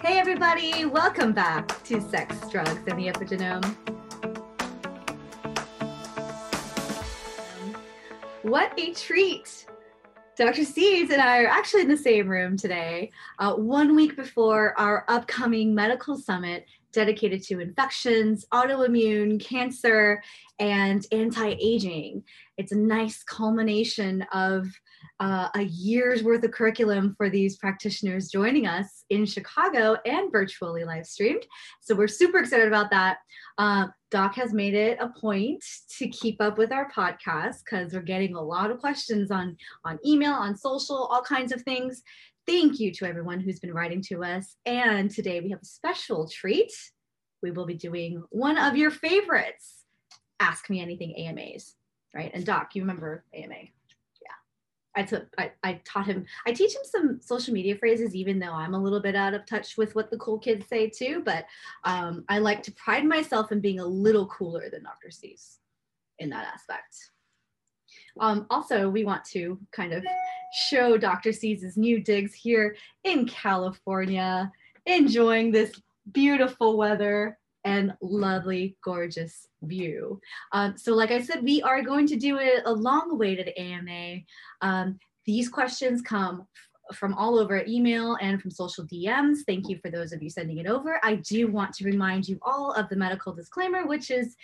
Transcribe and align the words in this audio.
Hey, 0.00 0.20
everybody, 0.20 0.84
welcome 0.84 1.32
back 1.32 1.82
to 1.82 2.00
Sex, 2.00 2.48
Drugs, 2.48 2.70
and 2.86 2.96
the 2.96 3.08
Epigenome. 3.08 3.74
What 8.42 8.72
a 8.78 8.94
treat! 8.94 9.66
Dr. 10.36 10.64
Seeds 10.64 11.10
and 11.10 11.20
I 11.20 11.42
are 11.42 11.48
actually 11.48 11.82
in 11.82 11.88
the 11.88 11.96
same 11.96 12.28
room 12.28 12.56
today, 12.56 13.10
uh, 13.40 13.54
one 13.54 13.96
week 13.96 14.14
before 14.14 14.78
our 14.78 15.04
upcoming 15.08 15.74
medical 15.74 16.16
summit 16.16 16.64
dedicated 16.92 17.42
to 17.42 17.58
infections, 17.58 18.46
autoimmune, 18.54 19.44
cancer, 19.44 20.22
and 20.60 21.04
anti 21.10 21.56
aging. 21.60 22.22
It's 22.56 22.70
a 22.70 22.78
nice 22.78 23.24
culmination 23.24 24.22
of 24.32 24.68
uh, 25.20 25.48
a 25.54 25.62
year's 25.62 26.22
worth 26.22 26.44
of 26.44 26.52
curriculum 26.52 27.14
for 27.16 27.28
these 27.28 27.56
practitioners 27.56 28.28
joining 28.28 28.66
us 28.66 29.04
in 29.10 29.26
Chicago 29.26 29.96
and 30.06 30.30
virtually 30.30 30.84
live 30.84 31.06
streamed. 31.06 31.44
So 31.80 31.94
we're 31.94 32.08
super 32.08 32.38
excited 32.38 32.68
about 32.68 32.90
that. 32.90 33.18
Uh, 33.58 33.88
Doc 34.10 34.34
has 34.36 34.52
made 34.52 34.74
it 34.74 34.98
a 35.00 35.08
point 35.08 35.64
to 35.98 36.08
keep 36.08 36.40
up 36.40 36.56
with 36.56 36.72
our 36.72 36.90
podcast 36.90 37.64
because 37.64 37.92
we're 37.92 38.02
getting 38.02 38.36
a 38.36 38.40
lot 38.40 38.70
of 38.70 38.78
questions 38.78 39.30
on, 39.30 39.56
on 39.84 39.98
email, 40.06 40.32
on 40.32 40.56
social, 40.56 40.96
all 41.10 41.22
kinds 41.22 41.52
of 41.52 41.62
things. 41.62 42.02
Thank 42.46 42.78
you 42.78 42.92
to 42.92 43.04
everyone 43.04 43.40
who's 43.40 43.58
been 43.58 43.74
writing 43.74 44.00
to 44.08 44.24
us. 44.24 44.56
And 44.64 45.10
today 45.10 45.40
we 45.40 45.50
have 45.50 45.62
a 45.62 45.66
special 45.66 46.28
treat. 46.28 46.72
We 47.42 47.50
will 47.50 47.66
be 47.66 47.74
doing 47.74 48.22
one 48.30 48.56
of 48.56 48.76
your 48.76 48.90
favorites, 48.90 49.84
Ask 50.40 50.70
Me 50.70 50.80
Anything 50.80 51.14
AMAs, 51.16 51.74
right? 52.14 52.30
And 52.32 52.46
Doc, 52.46 52.74
you 52.74 52.82
remember 52.82 53.24
AMA. 53.34 53.68
I 54.96 55.02
took 55.02 55.26
I, 55.38 55.52
I 55.62 55.80
taught 55.84 56.06
him 56.06 56.26
I 56.46 56.52
teach 56.52 56.74
him 56.74 56.82
some 56.84 57.20
social 57.20 57.54
media 57.54 57.76
phrases 57.76 58.14
even 58.14 58.38
though 58.38 58.52
I'm 58.52 58.74
a 58.74 58.82
little 58.82 59.00
bit 59.00 59.14
out 59.14 59.34
of 59.34 59.46
touch 59.46 59.76
with 59.76 59.94
what 59.94 60.10
the 60.10 60.18
cool 60.18 60.38
kids 60.38 60.66
say 60.66 60.88
too 60.88 61.22
but 61.24 61.46
um, 61.84 62.24
I 62.28 62.38
like 62.38 62.62
to 62.64 62.72
pride 62.72 63.04
myself 63.04 63.52
in 63.52 63.60
being 63.60 63.80
a 63.80 63.86
little 63.86 64.26
cooler 64.26 64.70
than 64.70 64.82
Dr. 64.82 65.10
Seeds 65.10 65.58
in 66.18 66.30
that 66.30 66.46
aspect. 66.52 67.10
Um, 68.20 68.46
also, 68.50 68.88
we 68.88 69.04
want 69.04 69.24
to 69.26 69.58
kind 69.72 69.92
of 69.92 70.04
show 70.52 70.98
Dr. 70.98 71.32
Seeds 71.32 71.76
new 71.76 72.00
digs 72.00 72.34
here 72.34 72.76
in 73.04 73.26
California, 73.26 74.50
enjoying 74.86 75.50
this 75.52 75.80
beautiful 76.12 76.76
weather 76.76 77.38
and 77.64 77.92
lovely, 78.00 78.76
gorgeous 78.84 79.46
view. 79.62 80.20
Um, 80.52 80.76
so, 80.76 80.94
like 80.94 81.10
I 81.10 81.20
said, 81.20 81.42
we 81.42 81.62
are 81.62 81.82
going 81.82 82.06
to 82.06 82.16
do 82.16 82.38
a, 82.38 82.62
a 82.64 82.72
long 82.72 83.10
awaited 83.10 83.52
AMA. 83.56 84.20
Um, 84.60 84.98
these 85.26 85.48
questions 85.48 86.00
come 86.00 86.46
from 86.94 87.14
all 87.14 87.38
over 87.38 87.62
email 87.66 88.16
and 88.20 88.40
from 88.40 88.50
social 88.50 88.84
DMs. 88.84 89.38
Thank 89.46 89.68
you 89.68 89.78
for 89.82 89.90
those 89.90 90.12
of 90.12 90.22
you 90.22 90.30
sending 90.30 90.58
it 90.58 90.66
over. 90.66 90.98
I 91.02 91.16
do 91.16 91.48
want 91.48 91.74
to 91.74 91.84
remind 91.84 92.26
you 92.26 92.38
all 92.42 92.72
of 92.72 92.88
the 92.88 92.96
medical 92.96 93.34
disclaimer, 93.34 93.86
which 93.86 94.10
is 94.10 94.36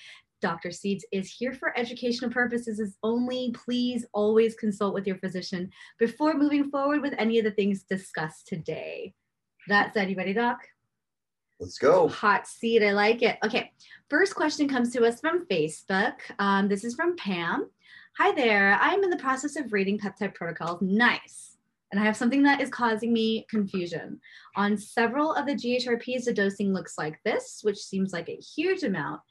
Dr. 0.42 0.70
Seeds 0.70 1.06
is 1.10 1.30
here 1.30 1.54
for 1.54 1.76
educational 1.78 2.30
purposes 2.30 2.96
only. 3.02 3.54
Please 3.64 4.04
always 4.12 4.54
consult 4.54 4.92
with 4.92 5.06
your 5.06 5.16
physician 5.16 5.70
before 5.98 6.34
moving 6.34 6.70
forward 6.70 7.00
with 7.00 7.14
any 7.16 7.38
of 7.38 7.46
the 7.46 7.50
things 7.50 7.84
discussed 7.84 8.46
today. 8.46 9.14
That 9.68 9.94
said, 9.94 10.10
you 10.10 10.16
ready, 10.16 10.34
Doc? 10.34 10.58
Let's 11.64 11.78
go. 11.78 12.08
Hot 12.08 12.46
seat. 12.46 12.82
I 12.82 12.92
like 12.92 13.22
it. 13.22 13.38
Okay. 13.42 13.72
First 14.10 14.34
question 14.34 14.68
comes 14.68 14.92
to 14.92 15.02
us 15.06 15.18
from 15.18 15.46
Facebook. 15.46 16.12
Um, 16.38 16.68
this 16.68 16.84
is 16.84 16.94
from 16.94 17.16
Pam. 17.16 17.70
Hi 18.18 18.32
there. 18.32 18.76
I'm 18.82 19.02
in 19.02 19.08
the 19.08 19.16
process 19.16 19.56
of 19.56 19.72
reading 19.72 19.98
peptide 19.98 20.34
protocols. 20.34 20.82
Nice. 20.82 21.56
And 21.90 21.98
I 21.98 22.04
have 22.04 22.18
something 22.18 22.42
that 22.42 22.60
is 22.60 22.68
causing 22.68 23.14
me 23.14 23.46
confusion. 23.48 24.20
On 24.56 24.76
several 24.76 25.32
of 25.32 25.46
the 25.46 25.54
GHRPs, 25.54 26.24
the 26.24 26.34
dosing 26.34 26.74
looks 26.74 26.98
like 26.98 27.18
this, 27.24 27.60
which 27.62 27.78
seems 27.78 28.12
like 28.12 28.28
a 28.28 28.36
huge 28.36 28.82
amount. 28.82 29.22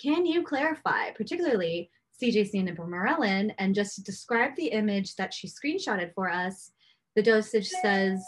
Can 0.00 0.24
you 0.24 0.44
clarify, 0.44 1.10
particularly 1.10 1.90
CJC 2.22 2.54
and 2.54 2.68
Ipamorelin, 2.68 3.52
and 3.58 3.74
just 3.74 4.04
describe 4.04 4.54
the 4.54 4.68
image 4.68 5.16
that 5.16 5.34
she 5.34 5.48
screenshotted 5.48 6.14
for 6.14 6.30
us? 6.30 6.70
The 7.16 7.22
dosage 7.22 7.68
says 7.82 8.24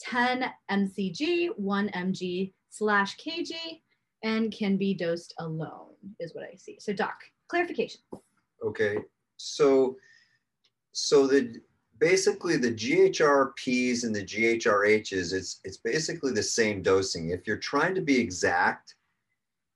10 0.00 0.50
mcg, 0.68 1.50
1 1.56 1.88
mg 1.90 2.52
slash 2.76 3.16
kg 3.16 3.52
and 4.22 4.52
can 4.52 4.76
be 4.76 4.94
dosed 4.94 5.34
alone 5.38 5.94
is 6.18 6.34
what 6.34 6.44
I 6.44 6.56
see. 6.56 6.78
So 6.80 6.92
doc, 6.92 7.14
clarification. 7.48 8.00
Okay, 8.64 8.98
so 9.36 9.96
so 10.92 11.26
the 11.26 11.60
basically 11.98 12.56
the 12.56 12.72
GHRPs 12.72 14.04
and 14.04 14.14
the 14.14 14.24
GHRHs, 14.24 15.32
it's 15.32 15.60
it's 15.64 15.76
basically 15.76 16.32
the 16.32 16.42
same 16.42 16.82
dosing. 16.82 17.30
If 17.30 17.46
you're 17.46 17.58
trying 17.58 17.94
to 17.94 18.00
be 18.00 18.18
exact, 18.18 18.94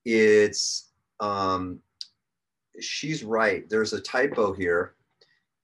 it's 0.04 0.90
um, 1.20 1.80
she's 2.80 3.22
right. 3.22 3.68
There's 3.68 3.92
a 3.92 4.00
typo 4.00 4.52
here 4.52 4.94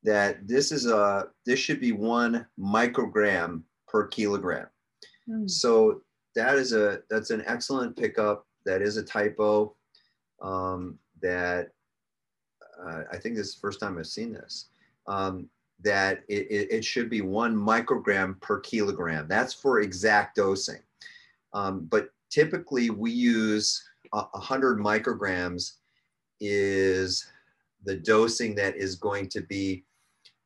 that 0.02 0.46
this 0.46 0.70
is 0.70 0.86
a 0.86 1.28
this 1.46 1.58
should 1.58 1.80
be 1.80 1.92
one 1.92 2.46
microgram 2.58 3.62
per 3.88 4.06
kilogram. 4.08 4.66
Mm. 5.28 5.48
So 5.48 6.02
that 6.34 6.56
is 6.56 6.72
a 6.72 7.00
that's 7.10 7.30
an 7.30 7.42
excellent 7.46 7.96
pickup. 7.96 8.46
That 8.66 8.82
is 8.82 8.96
a 8.96 9.02
typo. 9.02 9.74
Um, 10.42 10.98
that 11.22 11.70
uh, 12.82 13.02
I 13.10 13.16
think 13.18 13.36
this 13.36 13.48
is 13.48 13.54
the 13.54 13.60
first 13.60 13.80
time 13.80 13.98
I've 13.98 14.06
seen 14.06 14.32
this. 14.32 14.68
Um, 15.06 15.48
that 15.82 16.22
it, 16.28 16.50
it, 16.50 16.68
it, 16.70 16.84
should 16.84 17.10
be 17.10 17.20
one 17.20 17.54
microgram 17.54 18.40
per 18.40 18.60
kilogram. 18.60 19.26
That's 19.28 19.52
for 19.52 19.80
exact 19.80 20.36
dosing. 20.36 20.80
Um, 21.52 21.86
but 21.90 22.08
typically 22.30 22.90
we 22.90 23.10
use 23.10 23.82
a 24.12 24.22
100 24.32 24.78
micrograms 24.78 25.72
is 26.40 27.26
the 27.84 27.96
dosing 27.96 28.54
that 28.54 28.76
is 28.76 28.94
going 28.94 29.28
to 29.28 29.42
be, 29.42 29.84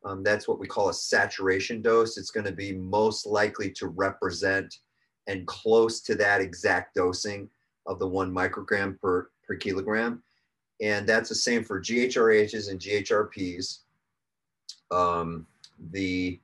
um, 0.05 0.23
that's 0.25 0.49
what 0.49 0.59
we 0.59 0.67
call 0.67 0.89
a 0.89 0.95
saturation 0.95 1.83
dose. 1.83 2.19
It's 2.19 2.31
going 2.31 2.47
to 2.47 2.53
be 2.53 2.73
most 2.73 3.27
likely 3.27 3.71
to 3.73 3.89
represent 3.89 4.79
and 5.29 5.47
close 5.47 6.01
to 6.01 6.17
that 6.17 6.41
exact 6.41 6.97
dosing 6.97 7.49
of 7.87 8.01
the 8.01 8.07
one 8.07 8.33
microgram 8.33 9.01
per, 9.01 9.31
per 9.47 9.55
kilogram. 9.55 10.23
And 10.81 11.07
that's 11.07 11.29
the 11.29 11.35
same 11.35 11.63
for 11.63 11.81
GHRHs 11.81 12.71
and 12.71 12.81
GHRPs. 12.81 13.79
Um, 14.91 15.47
the 15.93 16.41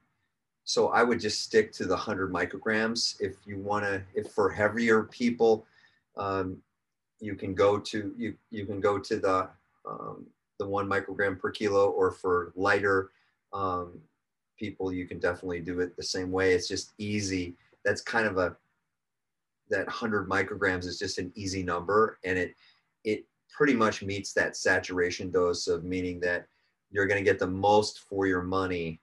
so 0.67 0.89
I 0.89 1.03
would 1.03 1.21
just 1.21 1.43
stick 1.43 1.73
to 1.73 1.85
the 1.85 1.95
100 1.95 2.33
micrograms. 2.33 3.21
If 3.21 3.37
you 3.45 3.59
want 3.59 3.85
to, 3.85 4.03
if 4.15 4.33
for 4.33 4.49
heavier 4.49 5.03
people, 5.05 5.67
um, 6.17 6.57
you 7.21 7.35
can 7.35 7.55
go 7.55 7.79
to 7.79 8.15
you 8.17 8.35
you 8.51 8.65
can 8.65 8.81
go 8.81 8.99
to 8.99 9.17
the 9.19 9.49
um, 9.87 10.27
the 10.59 10.67
one 10.67 10.89
microgram 10.89 11.39
per 11.39 11.51
kilo, 11.51 11.91
or 11.91 12.11
for 12.11 12.53
lighter 12.57 13.11
um, 13.53 14.01
people, 14.59 14.93
you 14.93 15.07
can 15.07 15.19
definitely 15.19 15.61
do 15.61 15.81
it 15.81 15.97
the 15.97 16.03
same 16.03 16.31
way. 16.31 16.53
It's 16.55 16.69
just 16.69 16.93
easy. 16.99 17.55
That's 17.85 18.01
kind 18.01 18.27
of 18.27 18.39
a 18.39 18.57
that 19.71 19.87
100 19.87 20.29
micrograms 20.29 20.85
is 20.85 20.99
just 20.99 21.19
an 21.19 21.33
easy 21.35 21.63
number 21.63 22.19
and 22.25 22.39
it 22.39 22.55
it 23.05 23.25
pretty 23.51 23.75
much 23.75 24.03
meets 24.03 24.33
that 24.33 24.57
saturation 24.57 25.31
dose 25.31 25.67
of 25.67 25.85
meaning 25.85 26.21
that 26.21 26.47
you're 26.91 27.07
going 27.07 27.23
to 27.23 27.31
get 27.31 27.39
the 27.39 27.47
most 27.47 28.01
for 28.01 28.27
your 28.27 28.43
money 28.43 29.01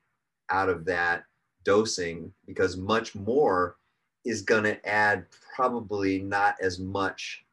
out 0.49 0.69
of 0.69 0.85
that 0.85 1.23
dosing 1.63 2.31
because 2.45 2.77
much 2.77 3.15
more 3.15 3.77
is 4.25 4.41
going 4.41 4.63
to 4.63 4.87
add 4.87 5.25
probably 5.55 6.19
not 6.19 6.55
as 6.61 6.79
much 6.79 7.45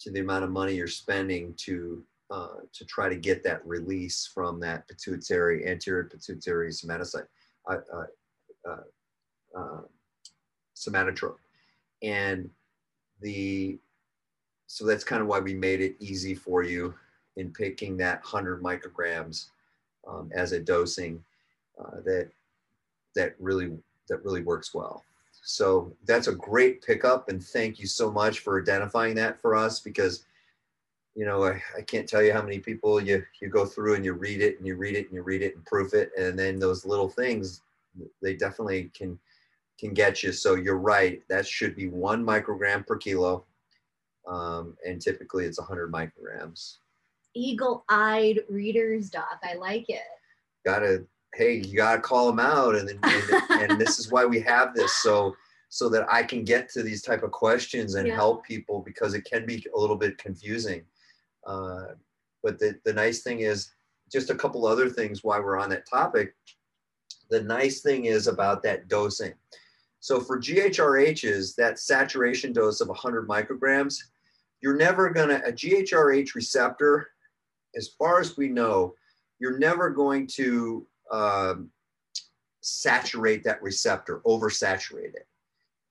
to 0.00 0.10
the 0.10 0.20
amount 0.20 0.44
of 0.44 0.50
money 0.50 0.74
you're 0.74 0.86
spending 0.86 1.54
to 1.56 2.02
uh, 2.30 2.60
to 2.72 2.84
try 2.84 3.08
to 3.08 3.16
get 3.16 3.42
that 3.42 3.66
release 3.66 4.30
from 4.32 4.60
that 4.60 4.86
pituitary 4.86 5.66
anterior 5.66 6.04
pituitary 6.04 6.70
somatocyte 6.70 7.26
uh, 7.68 7.76
uh, 7.92 8.68
uh, 8.68 9.58
uh 9.58 9.80
somatotrope 10.76 11.36
and 12.02 12.48
the 13.20 13.78
so 14.66 14.86
that's 14.86 15.04
kind 15.04 15.20
of 15.20 15.26
why 15.26 15.40
we 15.40 15.52
made 15.52 15.80
it 15.80 15.96
easy 15.98 16.34
for 16.34 16.62
you 16.62 16.94
in 17.36 17.52
picking 17.52 17.96
that 17.96 18.22
100 18.22 18.62
micrograms 18.62 19.46
um, 20.06 20.30
as 20.32 20.52
a 20.52 20.60
dosing 20.60 21.22
uh, 21.78 22.00
that 22.04 22.30
that 23.14 23.34
really 23.38 23.72
that 24.08 24.24
really 24.24 24.42
works 24.42 24.72
well. 24.74 25.04
So 25.42 25.92
that's 26.06 26.28
a 26.28 26.34
great 26.34 26.82
pickup 26.82 27.28
and 27.28 27.42
thank 27.42 27.78
you 27.78 27.86
so 27.86 28.10
much 28.10 28.40
for 28.40 28.60
identifying 28.60 29.14
that 29.16 29.40
for 29.40 29.56
us 29.56 29.80
because 29.80 30.24
you 31.14 31.24
know 31.24 31.44
I, 31.44 31.62
I 31.76 31.82
can't 31.82 32.08
tell 32.08 32.22
you 32.22 32.32
how 32.32 32.42
many 32.42 32.58
people 32.58 33.00
you 33.00 33.24
you 33.40 33.48
go 33.48 33.64
through 33.66 33.94
and 33.94 34.04
you 34.04 34.12
read 34.12 34.40
it 34.40 34.58
and 34.58 34.66
you 34.66 34.76
read 34.76 34.94
it 34.94 35.06
and 35.06 35.14
you 35.14 35.22
read 35.22 35.42
it 35.42 35.56
and 35.56 35.64
proof 35.64 35.94
it 35.94 36.12
and 36.18 36.38
then 36.38 36.58
those 36.58 36.84
little 36.84 37.08
things 37.08 37.62
they 38.22 38.34
definitely 38.34 38.90
can 38.94 39.18
can 39.80 39.94
get 39.94 40.22
you. 40.22 40.30
So 40.32 40.54
you're 40.54 40.78
right. 40.78 41.22
That 41.28 41.46
should 41.46 41.74
be 41.74 41.88
one 41.88 42.24
microgram 42.24 42.86
per 42.86 42.96
kilo. 42.96 43.46
Um, 44.28 44.76
and 44.86 45.00
typically 45.00 45.46
it's 45.46 45.58
100 45.58 45.90
micrograms. 45.90 46.76
Eagle 47.34 47.84
eyed 47.88 48.40
readers, 48.48 49.08
Doc. 49.08 49.40
I 49.42 49.54
like 49.54 49.88
it. 49.88 50.02
Gotta, 50.66 51.04
hey, 51.34 51.54
you 51.54 51.76
gotta 51.76 52.00
call 52.00 52.26
them 52.26 52.38
out. 52.38 52.76
And, 52.76 52.90
and, 52.90 53.42
and 53.50 53.80
this 53.80 53.98
is 53.98 54.12
why 54.12 54.26
we 54.26 54.40
have 54.40 54.74
this. 54.74 54.92
So 55.02 55.34
so 55.72 55.88
that 55.88 56.04
I 56.12 56.24
can 56.24 56.44
get 56.44 56.68
to 56.70 56.82
these 56.82 57.00
type 57.00 57.22
of 57.22 57.30
questions 57.30 57.94
and 57.94 58.06
Yeah. 58.08 58.16
help 58.16 58.44
people 58.44 58.80
because 58.80 59.14
it 59.14 59.24
can 59.24 59.46
be 59.46 59.64
a 59.74 59.78
little 59.78 59.96
bit 59.96 60.18
confusing. 60.18 60.84
Uh, 61.46 61.94
but 62.42 62.58
the, 62.58 62.78
the 62.84 62.92
nice 62.92 63.22
thing 63.22 63.40
is 63.40 63.70
just 64.12 64.30
a 64.30 64.34
couple 64.34 64.66
other 64.66 64.90
things 64.90 65.22
while 65.22 65.40
we're 65.42 65.58
on 65.58 65.70
that 65.70 65.88
topic. 65.88 66.34
The 67.30 67.42
nice 67.42 67.82
thing 67.82 68.06
is 68.06 68.26
about 68.26 68.64
that 68.64 68.88
dosing. 68.88 69.32
So 70.00 70.20
for 70.20 70.38
GHRHs, 70.38 71.54
that 71.56 71.78
saturation 71.78 72.52
dose 72.52 72.80
of 72.80 72.88
100 72.88 73.28
micrograms, 73.28 73.96
you're 74.62 74.76
never 74.76 75.10
gonna, 75.10 75.42
a 75.44 75.52
GHRH 75.52 76.34
receptor, 76.34 77.08
as 77.76 77.88
far 77.98 78.20
as 78.20 78.36
we 78.36 78.48
know, 78.48 78.94
you're 79.38 79.58
never 79.58 79.90
going 79.90 80.26
to 80.26 80.86
um, 81.10 81.70
saturate 82.62 83.44
that 83.44 83.62
receptor, 83.62 84.20
oversaturate 84.26 85.14
it. 85.14 85.26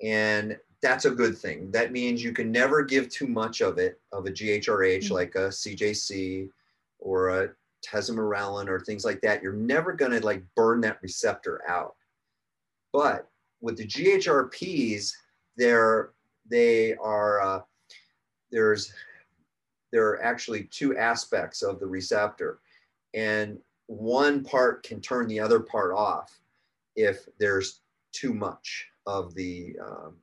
And 0.02 0.58
that's 0.82 1.06
a 1.06 1.12
good 1.12 1.38
thing. 1.38 1.72
That 1.72 1.92
means 1.92 2.24
you 2.24 2.32
can 2.32 2.52
never 2.52 2.84
give 2.84 3.10
too 3.10 3.28
much 3.28 3.62
of 3.62 3.78
it, 3.78 4.00
of 4.12 4.26
a 4.26 4.32
GHRH, 4.32 5.08
Mhm. 5.08 5.12
like 5.12 5.36
a 5.36 5.52
CJC 5.52 6.50
or 7.00 7.30
a 7.30 7.56
tesamorelin 7.86 8.68
or 8.68 8.80
things 8.80 9.04
like 9.06 9.22
that. 9.22 9.42
You're 9.42 9.54
never 9.54 9.94
going 9.94 10.12
to 10.12 10.26
like 10.26 10.44
burn 10.56 10.82
that 10.82 11.02
receptor 11.02 11.62
out. 11.68 11.96
But 12.94 13.29
with 13.62 13.78
the 13.78 13.86
GHRPs, 13.86 15.12
they're 15.58 16.12
they 16.50 16.96
are 16.96 17.42
uh, 17.42 17.62
there's 18.52 18.94
there 19.92 20.08
are 20.08 20.22
actually 20.22 20.64
two 20.66 20.98
aspects 20.98 21.62
of 21.62 21.80
the 21.80 21.88
receptor, 21.88 22.60
and 23.14 23.58
one 23.88 24.44
part 24.44 24.84
can 24.84 25.02
turn 25.02 25.28
the 25.28 25.40
other 25.40 25.60
part 25.60 25.94
off 25.94 26.40
if 26.96 27.28
there's 27.40 27.82
too 28.12 28.34
much 28.34 28.88
of 29.06 29.34
the 29.36 29.76
um, 29.84 30.16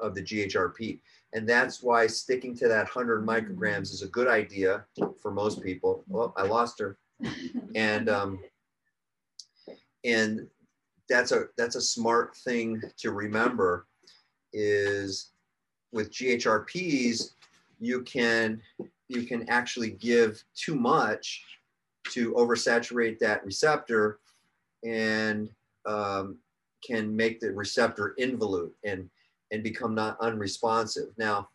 of 0.00 0.14
the 0.14 0.22
GHRP, 0.22 1.00
and 1.32 1.48
that's 1.48 1.82
why 1.82 2.06
sticking 2.06 2.56
to 2.56 2.68
that 2.68 2.94
100 2.94 3.26
micrograms 3.26 3.92
is 3.92 4.02
a 4.02 4.08
good 4.08 4.28
idea 4.28 4.84
for 5.20 5.30
most 5.30 5.62
people. 5.62 6.04
Well, 6.08 6.32
I 6.36 6.42
lost 6.42 6.78
her, 6.80 6.98
and 7.74 8.08
um, 8.08 8.40
and 10.04 10.46
that's 11.12 11.30
a 11.30 11.44
that's 11.58 11.76
a 11.76 11.80
smart 11.80 12.34
thing 12.36 12.80
to 12.96 13.10
remember 13.10 13.86
is 14.54 15.32
with 15.92 16.10
GHRPs 16.10 17.32
you 17.78 18.02
can 18.02 18.62
you 19.08 19.24
can 19.24 19.46
actually 19.50 19.90
give 19.90 20.42
too 20.54 20.74
much 20.74 21.44
to 22.12 22.32
oversaturate 22.32 23.18
that 23.18 23.44
receptor 23.44 24.20
and 24.84 25.50
um, 25.84 26.38
can 26.84 27.14
make 27.14 27.40
the 27.40 27.52
receptor 27.52 28.14
involute 28.18 28.72
and 28.84 29.10
and 29.50 29.62
become 29.62 29.94
not 29.94 30.18
unresponsive. 30.20 31.10
Now 31.18 31.50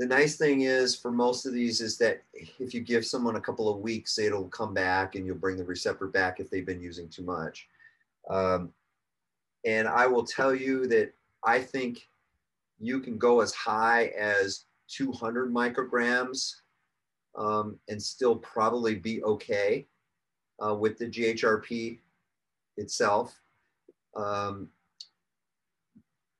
the 0.00 0.06
nice 0.06 0.36
thing 0.36 0.62
is 0.62 0.96
for 0.96 1.12
most 1.12 1.46
of 1.46 1.52
these 1.52 1.80
is 1.80 1.98
that 1.98 2.22
if 2.58 2.74
you 2.74 2.80
give 2.80 3.06
someone 3.06 3.36
a 3.36 3.40
couple 3.40 3.68
of 3.68 3.78
weeks 3.78 4.18
it'll 4.18 4.48
come 4.48 4.74
back 4.74 5.14
and 5.14 5.24
you'll 5.24 5.36
bring 5.36 5.56
the 5.56 5.64
receptor 5.64 6.08
back 6.08 6.40
if 6.40 6.50
they've 6.50 6.66
been 6.66 6.80
using 6.80 7.08
too 7.08 7.22
much 7.22 7.68
um, 8.30 8.70
and 9.66 9.86
i 9.86 10.06
will 10.06 10.24
tell 10.24 10.54
you 10.54 10.86
that 10.86 11.12
i 11.44 11.58
think 11.58 12.08
you 12.78 13.00
can 13.00 13.18
go 13.18 13.40
as 13.40 13.52
high 13.52 14.06
as 14.18 14.64
200 14.88 15.52
micrograms 15.52 16.54
um, 17.36 17.78
and 17.88 18.02
still 18.02 18.36
probably 18.36 18.94
be 18.94 19.22
okay 19.22 19.86
uh, 20.64 20.74
with 20.74 20.98
the 20.98 21.06
GHRP 21.06 21.98
itself. 22.76 23.38
Um, 24.16 24.68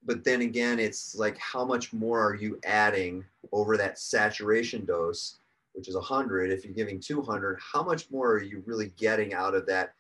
but 0.05 0.25
then 0.25 0.41
again, 0.41 0.79
it's 0.79 1.15
like 1.15 1.39
how 1.39 1.65
much 1.65 1.93
more 1.93 2.23
are 2.23 2.35
you 2.35 2.59
adding 2.65 3.25
over 3.53 3.77
that 3.77 3.99
saturation 3.99 4.85
dose, 4.85 5.39
which 5.75 5.89
is 5.89 5.95
100? 5.95 6.51
If 6.51 6.65
you're 6.65 6.75
giving 6.75 6.99
200, 7.01 7.59
how 7.61 7.83
much 7.83 8.11
more 8.11 8.33
are 8.33 8.43
you 8.43 8.63
really 8.67 8.93
getting 8.97 9.35
out 9.35 9.55
of 9.55 9.67
that 9.67 9.95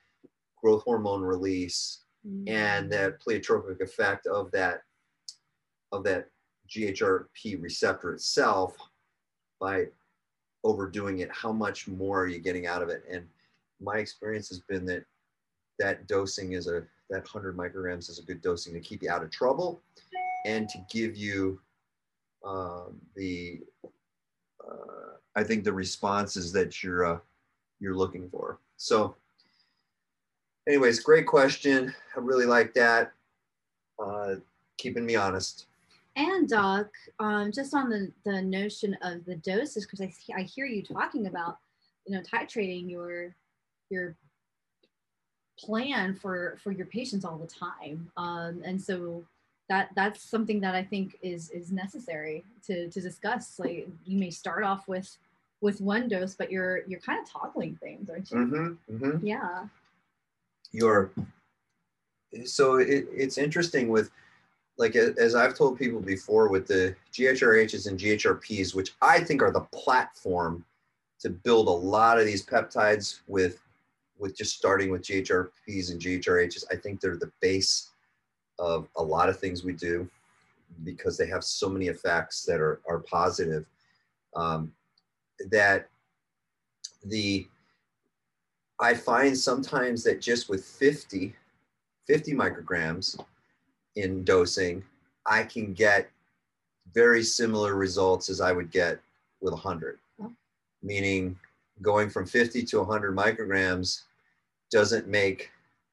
growth 0.61 0.83
hormone 0.85 1.23
release 1.23 2.01
and 2.47 2.93
that 2.93 3.21
pleiotropic 3.21 3.81
effect 3.81 4.27
of 4.27 4.51
that 4.51 4.83
of 5.93 6.05
that 6.05 6.29
GHRP 6.69 7.61
receptor 7.61 8.13
itself 8.13 8.77
by 9.61 9.87
overdoing 10.63 11.19
it, 11.21 11.31
how 11.33 11.53
much 11.53 11.89
more 11.89 12.23
are 12.23 12.27
you 12.27 12.39
getting 12.39 12.67
out 12.67 12.83
of 12.83 12.89
it? 12.89 13.03
And 13.11 13.27
my 13.81 13.97
experience 13.97 14.49
has 14.51 14.61
been 14.61 14.85
that 14.87 15.05
that 15.79 16.07
dosing 16.07 16.53
is 16.53 16.67
a 16.67 16.83
that 17.09 17.25
100 17.33 17.57
micrograms 17.57 18.09
is 18.09 18.21
a 18.21 18.23
good 18.23 18.41
dosing 18.41 18.73
to 18.75 18.81
keep 18.81 19.03
you 19.03 19.11
out 19.11 19.23
of 19.23 19.31
trouble 19.31 19.81
and 20.47 20.69
to 20.69 20.79
give 20.91 21.17
you 21.17 21.59
um, 22.45 23.01
the 23.17 23.61
uh, 24.65 25.17
I 25.35 25.43
think 25.43 25.65
the 25.65 25.73
responses 25.73 26.53
that 26.53 26.83
you're 26.83 27.05
uh, 27.05 27.19
you're 27.81 27.97
looking 27.97 28.29
for. 28.29 28.59
So, 28.77 29.17
anyways, 30.67 31.01
great 31.01 31.27
question. 31.27 31.95
I 32.17 32.21
really 32.21 32.47
like 32.47 32.75
that. 32.75 33.13
Uh, 33.99 34.37
keeping 34.79 35.05
me 35.05 35.17
honest. 35.17 35.67
And 36.17 36.49
Doc, 36.49 36.89
um, 37.19 37.53
just 37.53 37.75
on 37.75 37.89
the, 37.89 38.11
the 38.25 38.43
notion 38.43 38.97
of 39.03 39.25
the 39.25 39.37
doses, 39.37 39.87
because 39.87 40.01
I, 40.01 40.13
I 40.37 40.43
hear 40.43 40.67
you 40.67 40.83
talking 40.83 41.27
about, 41.27 41.59
you 42.07 42.17
know, 42.17 42.23
titrating 42.23 42.91
your 42.91 43.35
your 43.91 44.17
plan 45.59 46.15
for 46.15 46.59
for 46.63 46.73
your 46.73 46.87
patients 46.87 47.25
all 47.25 47.37
the 47.37 47.47
time, 47.47 48.11
um, 48.17 48.63
and 48.65 48.81
so 48.81 49.25
that 49.69 49.91
that's 49.95 50.23
something 50.23 50.61
that 50.61 50.75
I 50.75 50.83
think 50.83 51.17
is 51.23 51.51
is 51.51 51.71
necessary 51.71 52.45
to 52.67 52.89
to 52.91 53.01
discuss. 53.01 53.59
Like 53.59 53.89
you 54.05 54.19
may 54.19 54.31
start 54.31 54.65
off 54.65 54.89
with 54.89 55.17
with 55.61 55.81
one 55.81 56.09
dose, 56.09 56.35
but 56.35 56.51
you're 56.51 56.83
you're 56.87 57.01
kind 57.01 57.21
of 57.21 57.31
toggling 57.31 57.77
things, 57.77 58.11
aren't 58.11 58.31
you? 58.31 58.37
Mm-hmm, 58.39 58.97
mm-hmm. 58.97 59.27
Yeah. 59.27 59.67
You're 60.73 61.11
so 62.45 62.77
it, 62.77 63.07
it's 63.13 63.39
interesting 63.39 63.89
with 63.89 64.11
like 64.79 64.97
as 64.97 65.35
I've 65.35 65.57
told 65.57 65.79
people 65.79 66.01
before 66.01 66.49
with 66.49 66.67
the 66.67 66.95
GHRHs 67.13 67.87
and 67.87 67.99
GHRPs, 67.99 68.75
which 68.75 68.93
I 69.03 69.21
think 69.21 69.43
are 69.43 69.51
the 69.51 69.67
platform 69.73 70.65
to 71.21 71.29
build 71.29 71.69
a 71.69 71.71
lot 71.71 72.19
of 72.19 72.25
these 72.25 72.45
peptides 72.45 73.21
with 73.27 73.61
with 74.19 74.37
just 74.37 74.57
starting 74.57 74.91
with 74.91 75.03
GHRPs 75.03 75.91
and 75.91 76.01
GHRHs. 76.01 76.65
I 76.71 76.77
think 76.77 77.01
they're 77.01 77.17
the 77.17 77.33
base 77.41 77.91
of 78.59 78.89
a 78.97 79.03
lot 79.03 79.29
of 79.29 79.39
things 79.39 79.65
we 79.65 79.73
do 79.73 80.09
because 80.85 81.17
they 81.17 81.27
have 81.27 81.43
so 81.43 81.69
many 81.69 81.89
effects 81.89 82.45
that 82.45 82.61
are, 82.61 82.81
are 82.89 83.01
positive. 83.01 83.67
Um, 84.37 84.73
that 85.51 85.89
the 87.05 87.47
I 88.81 88.95
find 88.95 89.37
sometimes 89.37 90.03
that 90.05 90.21
just 90.21 90.49
with 90.49 90.65
50, 90.65 91.35
50 92.07 92.33
micrograms 92.33 93.21
in 93.97 94.25
dosing, 94.25 94.83
I 95.27 95.43
can 95.43 95.75
get 95.75 96.11
very 96.95 97.23
similar 97.23 97.75
results 97.75 98.31
as 98.31 98.41
I 98.41 98.53
would 98.53 98.71
get 98.71 98.99
with 99.43 99.53
100. 99.53 99.99
Oh. 100.23 100.33
Meaning 100.83 101.39
going 101.83 102.09
from 102.09 102.27
50 102.27 102.65
to 102.65 102.79
100 102.79 103.15
micrograms 103.15 104.03
doesn't 104.71 105.07
make 105.07 105.51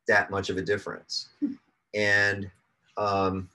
that 0.07 0.31
much 0.31 0.49
of 0.49 0.57
a 0.57 0.61
difference. 0.61 1.29
and 1.93 2.49
um, 2.95 3.49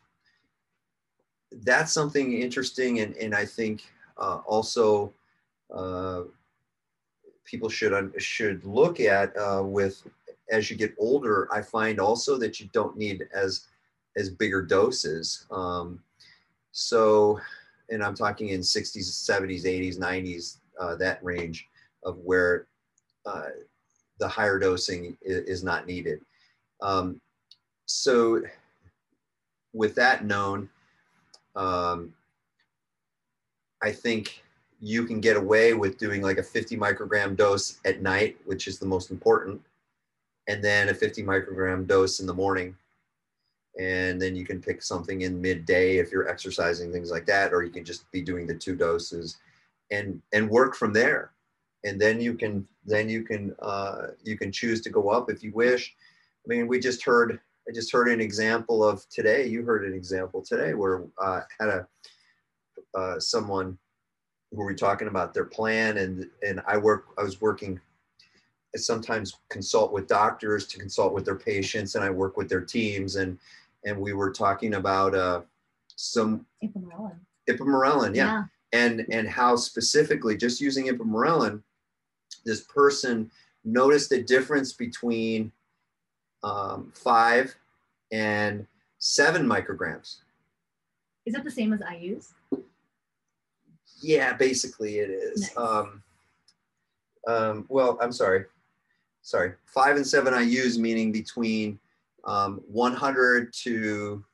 that's 1.63 1.93
something 1.93 2.35
interesting. 2.35 3.01
And, 3.01 3.17
and 3.17 3.35
I 3.35 3.47
think 3.47 3.83
uh, 4.19 4.41
also 4.47 5.13
uh, 5.75 6.23
people 7.45 7.69
should, 7.69 8.13
should 8.19 8.65
look 8.65 9.01
at 9.01 9.37
uh, 9.37 9.63
with 9.65 10.03
as 10.51 10.71
you 10.71 10.77
get 10.77 10.95
older, 10.99 11.49
I 11.53 11.63
find 11.63 11.99
also 11.99 12.37
that 12.39 12.61
you 12.61 12.69
don't 12.73 12.97
need 12.97 13.27
as 13.35 13.67
as 14.17 14.29
bigger 14.29 14.63
doses. 14.63 15.47
Um, 15.51 16.01
so, 16.73 17.41
and 17.89 18.05
I'm 18.05 18.15
talking 18.15 18.51
in 18.51 18.61
60s, 18.61 18.97
70s, 18.97 19.65
80s, 19.65 19.99
90s, 19.99 20.59
uh, 20.79 20.97
that 20.97 21.23
range 21.25 21.67
of 22.05 22.19
where 22.19 22.67
uh, 23.25 23.49
the 24.19 24.29
higher 24.29 24.59
dosing 24.59 25.17
is, 25.23 25.65
not 25.65 25.87
needed. 25.87 26.21
Um, 26.83 27.21
so, 27.87 28.43
with 29.73 29.95
that 29.95 30.27
known, 30.27 30.69
um, 31.57 32.13
I 33.83 33.93
think 33.93 34.43
you 34.83 35.05
can 35.05 35.21
get 35.21 35.37
away 35.37 35.75
with 35.75 35.97
doing 35.97 36.21
like 36.21 36.39
a 36.39 36.43
50 36.43 36.77
microgram 36.77 37.37
dose 37.37 37.79
at 37.85 38.03
night, 38.03 38.37
which 38.45 38.67
is 38.67 38.79
the 38.79 38.87
most 38.87 39.11
important, 39.11 39.61
and 40.49 40.63
then 40.63 40.89
a 40.89 40.95
50 40.95 41.23
microgram 41.23 41.87
dose 41.87 42.21
in 42.21 42.27
the 42.27 42.35
morning 42.35 42.77
and 43.81 44.21
then 44.21 44.37
you 44.37 44.45
can 44.45 44.61
pick 44.61 44.83
something 44.83 45.23
in 45.23 45.41
midday 45.41 45.97
if 45.97 46.13
you're 46.13 46.29
exercising 46.29 46.93
things 46.93 47.11
like 47.11 47.25
that 47.25 47.55
or 47.55 47.63
you 47.63 47.71
can 47.71 47.85
just 47.85 48.11
be 48.13 48.21
doing 48.21 48.47
the 48.47 48.55
two 48.55 48.77
doses 48.77 49.39
and 49.91 50.21
and 50.35 50.47
work 50.51 50.77
from 50.77 50.93
there 50.93 51.31
and 51.85 51.99
then 51.99 52.21
you 52.21 52.35
can 52.35 52.69
then 52.85 53.09
you 53.09 53.23
can 53.23 53.57
uh, 53.63 54.09
you 54.23 54.37
can 54.37 54.53
choose 54.53 54.83
to 54.83 54.91
go 54.91 55.09
up 55.09 55.31
if 55.31 55.43
you 55.43 55.53
wish 55.53 55.95
i 56.45 56.49
mean 56.49 56.67
we 56.67 56.79
just 56.79 57.03
heard 57.03 57.41
I 57.69 57.73
just 57.73 57.93
heard 57.93 58.09
an 58.09 58.21
example 58.21 58.85
of 58.85 59.09
today. 59.09 59.47
You 59.47 59.65
heard 59.65 59.85
an 59.85 59.95
example 59.95 60.43
today 60.43 60.75
where 60.75 61.05
uh, 61.21 61.43
had 61.61 61.69
a 61.69 61.87
uh, 62.95 63.19
someone 63.21 63.79
who 64.55 64.63
were 64.63 64.75
talking 64.75 65.09
about 65.09 65.33
their 65.35 65.45
plan, 65.45 65.99
and 65.99 66.29
and 66.47 66.63
I 66.67 66.77
work. 66.77 67.07
I 67.19 67.23
was 67.23 67.41
working. 67.41 67.81
I 68.75 68.79
sometimes 68.79 69.35
consult 69.51 69.93
with 69.93 70.07
doctors 70.07 70.67
to 70.69 70.79
consult 70.79 71.13
with 71.13 71.25
their 71.25 71.37
patients, 71.37 71.95
and 71.95 72.05
I 72.05 72.11
work 72.11 72.37
with 72.37 72.49
their 72.49 72.61
teams, 72.61 73.17
and 73.17 73.39
and 73.85 73.99
we 73.99 74.13
were 74.13 74.31
talking 74.31 74.75
about 74.75 75.15
uh, 75.15 75.43
some 75.97 76.47
Ipamorelin. 76.63 77.17
ipamorelin, 77.49 78.15
yeah, 78.15 78.45
and 78.73 79.07
and 79.11 79.29
how 79.29 79.57
specifically 79.57 80.37
just 80.37 80.61
using 80.61 80.87
ipamorelin, 80.87 81.63
this 82.45 82.63
person 82.63 83.31
noticed 83.65 84.13
a 84.13 84.23
difference 84.23 84.73
between 84.73 85.53
um, 86.43 86.93
five 86.95 87.55
and 88.11 88.67
seven 88.99 89.47
micrograms. 89.47 90.19
Is 91.25 91.35
that 91.35 91.45
the 91.45 91.51
same 91.51 91.73
as 91.73 91.81
I 91.83 91.97
use? 91.97 92.35
Yeah, 94.03 94.35
basically 94.35 94.99
it 94.99 95.11
is. 95.11 95.41
Nice. 95.41 95.57
Um, 95.57 96.03
um, 97.27 97.67
well, 97.69 97.99
I'm 98.01 98.13
sorry. 98.13 98.45
Sorry. 99.23 99.53
Five 99.67 99.97
and 99.97 100.07
seven 100.07 100.35
IUs, 100.35 100.79
meaning 100.79 101.13
between 101.13 101.79
um, 102.25 102.61
100 102.67 103.53
to 103.63 104.25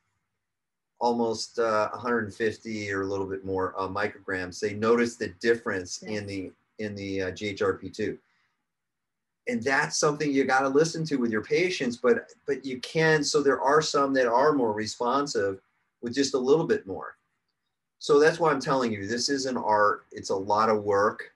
almost 1.01 1.59
uh, 1.59 1.89
150 1.91 2.93
or 2.93 3.03
a 3.03 3.07
little 3.07 3.27
bit 3.27 3.45
more 3.45 3.75
uh, 3.79 3.87
micrograms. 3.89 4.59
They 4.59 4.75
notice 4.75 5.17
the 5.17 5.29
difference 5.41 6.03
in 6.03 6.27
the 6.27 6.51
in 6.79 6.95
the 6.95 7.23
uh, 7.23 7.31
GHRP2. 7.33 8.17
And 9.49 9.63
that's 9.63 9.99
something 9.99 10.31
you 10.31 10.45
got 10.45 10.61
to 10.61 10.69
listen 10.69 11.05
to 11.07 11.17
with 11.17 11.31
your 11.31 11.43
patients, 11.43 11.97
but 11.97 12.31
but 12.47 12.65
you 12.65 12.81
can. 12.81 13.23
So 13.23 13.43
there 13.43 13.61
are 13.61 13.83
some 13.83 14.13
that 14.15 14.27
are 14.27 14.53
more 14.53 14.73
responsive 14.73 15.61
with 16.03 16.15
just 16.15 16.35
a 16.35 16.39
little 16.39 16.67
bit 16.67 16.87
more. 16.87 17.18
So 17.99 18.19
that's 18.19 18.39
why 18.39 18.51
I'm 18.51 18.61
telling 18.61 18.93
you, 18.93 19.07
this 19.07 19.29
is 19.29 19.47
an 19.47 19.57
art. 19.57 20.05
It's 20.13 20.31
a 20.31 20.37
lot 20.37 20.69
of 20.69 20.85
work 20.85 21.33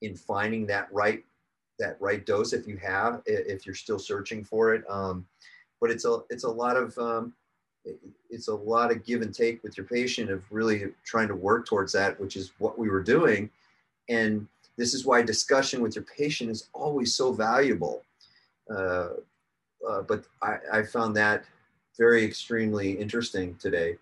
in 0.00 0.16
finding 0.16 0.66
that 0.66 0.88
right 0.92 1.24
that 1.78 1.96
right 2.00 2.24
dose 2.26 2.52
if 2.52 2.66
you 2.66 2.76
have 2.76 3.22
if 3.26 3.66
you're 3.66 3.74
still 3.74 3.98
searching 3.98 4.44
for 4.44 4.74
it. 4.74 4.84
Um, 4.88 5.26
but 5.80 5.90
it's 5.90 6.04
a 6.04 6.20
it's 6.30 6.44
a 6.44 6.50
lot 6.50 6.76
of 6.76 6.96
um, 6.98 7.32
it's 8.30 8.48
a 8.48 8.54
lot 8.54 8.90
of 8.90 9.04
give 9.04 9.22
and 9.22 9.34
take 9.34 9.62
with 9.62 9.76
your 9.76 9.86
patient 9.86 10.30
of 10.30 10.42
really 10.50 10.92
trying 11.04 11.28
to 11.28 11.34
work 11.34 11.66
towards 11.66 11.92
that, 11.92 12.18
which 12.20 12.36
is 12.36 12.52
what 12.58 12.78
we 12.78 12.88
were 12.88 13.02
doing. 13.02 13.50
And 14.08 14.46
this 14.76 14.94
is 14.94 15.04
why 15.04 15.22
discussion 15.22 15.82
with 15.82 15.96
your 15.96 16.04
patient 16.04 16.50
is 16.50 16.68
always 16.72 17.14
so 17.14 17.32
valuable. 17.32 18.02
Uh, 18.70 19.08
uh, 19.88 20.02
but 20.02 20.24
I, 20.40 20.56
I 20.72 20.82
found 20.82 21.16
that 21.16 21.44
very 21.98 22.24
extremely 22.24 22.92
interesting 22.92 23.56
today 23.56 23.96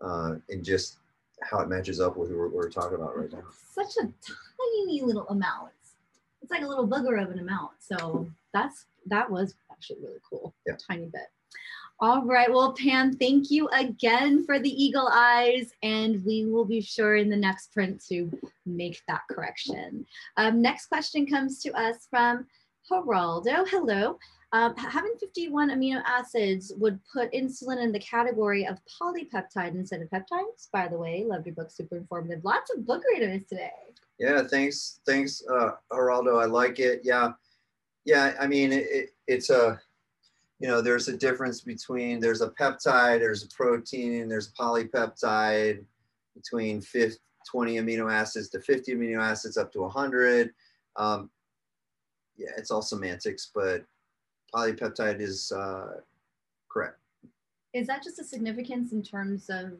uh, 0.00 0.36
in 0.48 0.62
just 0.62 0.96
how 1.42 1.60
it 1.60 1.68
matches 1.68 2.00
up 2.00 2.16
with 2.16 2.30
what 2.30 2.38
we're, 2.38 2.48
we're 2.48 2.70
talking 2.70 2.96
about 2.96 3.16
right 3.16 3.32
now. 3.32 3.42
Such 3.72 3.96
a 3.96 4.02
tiny 4.02 5.02
little 5.02 5.28
amount. 5.28 5.72
It's 6.42 6.50
like 6.50 6.62
a 6.62 6.66
little 6.66 6.88
booger 6.88 7.22
of 7.22 7.30
an 7.30 7.38
amount. 7.38 7.72
So 7.80 8.30
that's 8.52 8.86
that 9.06 9.30
was 9.30 9.54
actually 9.70 10.00
really 10.02 10.20
cool. 10.28 10.54
Yeah. 10.66 10.74
Tiny 10.88 11.06
bit. 11.06 11.28
All 12.02 12.24
right. 12.24 12.50
Well, 12.50 12.72
Pam, 12.72 13.12
thank 13.12 13.50
you 13.50 13.68
again 13.68 14.46
for 14.46 14.58
the 14.58 14.70
eagle 14.70 15.08
eyes, 15.12 15.70
and 15.82 16.24
we 16.24 16.46
will 16.46 16.64
be 16.64 16.80
sure 16.80 17.16
in 17.16 17.28
the 17.28 17.36
next 17.36 17.74
print 17.74 18.02
to 18.08 18.30
make 18.64 19.02
that 19.06 19.20
correction. 19.30 20.06
Um, 20.38 20.62
next 20.62 20.86
question 20.86 21.26
comes 21.26 21.60
to 21.62 21.72
us 21.72 22.06
from 22.08 22.46
Geraldo. 22.90 23.68
Hello. 23.68 24.18
Um, 24.52 24.74
having 24.76 25.14
51 25.20 25.70
amino 25.70 26.02
acids 26.04 26.72
would 26.76 26.98
put 27.12 27.32
insulin 27.32 27.82
in 27.82 27.92
the 27.92 28.00
category 28.00 28.66
of 28.66 28.78
polypeptide 29.00 29.74
instead 29.74 30.02
of 30.02 30.10
peptides. 30.10 30.68
By 30.72 30.88
the 30.88 30.98
way, 30.98 31.24
loved 31.24 31.46
your 31.46 31.54
book, 31.54 31.70
super 31.70 31.96
informative. 31.96 32.44
Lots 32.44 32.74
of 32.74 32.84
book 32.84 33.02
readers 33.12 33.42
today. 33.48 33.70
Yeah, 34.18 34.42
thanks, 34.50 35.00
thanks, 35.06 35.42
uh, 35.48 35.72
Geraldo. 35.92 36.42
I 36.42 36.46
like 36.46 36.80
it. 36.80 37.02
Yeah, 37.04 37.30
yeah. 38.04 38.34
I 38.40 38.48
mean, 38.48 38.72
it, 38.72 38.86
it, 38.90 39.10
it's 39.28 39.50
a, 39.50 39.80
you 40.58 40.66
know, 40.66 40.82
there's 40.82 41.06
a 41.06 41.16
difference 41.16 41.60
between 41.60 42.18
there's 42.18 42.42
a 42.42 42.50
peptide, 42.50 43.20
there's 43.20 43.44
a 43.44 43.48
protein, 43.48 44.28
there's 44.28 44.48
a 44.48 44.62
polypeptide 44.62 45.84
between 46.34 46.80
50, 46.80 47.18
20 47.48 47.76
amino 47.76 48.12
acids 48.12 48.48
to 48.50 48.60
50 48.60 48.94
amino 48.94 49.22
acids 49.22 49.56
up 49.56 49.72
to 49.72 49.80
100. 49.82 50.50
Um, 50.96 51.30
yeah, 52.40 52.50
it's 52.56 52.70
all 52.70 52.82
semantics, 52.82 53.50
but 53.54 53.84
polypeptide 54.54 55.20
is 55.20 55.52
uh, 55.52 56.00
correct. 56.70 56.98
Is 57.74 57.86
that 57.86 58.02
just 58.02 58.18
a 58.18 58.24
significance 58.24 58.92
in 58.92 59.02
terms 59.02 59.48
of 59.50 59.72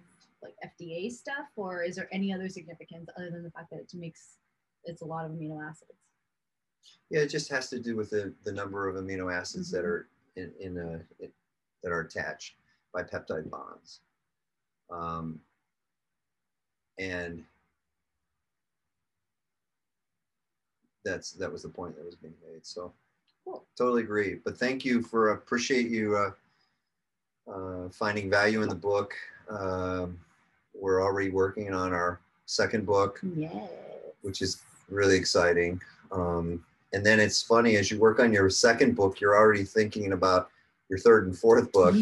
like 0.43 0.55
FDA 0.65 1.11
stuff, 1.11 1.47
or 1.57 1.83
is 1.83 1.97
there 1.97 2.09
any 2.13 2.33
other 2.33 2.49
significance 2.49 3.09
other 3.17 3.31
than 3.31 3.43
the 3.43 3.51
fact 3.51 3.71
that 3.71 3.81
it 3.81 3.95
makes 3.95 4.37
it's 4.85 5.03
a 5.03 5.05
lot 5.05 5.25
of 5.25 5.33
amino 5.33 5.67
acids? 5.67 5.91
Yeah, 7.11 7.21
it 7.21 7.29
just 7.29 7.51
has 7.51 7.69
to 7.71 7.81
do 7.81 7.97
with 7.97 8.11
the, 8.11 8.33
the 8.45 8.53
number 8.53 8.89
of 8.89 8.97
amino 9.03 9.35
acids 9.35 9.71
that 9.73 9.83
Mhm. 9.85 9.89
are 9.89 10.09
in, 10.37 10.53
in 10.61 10.79
a, 10.79 11.01
it- 11.19 11.33
that 11.83 11.93
are 11.93 12.01
attached 12.01 12.57
by 12.93 13.03
peptide 13.03 13.49
bonds. 13.51 14.01
Um, 14.91 15.41
and 16.99 17.43
that's 21.05 21.33
that 21.33 21.51
was 21.51 21.63
the 21.63 21.69
point 21.69 21.97
that 21.97 22.05
was 22.05 22.15
being 22.15 22.35
made. 22.53 22.67
So 22.67 22.93
Cool. 23.45 23.65
totally 23.77 24.03
agree. 24.03 24.39
But 24.45 24.59
thank 24.59 24.85
you 24.85 25.03
for 25.03 25.31
appreciate 25.31 25.89
you 25.91 26.17
uh, 26.17 26.31
uh, 27.51 27.89
finding 27.91 28.29
value 28.31 28.63
in 28.63 28.69
the 28.69 28.75
book. 28.75 29.15
Um, 29.49 30.19
we're 30.75 31.03
already 31.03 31.31
working 31.31 31.73
on 31.73 31.93
our 31.93 32.21
second 32.47 32.87
book 32.87 33.21
Yeah. 33.37 33.67
which 34.23 34.43
is 34.43 34.63
really 34.89 35.17
exciting. 35.17 35.81
Um, 36.13 36.65
and 36.93 37.05
then 37.07 37.21
it's 37.21 37.43
funny 37.43 37.77
as 37.77 37.91
you 37.91 37.99
work 37.99 38.19
on 38.21 38.33
your 38.33 38.51
second 38.51 38.95
book, 38.97 39.21
you're 39.21 39.37
already 39.37 39.65
thinking 39.65 40.13
about 40.13 40.51
your 40.91 40.99
third 40.99 41.27
and 41.27 41.39
fourth 41.39 41.71
book. 41.71 41.95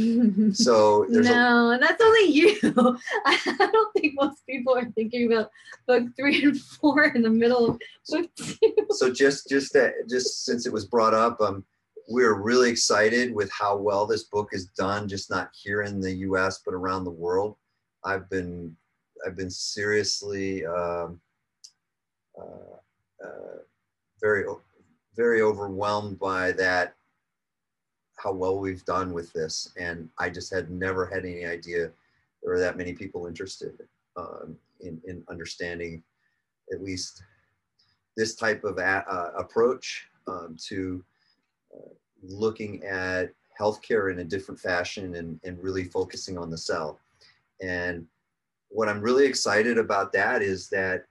So 0.54 1.06
there's 1.10 1.28
a, 1.28 1.30
no, 1.30 1.70
and 1.72 1.82
that's 1.82 2.02
only 2.02 2.32
you. 2.32 2.56
I 3.26 3.68
don't 3.70 3.92
think 3.92 4.14
most 4.14 4.44
people 4.46 4.74
are 4.74 4.90
thinking 4.92 5.30
about 5.30 5.50
book 5.86 6.04
three 6.16 6.42
and 6.42 6.58
four 6.58 7.04
in 7.04 7.22
the 7.22 7.30
middle 7.30 7.72
of 7.72 7.80
book 8.08 8.30
two. 8.34 8.74
so 8.90 9.12
just 9.12 9.46
just 9.48 9.74
that 9.74 9.92
just 10.08 10.46
since 10.46 10.66
it 10.66 10.72
was 10.72 10.86
brought 10.86 11.12
up, 11.12 11.38
um, 11.42 11.64
we're 12.08 12.40
really 12.40 12.70
excited 12.70 13.34
with 13.34 13.50
how 13.52 13.76
well 13.76 14.06
this 14.06 14.24
book 14.24 14.48
is 14.52 14.66
done, 14.68 15.06
just 15.06 15.30
not 15.30 15.50
here 15.52 15.82
in 15.82 16.00
the 16.00 16.12
U.S. 16.28 16.62
but 16.64 16.72
around 16.72 17.04
the 17.04 17.10
world. 17.10 17.56
I've 18.04 18.28
been 18.30 18.74
I've 19.26 19.36
been 19.36 19.50
seriously 19.50 20.64
um, 20.64 21.20
uh, 22.40 22.76
uh, 23.22 23.58
very 24.18 24.44
very 25.14 25.42
overwhelmed 25.42 26.18
by 26.18 26.52
that 26.52 26.94
how 28.18 28.32
well 28.32 28.58
we've 28.58 28.84
done 28.84 29.12
with 29.12 29.32
this 29.32 29.72
and 29.78 30.08
i 30.18 30.28
just 30.28 30.52
had 30.52 30.70
never 30.70 31.06
had 31.06 31.24
any 31.24 31.44
idea 31.44 31.90
there 32.42 32.52
were 32.52 32.58
that 32.58 32.76
many 32.76 32.92
people 32.92 33.26
interested 33.26 33.78
um, 34.16 34.56
in, 34.80 35.00
in 35.06 35.24
understanding 35.28 36.02
at 36.72 36.82
least 36.82 37.22
this 38.16 38.34
type 38.34 38.64
of 38.64 38.78
a, 38.78 39.04
uh, 39.08 39.32
approach 39.38 40.08
um, 40.26 40.56
to 40.60 41.04
uh, 41.74 41.90
looking 42.22 42.84
at 42.84 43.30
healthcare 43.58 44.12
in 44.12 44.20
a 44.20 44.24
different 44.24 44.58
fashion 44.58 45.16
and, 45.16 45.40
and 45.44 45.62
really 45.62 45.84
focusing 45.84 46.36
on 46.36 46.50
the 46.50 46.58
cell. 46.58 47.00
And 47.60 48.06
what 48.70 48.88
i'm 48.88 49.00
really 49.00 49.26
excited 49.26 49.78
about 49.78 50.12
that 50.12 50.42
is 50.42 50.68
that 50.68 51.04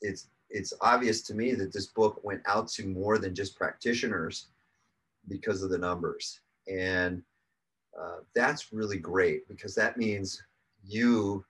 it's 0.00 0.28
it's 0.50 0.72
obvious 0.80 1.22
to 1.22 1.34
me 1.34 1.54
that 1.54 1.72
this 1.72 1.86
book 1.86 2.20
went 2.22 2.40
out 2.46 2.68
to 2.68 2.86
more 2.86 3.18
than 3.18 3.34
just 3.34 3.56
practitioners 3.56 4.48
because 5.28 5.62
of 5.62 5.70
the 5.70 5.78
numbers. 5.78 6.40
And 6.68 7.22
uh, 7.98 8.18
that's 8.34 8.72
really 8.72 8.98
great 8.98 9.48
because 9.48 9.74
that 9.74 9.96
means 9.96 10.42
you 10.84 11.44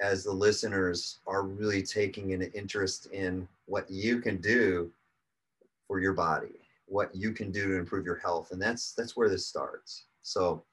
as 0.00 0.24
the 0.24 0.32
listeners 0.32 1.20
are 1.26 1.42
really 1.42 1.82
taking 1.82 2.32
an 2.32 2.42
interest 2.54 3.06
in 3.06 3.46
what 3.66 3.90
you 3.90 4.20
can 4.20 4.38
do 4.40 4.90
for 5.86 6.00
your 6.00 6.14
body 6.14 6.60
what 6.90 7.14
you 7.14 7.32
can 7.32 7.50
do 7.52 7.68
to 7.68 7.76
improve 7.76 8.04
your 8.04 8.16
health. 8.16 8.50
And 8.50 8.60
that's 8.60 8.92
that's 8.92 9.16
where 9.16 9.28
this 9.28 9.46
starts. 9.46 10.06
So 10.22 10.64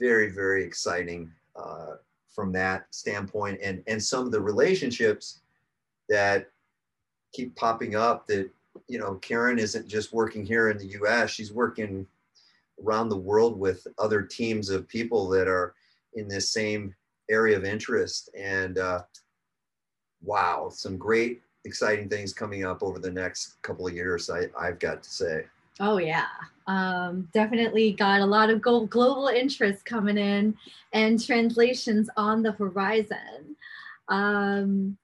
very 0.00 0.30
very 0.30 0.64
exciting 0.64 1.30
uh, 1.54 1.96
from 2.34 2.52
that 2.52 2.86
standpoint. 2.90 3.60
And 3.62 3.82
and 3.86 4.02
some 4.02 4.24
of 4.24 4.32
the 4.32 4.40
relationships 4.40 5.40
that 6.08 6.48
keep 7.32 7.54
popping 7.54 7.94
up 7.94 8.26
that 8.26 8.50
you 8.88 8.98
know 8.98 9.14
karen 9.16 9.58
isn't 9.58 9.88
just 9.88 10.12
working 10.12 10.44
here 10.44 10.70
in 10.70 10.78
the 10.78 10.86
us 10.86 11.30
she's 11.30 11.52
working 11.52 12.06
around 12.84 13.08
the 13.08 13.16
world 13.16 13.58
with 13.58 13.86
other 13.98 14.22
teams 14.22 14.70
of 14.70 14.88
people 14.88 15.28
that 15.28 15.48
are 15.48 15.74
in 16.14 16.28
this 16.28 16.52
same 16.52 16.94
area 17.30 17.56
of 17.56 17.64
interest. 17.64 18.30
And 18.36 18.78
uh, 18.78 19.02
wow 20.22 20.68
some 20.70 20.98
great 20.98 21.40
exciting 21.64 22.08
things 22.08 22.34
coming 22.34 22.64
up 22.64 22.82
over 22.82 22.98
the 22.98 23.10
next 23.10 23.60
couple 23.62 23.86
of 23.86 23.94
years 23.94 24.28
I, 24.28 24.48
i've 24.58 24.78
got 24.78 25.02
to 25.02 25.10
say. 25.10 25.46
Oh 25.78 25.96
yeah, 25.96 26.26
um, 26.66 27.26
definitely 27.32 27.92
got 27.92 28.20
a 28.20 28.26
lot 28.26 28.50
of 28.50 28.60
global 28.60 29.28
interest 29.34 29.86
coming 29.86 30.18
in 30.18 30.54
and 30.92 31.24
translations 31.24 32.10
on 32.18 32.42
the 32.42 32.52
horizon. 32.52 33.56
Um, 34.08 34.98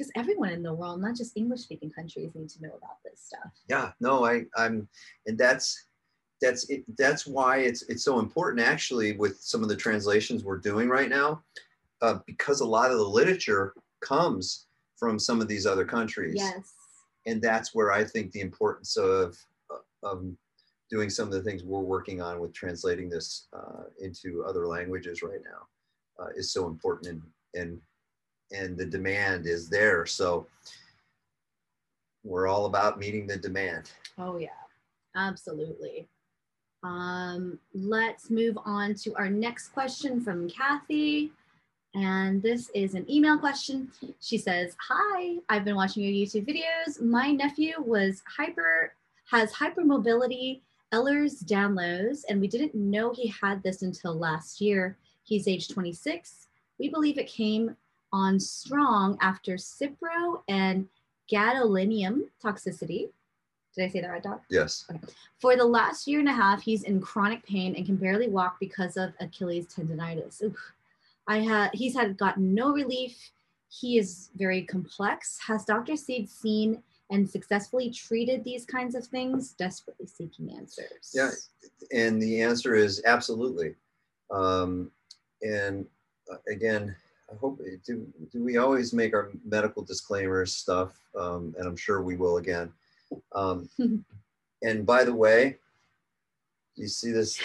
because 0.00 0.10
everyone 0.16 0.48
in 0.48 0.62
the 0.62 0.72
world, 0.72 1.02
not 1.02 1.14
just 1.14 1.36
English 1.36 1.60
speaking 1.60 1.90
countries, 1.90 2.34
need 2.34 2.48
to 2.48 2.62
know 2.62 2.70
about 2.70 3.02
this 3.04 3.20
stuff. 3.20 3.52
Yeah, 3.68 3.92
no, 4.00 4.24
I, 4.24 4.44
I'm, 4.56 4.88
and 5.26 5.36
that's 5.36 5.88
that's 6.40 6.70
it, 6.70 6.84
that's 6.96 7.26
why 7.26 7.58
it's 7.58 7.82
it's 7.82 8.02
so 8.02 8.18
important 8.18 8.66
actually 8.66 9.12
with 9.12 9.38
some 9.42 9.62
of 9.62 9.68
the 9.68 9.76
translations 9.76 10.42
we're 10.42 10.56
doing 10.56 10.88
right 10.88 11.10
now, 11.10 11.42
uh, 12.00 12.20
because 12.26 12.60
a 12.60 12.66
lot 12.66 12.90
of 12.90 12.96
the 12.96 13.04
literature 13.04 13.74
comes 14.00 14.68
from 14.96 15.18
some 15.18 15.42
of 15.42 15.48
these 15.48 15.66
other 15.66 15.84
countries. 15.84 16.34
Yes. 16.34 16.72
And 17.26 17.42
that's 17.42 17.74
where 17.74 17.92
I 17.92 18.02
think 18.02 18.32
the 18.32 18.40
importance 18.40 18.96
of 18.96 19.36
of 20.02 20.24
doing 20.90 21.10
some 21.10 21.28
of 21.28 21.34
the 21.34 21.42
things 21.42 21.62
we're 21.62 21.80
working 21.80 22.22
on 22.22 22.40
with 22.40 22.54
translating 22.54 23.10
this 23.10 23.48
uh, 23.52 23.84
into 24.00 24.44
other 24.48 24.66
languages 24.66 25.22
right 25.22 25.40
now 25.44 26.24
uh, 26.24 26.30
is 26.34 26.54
so 26.54 26.66
important 26.66 27.06
and 27.06 27.22
and 27.54 27.80
and 28.52 28.76
the 28.76 28.84
demand 28.84 29.46
is 29.46 29.68
there. 29.68 30.06
So 30.06 30.46
we're 32.24 32.48
all 32.48 32.66
about 32.66 32.98
meeting 32.98 33.26
the 33.26 33.36
demand. 33.36 33.90
Oh 34.18 34.36
yeah, 34.36 34.48
absolutely. 35.16 36.08
Um, 36.82 37.58
let's 37.74 38.30
move 38.30 38.58
on 38.64 38.94
to 38.96 39.14
our 39.14 39.28
next 39.28 39.68
question 39.68 40.20
from 40.20 40.48
Kathy. 40.48 41.30
And 41.94 42.40
this 42.40 42.70
is 42.74 42.94
an 42.94 43.10
email 43.10 43.36
question. 43.38 43.90
She 44.20 44.38
says, 44.38 44.76
Hi, 44.88 45.36
I've 45.48 45.64
been 45.64 45.74
watching 45.74 46.04
your 46.04 46.12
YouTube 46.12 46.48
videos. 46.48 47.02
My 47.02 47.32
nephew 47.32 47.74
was 47.78 48.22
hyper 48.36 48.92
has 49.30 49.52
hypermobility 49.52 50.60
Ehlers-Danlos, 50.92 52.24
and 52.28 52.40
we 52.40 52.48
didn't 52.48 52.74
know 52.74 53.12
he 53.12 53.28
had 53.28 53.62
this 53.62 53.82
until 53.82 54.14
last 54.14 54.60
year. 54.60 54.96
He's 55.22 55.46
age 55.46 55.68
26. 55.68 56.48
We 56.80 56.88
believe 56.88 57.16
it 57.16 57.28
came 57.28 57.76
on 58.12 58.40
strong 58.40 59.16
after 59.20 59.54
Cipro 59.54 60.42
and 60.48 60.88
gadolinium 61.30 62.22
toxicity. 62.42 63.10
Did 63.74 63.84
I 63.84 63.88
say 63.88 64.00
that 64.00 64.10
right, 64.10 64.22
Doc? 64.22 64.42
Yes. 64.50 64.84
Okay. 64.90 65.00
For 65.38 65.56
the 65.56 65.64
last 65.64 66.06
year 66.06 66.18
and 66.18 66.28
a 66.28 66.32
half, 66.32 66.60
he's 66.62 66.82
in 66.82 67.00
chronic 67.00 67.44
pain 67.46 67.76
and 67.76 67.86
can 67.86 67.96
barely 67.96 68.28
walk 68.28 68.56
because 68.58 68.96
of 68.96 69.12
Achilles 69.20 69.66
tendonitis. 69.66 70.42
Oof. 70.42 70.72
I 71.28 71.38
had 71.38 71.70
he's 71.72 71.94
had 71.94 72.16
gotten 72.16 72.54
no 72.54 72.72
relief. 72.72 73.30
He 73.68 73.98
is 73.98 74.30
very 74.34 74.62
complex. 74.62 75.38
Has 75.46 75.64
Dr. 75.64 75.94
Seed 75.94 76.28
seen 76.28 76.82
and 77.10 77.28
successfully 77.28 77.90
treated 77.90 78.42
these 78.42 78.64
kinds 78.64 78.96
of 78.96 79.06
things? 79.06 79.52
Desperately 79.52 80.06
seeking 80.06 80.50
answers. 80.50 81.12
Yeah, 81.14 81.30
and 81.92 82.20
the 82.20 82.42
answer 82.42 82.74
is 82.74 83.00
absolutely. 83.06 83.76
Um, 84.32 84.90
and 85.42 85.86
uh, 86.30 86.36
again, 86.48 86.96
I 87.30 87.36
hope 87.36 87.60
do, 87.86 88.06
do 88.32 88.42
we 88.42 88.56
always 88.56 88.92
make 88.92 89.14
our 89.14 89.30
medical 89.44 89.82
disclaimers 89.82 90.54
stuff, 90.54 90.98
um, 91.16 91.54
and 91.58 91.66
I'm 91.66 91.76
sure 91.76 92.02
we 92.02 92.16
will 92.16 92.38
again. 92.38 92.72
Um, 93.34 93.68
and 94.62 94.84
by 94.84 95.04
the 95.04 95.14
way, 95.14 95.58
you 96.74 96.88
see 96.88 97.12
this? 97.12 97.40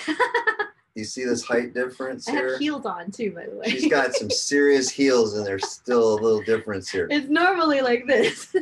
you 0.95 1.03
see 1.03 1.23
this 1.23 1.43
height 1.43 1.73
difference 1.73 2.27
I 2.27 2.31
here? 2.31 2.51
have 2.51 2.59
heels 2.59 2.85
on 2.85 3.11
too, 3.11 3.31
by 3.31 3.45
the 3.45 3.57
way. 3.57 3.69
She's 3.69 3.89
got 3.89 4.13
some 4.13 4.29
serious 4.31 4.89
heels, 4.89 5.35
and 5.35 5.45
there's 5.45 5.69
still 5.69 6.13
a 6.13 6.21
little 6.21 6.41
difference 6.41 6.89
here. 6.89 7.07
It's 7.11 7.29
normally 7.29 7.81
like 7.81 8.07
this. 8.07 8.55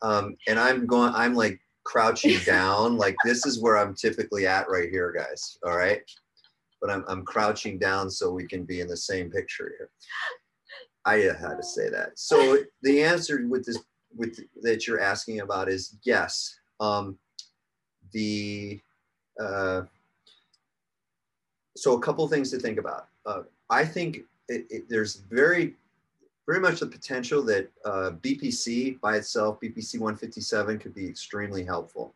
Um, 0.00 0.36
and 0.48 0.58
I'm 0.58 0.86
going. 0.86 1.12
I'm 1.14 1.34
like 1.34 1.60
crouching 1.84 2.38
down. 2.44 2.96
like 2.96 3.16
this 3.24 3.44
is 3.46 3.60
where 3.60 3.76
I'm 3.76 3.94
typically 3.94 4.46
at 4.46 4.68
right 4.68 4.88
here, 4.88 5.12
guys. 5.12 5.58
All 5.64 5.76
right 5.76 6.02
but 6.82 6.90
I'm, 6.90 7.04
I'm 7.08 7.24
crouching 7.24 7.78
down 7.78 8.10
so 8.10 8.30
we 8.30 8.44
can 8.46 8.64
be 8.64 8.80
in 8.80 8.88
the 8.88 8.96
same 8.96 9.30
picture 9.30 9.72
here. 9.78 9.88
I 11.06 11.14
had 11.14 11.56
to 11.56 11.62
say 11.62 11.88
that. 11.88 12.18
So 12.18 12.58
the 12.82 13.02
answer 13.02 13.46
with 13.48 13.64
this 13.64 13.78
with 14.14 14.38
that 14.60 14.86
you're 14.86 15.00
asking 15.00 15.40
about 15.40 15.68
is 15.68 15.96
yes. 16.02 16.58
Um, 16.80 17.18
the 18.12 18.80
uh, 19.40 19.82
so 21.76 21.96
a 21.96 22.00
couple 22.00 22.28
things 22.28 22.50
to 22.50 22.58
think 22.58 22.78
about. 22.78 23.08
Uh, 23.24 23.42
I 23.70 23.84
think 23.84 24.20
it, 24.48 24.66
it, 24.68 24.88
there's 24.88 25.16
very 25.30 25.74
very 26.46 26.60
much 26.60 26.80
the 26.80 26.86
potential 26.86 27.42
that 27.44 27.70
uh, 27.84 28.10
BPC 28.20 29.00
by 29.00 29.16
itself, 29.16 29.60
BPC 29.60 29.94
157, 29.94 30.78
could 30.78 30.94
be 30.94 31.06
extremely 31.06 31.64
helpful, 31.64 32.14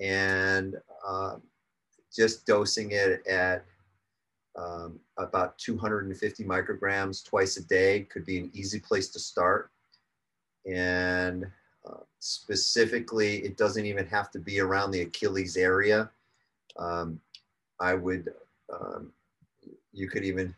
and 0.00 0.76
uh, 1.06 1.36
just 2.14 2.46
dosing 2.46 2.90
it 2.90 3.26
at 3.26 3.64
um, 4.56 5.00
about 5.18 5.58
250 5.58 6.44
micrograms 6.44 7.24
twice 7.24 7.56
a 7.56 7.64
day 7.64 8.06
could 8.10 8.24
be 8.24 8.38
an 8.38 8.50
easy 8.54 8.78
place 8.78 9.08
to 9.08 9.18
start. 9.18 9.70
And 10.66 11.46
uh, 11.88 12.00
specifically, 12.20 13.38
it 13.38 13.56
doesn't 13.56 13.84
even 13.84 14.06
have 14.06 14.30
to 14.32 14.38
be 14.38 14.60
around 14.60 14.90
the 14.90 15.02
Achilles 15.02 15.56
area. 15.56 16.10
Um, 16.76 17.20
I 17.80 17.94
would, 17.94 18.32
um, 18.72 19.12
you 19.92 20.08
could 20.08 20.24
even, 20.24 20.54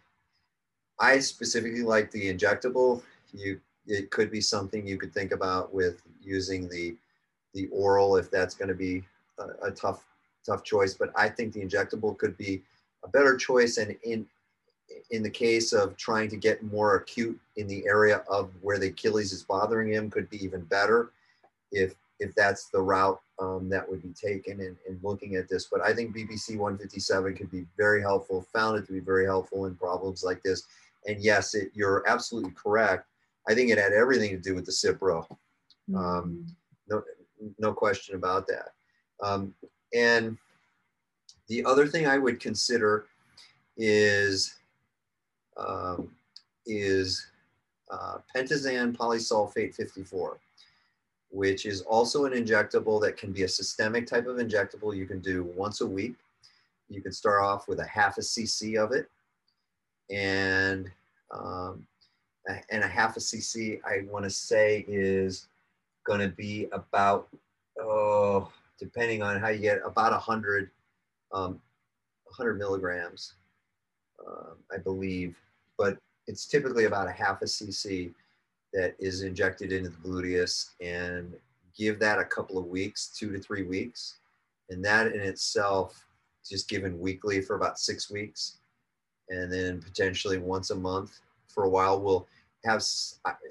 I 1.00 1.18
specifically 1.18 1.82
like 1.82 2.10
the 2.10 2.32
injectable. 2.32 3.02
You, 3.32 3.60
it 3.86 4.10
could 4.10 4.30
be 4.30 4.40
something 4.40 4.86
you 4.86 4.98
could 4.98 5.12
think 5.12 5.32
about 5.32 5.72
with 5.72 6.02
using 6.22 6.68
the, 6.68 6.96
the 7.54 7.68
oral 7.68 8.16
if 8.16 8.30
that's 8.30 8.54
going 8.54 8.68
to 8.68 8.74
be 8.74 9.04
a, 9.38 9.68
a 9.68 9.70
tough, 9.70 10.04
tough 10.44 10.64
choice. 10.64 10.94
But 10.94 11.10
I 11.16 11.28
think 11.28 11.52
the 11.52 11.64
injectable 11.64 12.16
could 12.16 12.36
be 12.36 12.62
a 13.06 13.10
better 13.10 13.36
choice 13.36 13.78
and 13.78 13.96
in 14.02 14.26
in 15.10 15.22
the 15.22 15.30
case 15.30 15.72
of 15.72 15.96
trying 15.96 16.28
to 16.28 16.36
get 16.36 16.62
more 16.62 16.96
acute 16.96 17.38
in 17.56 17.66
the 17.66 17.84
area 17.86 18.22
of 18.28 18.50
where 18.60 18.78
the 18.78 18.88
Achilles 18.88 19.32
is 19.32 19.42
bothering 19.42 19.92
him 19.92 20.10
could 20.10 20.28
be 20.30 20.42
even 20.44 20.62
better 20.62 21.10
if 21.72 21.94
if 22.18 22.34
that's 22.34 22.68
the 22.68 22.80
route 22.80 23.20
um, 23.38 23.68
that 23.68 23.88
would 23.88 24.02
be 24.02 24.12
taken 24.12 24.60
in, 24.60 24.76
in 24.88 24.98
looking 25.02 25.36
at 25.36 25.48
this. 25.48 25.68
But 25.70 25.82
I 25.82 25.92
think 25.92 26.16
BPC 26.16 26.56
157 26.56 27.34
could 27.34 27.50
be 27.50 27.66
very 27.76 28.00
helpful, 28.00 28.46
found 28.54 28.78
it 28.78 28.86
to 28.86 28.92
be 28.92 29.00
very 29.00 29.26
helpful 29.26 29.66
in 29.66 29.74
problems 29.76 30.24
like 30.24 30.42
this. 30.42 30.62
And 31.06 31.22
yes, 31.22 31.54
it, 31.54 31.70
you're 31.74 32.08
absolutely 32.08 32.52
correct. 32.52 33.06
I 33.48 33.54
think 33.54 33.70
it 33.70 33.78
had 33.78 33.92
everything 33.92 34.30
to 34.30 34.38
do 34.38 34.54
with 34.54 34.64
the 34.64 34.72
Cipro. 34.72 35.26
Um, 35.94 35.96
mm-hmm. 35.98 36.42
no, 36.88 37.02
no 37.58 37.72
question 37.74 38.16
about 38.16 38.46
that. 38.46 38.70
Um, 39.22 39.54
and 39.94 40.38
the 41.48 41.64
other 41.64 41.86
thing 41.86 42.06
I 42.06 42.18
would 42.18 42.40
consider 42.40 43.06
is 43.76 44.56
um, 45.56 46.10
is 46.66 47.26
uh, 47.90 48.18
pentosan 48.34 48.96
polysulfate 48.96 49.74
54, 49.74 50.38
which 51.30 51.66
is 51.66 51.82
also 51.82 52.24
an 52.24 52.32
injectable 52.32 53.00
that 53.02 53.16
can 53.16 53.32
be 53.32 53.44
a 53.44 53.48
systemic 53.48 54.06
type 54.06 54.26
of 54.26 54.36
injectable 54.36 54.94
you 54.96 55.06
can 55.06 55.20
do 55.20 55.44
once 55.56 55.80
a 55.80 55.86
week. 55.86 56.14
You 56.88 57.00
can 57.00 57.12
start 57.12 57.42
off 57.42 57.68
with 57.68 57.80
a 57.80 57.86
half 57.86 58.18
a 58.18 58.22
cc 58.22 58.82
of 58.82 58.92
it, 58.92 59.08
and 60.10 60.90
um, 61.32 61.86
and 62.70 62.84
a 62.84 62.88
half 62.88 63.16
a 63.16 63.20
cc 63.20 63.80
I 63.84 64.04
want 64.10 64.24
to 64.24 64.30
say 64.30 64.84
is 64.88 65.46
going 66.04 66.20
to 66.20 66.28
be 66.28 66.68
about 66.72 67.28
oh 67.80 68.52
depending 68.78 69.22
on 69.22 69.40
how 69.40 69.48
you 69.48 69.58
get 69.58 69.80
about 69.84 70.12
a 70.12 70.18
hundred 70.18 70.70
um, 71.36 71.60
100 72.24 72.58
milligrams, 72.58 73.34
uh, 74.26 74.54
I 74.72 74.78
believe, 74.78 75.36
but 75.78 75.98
it's 76.26 76.46
typically 76.46 76.84
about 76.84 77.08
a 77.08 77.12
half 77.12 77.42
a 77.42 77.44
cc 77.44 78.12
that 78.72 78.94
is 78.98 79.22
injected 79.22 79.72
into 79.72 79.90
the 79.90 79.96
gluteus 79.96 80.70
and 80.80 81.34
give 81.76 81.98
that 81.98 82.18
a 82.18 82.24
couple 82.24 82.58
of 82.58 82.66
weeks, 82.66 83.08
two 83.08 83.32
to 83.32 83.38
three 83.38 83.62
weeks. 83.62 84.16
And 84.70 84.84
that 84.84 85.12
in 85.12 85.20
itself, 85.20 86.06
just 86.48 86.68
given 86.68 86.98
weekly 86.98 87.40
for 87.40 87.54
about 87.56 87.78
six 87.78 88.10
weeks, 88.10 88.58
and 89.28 89.52
then 89.52 89.80
potentially 89.80 90.38
once 90.38 90.70
a 90.70 90.74
month 90.74 91.20
for 91.48 91.64
a 91.64 91.68
while, 91.68 92.00
will 92.00 92.26
have 92.64 92.82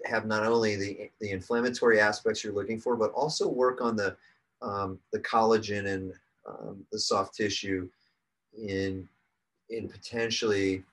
have 0.06 0.26
not 0.26 0.45
only 0.45 0.76
the 0.76 1.10
the 1.21 1.32
inflammatory 1.32 2.00
aspects 2.00 2.43
you're 2.43 2.54
looking 2.54 2.80
for, 2.80 2.95
but 2.95 3.12
also 3.12 3.48
work 3.48 3.82
on 3.82 3.95
the 3.95 4.15
um, 4.62 5.00
the 5.13 5.19
collagen 5.19 5.88
and 5.88 6.13
um, 6.48 6.86
the 6.92 7.00
soft 7.00 7.36
tissue 7.36 7.90
in 8.58 9.08
in 9.70 9.90
potentially 9.90 10.84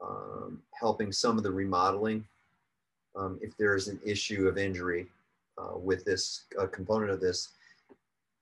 um, 0.00 0.62
helping 0.72 1.12
some 1.12 1.36
of 1.36 1.42
the 1.42 1.50
remodeling 1.50 2.24
um, 3.16 3.38
if 3.42 3.56
there 3.56 3.74
is 3.74 3.88
an 3.88 4.00
issue 4.04 4.46
of 4.48 4.58
injury 4.58 5.06
uh, 5.58 5.76
with 5.76 6.04
this 6.04 6.44
uh, 6.58 6.66
component 6.66 7.10
of 7.10 7.20
this. 7.20 7.50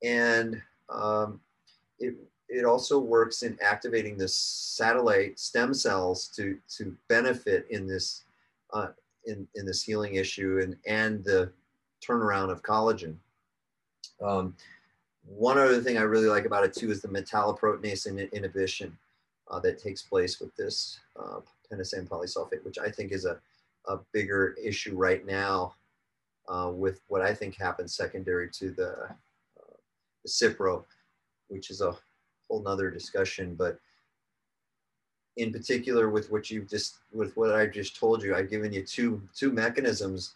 And 0.03 0.61
um, 0.89 1.39
it 1.99 2.15
it 2.47 2.65
also 2.65 2.97
works 2.97 3.43
in 3.43 3.57
activating 3.61 4.17
the 4.17 4.27
satellite 4.27 5.39
stem 5.39 5.73
cells 5.73 6.27
to 6.35 6.57
to 6.77 6.95
benefit 7.07 7.67
in 7.69 7.87
this 7.87 8.23
uh, 8.73 8.87
in 9.25 9.47
in 9.55 9.65
this 9.65 9.83
healing 9.83 10.15
issue 10.15 10.59
and 10.63 10.75
and 10.87 11.23
the 11.23 11.51
turnaround 12.05 12.51
of 12.51 12.63
collagen. 12.63 13.15
Um, 14.21 14.55
one 15.35 15.57
other 15.57 15.79
thing 15.81 15.97
I 15.97 16.01
really 16.01 16.27
like 16.27 16.45
about 16.45 16.63
it 16.63 16.73
too 16.73 16.91
is 16.91 17.01
the 17.01 17.07
metalloproteinase 17.07 18.31
inhibition 18.33 18.97
uh, 19.49 19.59
that 19.59 19.77
takes 19.77 20.01
place 20.01 20.39
with 20.39 20.55
this 20.55 20.99
uh, 21.19 21.39
pentosan 21.71 22.07
polysulfate, 22.07 22.63
which 22.63 22.79
I 22.79 22.89
think 22.89 23.11
is 23.11 23.25
a, 23.25 23.37
a 23.87 23.99
bigger 24.11 24.55
issue 24.61 24.95
right 24.95 25.25
now 25.25 25.75
uh, 26.47 26.71
with 26.73 27.01
what 27.07 27.21
I 27.21 27.33
think 27.33 27.55
happens 27.55 27.93
secondary 27.93 28.49
to 28.51 28.71
the, 28.71 28.91
uh, 28.91 29.75
the 30.23 30.29
Cipro, 30.29 30.83
which 31.47 31.69
is 31.69 31.81
a 31.81 31.95
whole 32.47 32.63
nother 32.63 32.89
discussion. 32.89 33.53
But 33.53 33.79
in 35.37 35.51
particular, 35.51 36.09
with 36.09 36.31
what 36.31 36.49
you've 36.49 36.67
just 36.67 36.97
with 37.13 37.37
what 37.37 37.53
I 37.53 37.67
just 37.67 37.95
told 37.95 38.23
you, 38.23 38.35
I've 38.35 38.49
given 38.49 38.73
you 38.73 38.83
two 38.83 39.21
two 39.35 39.51
mechanisms, 39.51 40.33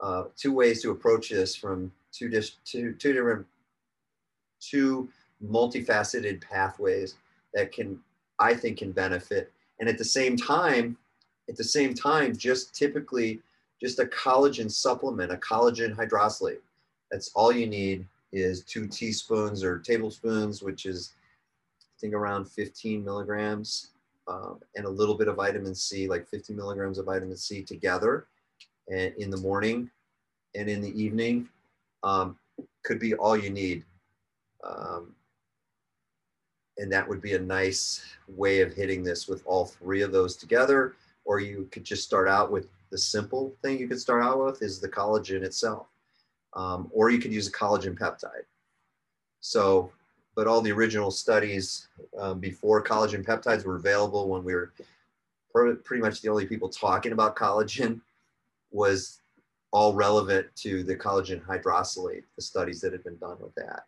uh, 0.00 0.24
two 0.36 0.52
ways 0.52 0.80
to 0.82 0.92
approach 0.92 1.28
this 1.28 1.56
from 1.56 1.92
two 2.12 2.30
just 2.30 2.64
two 2.64 2.94
two 2.94 3.12
different 3.12 3.44
two 4.60 5.08
multifaceted 5.44 6.40
pathways 6.42 7.14
that 7.54 7.72
can 7.72 8.00
I 8.38 8.54
think 8.54 8.78
can 8.78 8.92
benefit. 8.92 9.52
And 9.80 9.88
at 9.88 9.98
the 9.98 10.04
same 10.04 10.36
time, 10.36 10.96
at 11.48 11.56
the 11.56 11.64
same 11.64 11.94
time, 11.94 12.36
just 12.36 12.74
typically 12.74 13.40
just 13.80 13.98
a 13.98 14.06
collagen 14.06 14.70
supplement, 14.70 15.32
a 15.32 15.36
collagen 15.36 15.94
hydrolysate. 15.94 16.58
That's 17.10 17.30
all 17.34 17.52
you 17.52 17.66
need 17.66 18.06
is 18.32 18.62
two 18.62 18.86
teaspoons 18.86 19.64
or 19.64 19.78
tablespoons, 19.78 20.62
which 20.62 20.84
is 20.86 21.14
I 21.80 21.96
think 22.00 22.14
around 22.14 22.46
15 22.46 23.04
milligrams, 23.04 23.90
um, 24.28 24.60
and 24.76 24.84
a 24.84 24.90
little 24.90 25.16
bit 25.16 25.28
of 25.28 25.36
vitamin 25.36 25.74
C, 25.74 26.06
like 26.06 26.28
50 26.28 26.52
milligrams 26.52 26.98
of 26.98 27.06
vitamin 27.06 27.36
C 27.36 27.62
together, 27.62 28.26
and 28.88 29.14
in 29.16 29.30
the 29.30 29.36
morning 29.38 29.90
and 30.54 30.68
in 30.68 30.80
the 30.80 31.00
evening, 31.00 31.48
um, 32.02 32.38
could 32.84 32.98
be 32.98 33.14
all 33.14 33.36
you 33.36 33.50
need. 33.50 33.84
Um, 34.64 35.14
and 36.78 36.92
that 36.92 37.08
would 37.08 37.20
be 37.20 37.34
a 37.34 37.40
nice 37.40 38.04
way 38.28 38.60
of 38.60 38.72
hitting 38.72 39.02
this 39.02 39.26
with 39.26 39.42
all 39.46 39.66
three 39.66 40.02
of 40.02 40.12
those 40.12 40.36
together. 40.36 40.94
Or 41.24 41.40
you 41.40 41.68
could 41.70 41.84
just 41.84 42.04
start 42.04 42.28
out 42.28 42.50
with 42.50 42.68
the 42.90 42.98
simple 42.98 43.54
thing 43.62 43.78
you 43.78 43.88
could 43.88 44.00
start 44.00 44.22
out 44.22 44.44
with 44.44 44.62
is 44.62 44.80
the 44.80 44.88
collagen 44.88 45.42
itself. 45.42 45.88
Um, 46.54 46.90
or 46.92 47.10
you 47.10 47.18
could 47.18 47.32
use 47.32 47.48
a 47.48 47.52
collagen 47.52 47.98
peptide. 47.98 48.46
So, 49.40 49.92
but 50.34 50.46
all 50.46 50.60
the 50.60 50.72
original 50.72 51.10
studies 51.10 51.88
um, 52.18 52.38
before 52.38 52.82
collagen 52.82 53.24
peptides 53.24 53.64
were 53.64 53.76
available 53.76 54.28
when 54.28 54.44
we 54.44 54.54
were 54.54 54.72
pretty 55.52 56.02
much 56.02 56.20
the 56.20 56.28
only 56.28 56.46
people 56.46 56.68
talking 56.68 57.12
about 57.12 57.36
collagen 57.36 58.00
was 58.70 59.20
all 59.72 59.94
relevant 59.94 60.46
to 60.56 60.82
the 60.82 60.96
collagen 60.96 61.44
hydrolysate, 61.44 62.22
the 62.36 62.42
studies 62.42 62.80
that 62.80 62.92
had 62.92 63.04
been 63.04 63.18
done 63.18 63.36
with 63.40 63.54
that. 63.54 63.86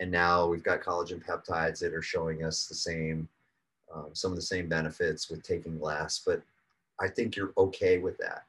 And 0.00 0.10
now 0.10 0.46
we've 0.46 0.62
got 0.62 0.80
collagen 0.80 1.22
peptides 1.22 1.78
that 1.80 1.92
are 1.92 2.00
showing 2.00 2.42
us 2.42 2.66
the 2.66 2.74
same, 2.74 3.28
um, 3.94 4.06
some 4.14 4.32
of 4.32 4.36
the 4.36 4.42
same 4.42 4.66
benefits 4.66 5.28
with 5.28 5.42
taking 5.42 5.78
less, 5.78 6.22
but 6.24 6.42
I 6.98 7.06
think 7.06 7.36
you're 7.36 7.52
okay 7.58 7.98
with 7.98 8.16
that. 8.16 8.44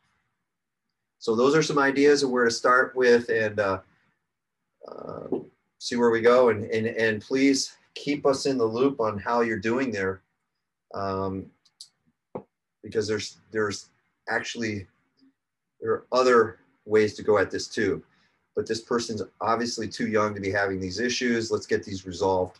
So 1.19 1.35
those 1.35 1.53
are 1.53 1.61
some 1.61 1.77
ideas 1.77 2.23
of 2.23 2.29
where 2.29 2.45
to 2.45 2.51
start 2.51 2.95
with 2.95 3.29
and 3.29 3.59
uh, 3.59 3.79
uh, 4.87 5.27
see 5.77 5.97
where 5.97 6.09
we 6.09 6.21
go. 6.21 6.49
And, 6.49 6.63
and, 6.71 6.87
and 6.87 7.21
please 7.21 7.75
keep 7.95 8.25
us 8.25 8.45
in 8.45 8.57
the 8.57 8.65
loop 8.65 9.01
on 9.01 9.19
how 9.19 9.41
you're 9.41 9.59
doing 9.59 9.91
there. 9.91 10.21
Um, 10.93 11.47
because 12.81 13.09
there's, 13.09 13.37
there's 13.51 13.89
actually, 14.29 14.87
there 15.81 15.91
are 15.91 16.05
other 16.13 16.59
ways 16.85 17.13
to 17.15 17.23
go 17.23 17.37
at 17.37 17.51
this 17.51 17.67
too 17.67 18.01
but 18.55 18.67
this 18.67 18.81
person's 18.81 19.21
obviously 19.39 19.87
too 19.87 20.07
young 20.07 20.33
to 20.33 20.41
be 20.41 20.51
having 20.51 20.79
these 20.79 20.99
issues. 20.99 21.51
Let's 21.51 21.65
get 21.65 21.83
these 21.83 22.05
resolved. 22.05 22.59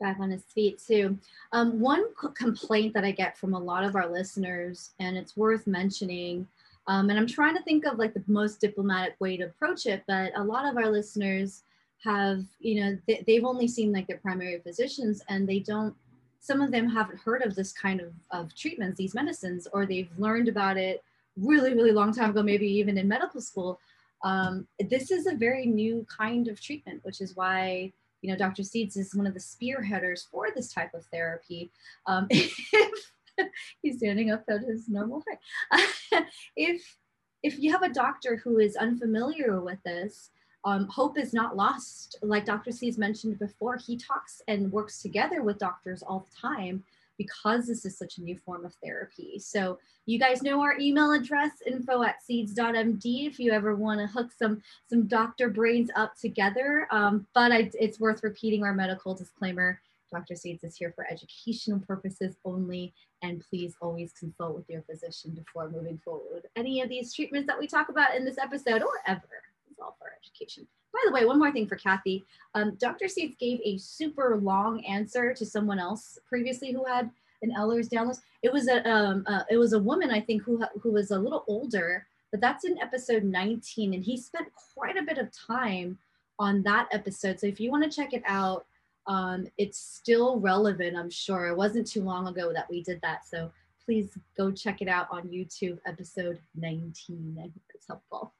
Back 0.00 0.18
on 0.20 0.30
his 0.30 0.44
feet 0.44 0.80
too. 0.84 1.18
Um, 1.52 1.80
one 1.80 2.04
complaint 2.34 2.94
that 2.94 3.04
I 3.04 3.10
get 3.10 3.36
from 3.36 3.54
a 3.54 3.58
lot 3.58 3.84
of 3.84 3.96
our 3.96 4.08
listeners, 4.08 4.90
and 5.00 5.16
it's 5.16 5.36
worth 5.36 5.66
mentioning, 5.66 6.46
um, 6.86 7.10
and 7.10 7.18
I'm 7.18 7.26
trying 7.26 7.56
to 7.56 7.62
think 7.62 7.84
of 7.84 7.98
like 7.98 8.14
the 8.14 8.22
most 8.26 8.60
diplomatic 8.60 9.16
way 9.20 9.36
to 9.36 9.44
approach 9.44 9.86
it, 9.86 10.04
but 10.06 10.32
a 10.36 10.42
lot 10.42 10.64
of 10.64 10.76
our 10.76 10.88
listeners 10.88 11.62
have, 12.04 12.44
you 12.60 12.80
know, 12.80 12.98
they, 13.06 13.24
they've 13.26 13.44
only 13.44 13.66
seen 13.66 13.92
like 13.92 14.06
their 14.06 14.18
primary 14.18 14.60
physicians 14.60 15.22
and 15.28 15.48
they 15.48 15.58
don't 15.58 15.94
some 16.40 16.62
of 16.62 16.70
them 16.70 16.88
haven't 16.88 17.20
heard 17.20 17.42
of 17.42 17.54
this 17.54 17.72
kind 17.72 18.00
of, 18.00 18.12
of 18.30 18.54
treatments, 18.54 18.96
these 18.96 19.14
medicines, 19.14 19.66
or 19.72 19.84
they've 19.84 20.10
learned 20.18 20.48
about 20.48 20.76
it 20.76 21.02
really, 21.36 21.74
really 21.74 21.92
long 21.92 22.12
time 22.12 22.30
ago, 22.30 22.42
maybe 22.42 22.66
even 22.66 22.96
in 22.98 23.08
medical 23.08 23.40
school, 23.40 23.80
um, 24.22 24.66
this 24.90 25.10
is 25.10 25.26
a 25.26 25.34
very 25.34 25.66
new 25.66 26.06
kind 26.14 26.48
of 26.48 26.60
treatment, 26.60 27.00
which 27.04 27.20
is 27.20 27.36
why 27.36 27.92
you 28.22 28.30
know 28.30 28.36
Dr. 28.36 28.62
Seeds 28.62 28.96
is 28.96 29.14
one 29.14 29.26
of 29.26 29.34
the 29.34 29.40
spearheaders 29.40 30.28
for 30.28 30.48
this 30.54 30.72
type 30.72 30.94
of 30.94 31.04
therapy. 31.06 31.70
Um, 32.06 32.26
if 32.30 32.54
he's 33.82 33.98
standing 33.98 34.30
up 34.30 34.44
at 34.48 34.62
his 34.62 34.88
normal 34.88 35.22
height, 35.28 36.24
if 36.56 36.96
if 37.42 37.58
you 37.58 37.70
have 37.72 37.82
a 37.82 37.92
doctor 37.92 38.36
who 38.36 38.58
is 38.58 38.76
unfamiliar 38.76 39.60
with 39.60 39.78
this, 39.84 40.30
um, 40.64 40.88
hope 40.88 41.16
is 41.16 41.32
not 41.32 41.56
lost. 41.56 42.16
Like 42.22 42.44
Dr. 42.44 42.72
Seeds 42.72 42.98
mentioned 42.98 43.38
before, 43.38 43.76
he 43.76 43.96
talks 43.96 44.42
and 44.48 44.72
works 44.72 45.00
together 45.00 45.42
with 45.42 45.58
doctors 45.58 46.02
all 46.02 46.26
the 46.28 46.48
time 46.48 46.82
because 47.18 47.66
this 47.66 47.84
is 47.84 47.98
such 47.98 48.16
a 48.18 48.22
new 48.22 48.38
form 48.38 48.64
of 48.64 48.74
therapy. 48.82 49.38
So 49.38 49.78
you 50.06 50.18
guys 50.18 50.42
know 50.42 50.60
our 50.62 50.78
email 50.78 51.12
address, 51.12 51.50
info 51.66 52.02
at 52.02 52.22
seeds.md, 52.22 53.26
if 53.26 53.38
you 53.38 53.52
ever 53.52 53.74
want 53.74 54.00
to 54.00 54.06
hook 54.06 54.30
some, 54.32 54.62
some 54.88 55.06
doctor 55.06 55.50
brains 55.50 55.90
up 55.96 56.14
together. 56.16 56.88
Um, 56.90 57.26
but 57.34 57.52
I, 57.52 57.70
it's 57.78 58.00
worth 58.00 58.22
repeating 58.22 58.64
our 58.64 58.72
medical 58.72 59.14
disclaimer. 59.14 59.80
Dr. 60.10 60.36
Seeds 60.36 60.64
is 60.64 60.76
here 60.76 60.92
for 60.94 61.06
educational 61.10 61.80
purposes 61.80 62.36
only, 62.44 62.94
and 63.22 63.44
please 63.50 63.74
always 63.82 64.12
consult 64.12 64.56
with 64.56 64.64
your 64.70 64.82
physician 64.82 65.32
before 65.32 65.68
moving 65.68 65.98
forward. 66.02 66.24
with 66.32 66.44
Any 66.56 66.80
of 66.80 66.88
these 66.88 67.12
treatments 67.12 67.46
that 67.46 67.58
we 67.58 67.66
talk 67.66 67.90
about 67.90 68.14
in 68.14 68.24
this 68.24 68.38
episode 68.38 68.82
or 68.82 68.92
ever 69.06 69.28
It's 69.70 69.78
all 69.78 69.96
for 69.98 70.12
education. 70.24 70.66
By 70.92 71.00
the 71.06 71.12
way, 71.12 71.24
one 71.24 71.38
more 71.38 71.52
thing 71.52 71.66
for 71.66 71.76
Kathy. 71.76 72.24
Um, 72.54 72.76
Dr. 72.80 73.08
Seeds 73.08 73.36
gave 73.38 73.60
a 73.64 73.78
super 73.78 74.38
long 74.42 74.84
answer 74.84 75.34
to 75.34 75.46
someone 75.46 75.78
else 75.78 76.18
previously 76.28 76.72
who 76.72 76.84
had 76.84 77.10
an 77.42 77.52
Ehlers-Danlos. 77.56 78.20
It 78.42 78.52
was 78.52 78.68
a 78.68 78.88
um, 78.88 79.24
uh, 79.26 79.42
it 79.50 79.58
was 79.58 79.72
a 79.72 79.78
woman 79.78 80.10
I 80.10 80.20
think 80.20 80.42
who 80.42 80.62
who 80.80 80.92
was 80.92 81.10
a 81.10 81.18
little 81.18 81.44
older, 81.46 82.06
but 82.30 82.40
that's 82.40 82.64
in 82.64 82.80
episode 82.80 83.24
19, 83.24 83.94
and 83.94 84.04
he 84.04 84.16
spent 84.16 84.48
quite 84.74 84.96
a 84.96 85.02
bit 85.02 85.18
of 85.18 85.30
time 85.32 85.98
on 86.38 86.62
that 86.62 86.88
episode. 86.92 87.38
So 87.40 87.46
if 87.46 87.60
you 87.60 87.70
want 87.70 87.84
to 87.84 87.94
check 87.94 88.12
it 88.12 88.22
out, 88.26 88.66
um, 89.06 89.46
it's 89.56 89.78
still 89.78 90.38
relevant. 90.38 90.96
I'm 90.96 91.10
sure 91.10 91.46
it 91.46 91.56
wasn't 91.56 91.86
too 91.86 92.02
long 92.02 92.28
ago 92.28 92.52
that 92.52 92.68
we 92.70 92.82
did 92.82 93.00
that. 93.02 93.26
So 93.26 93.50
please 93.84 94.18
go 94.36 94.50
check 94.50 94.82
it 94.82 94.88
out 94.88 95.08
on 95.10 95.28
YouTube, 95.28 95.78
episode 95.86 96.38
19. 96.56 97.36
I 97.38 97.42
hope 97.42 97.52
it's 97.74 97.86
helpful. 97.86 98.34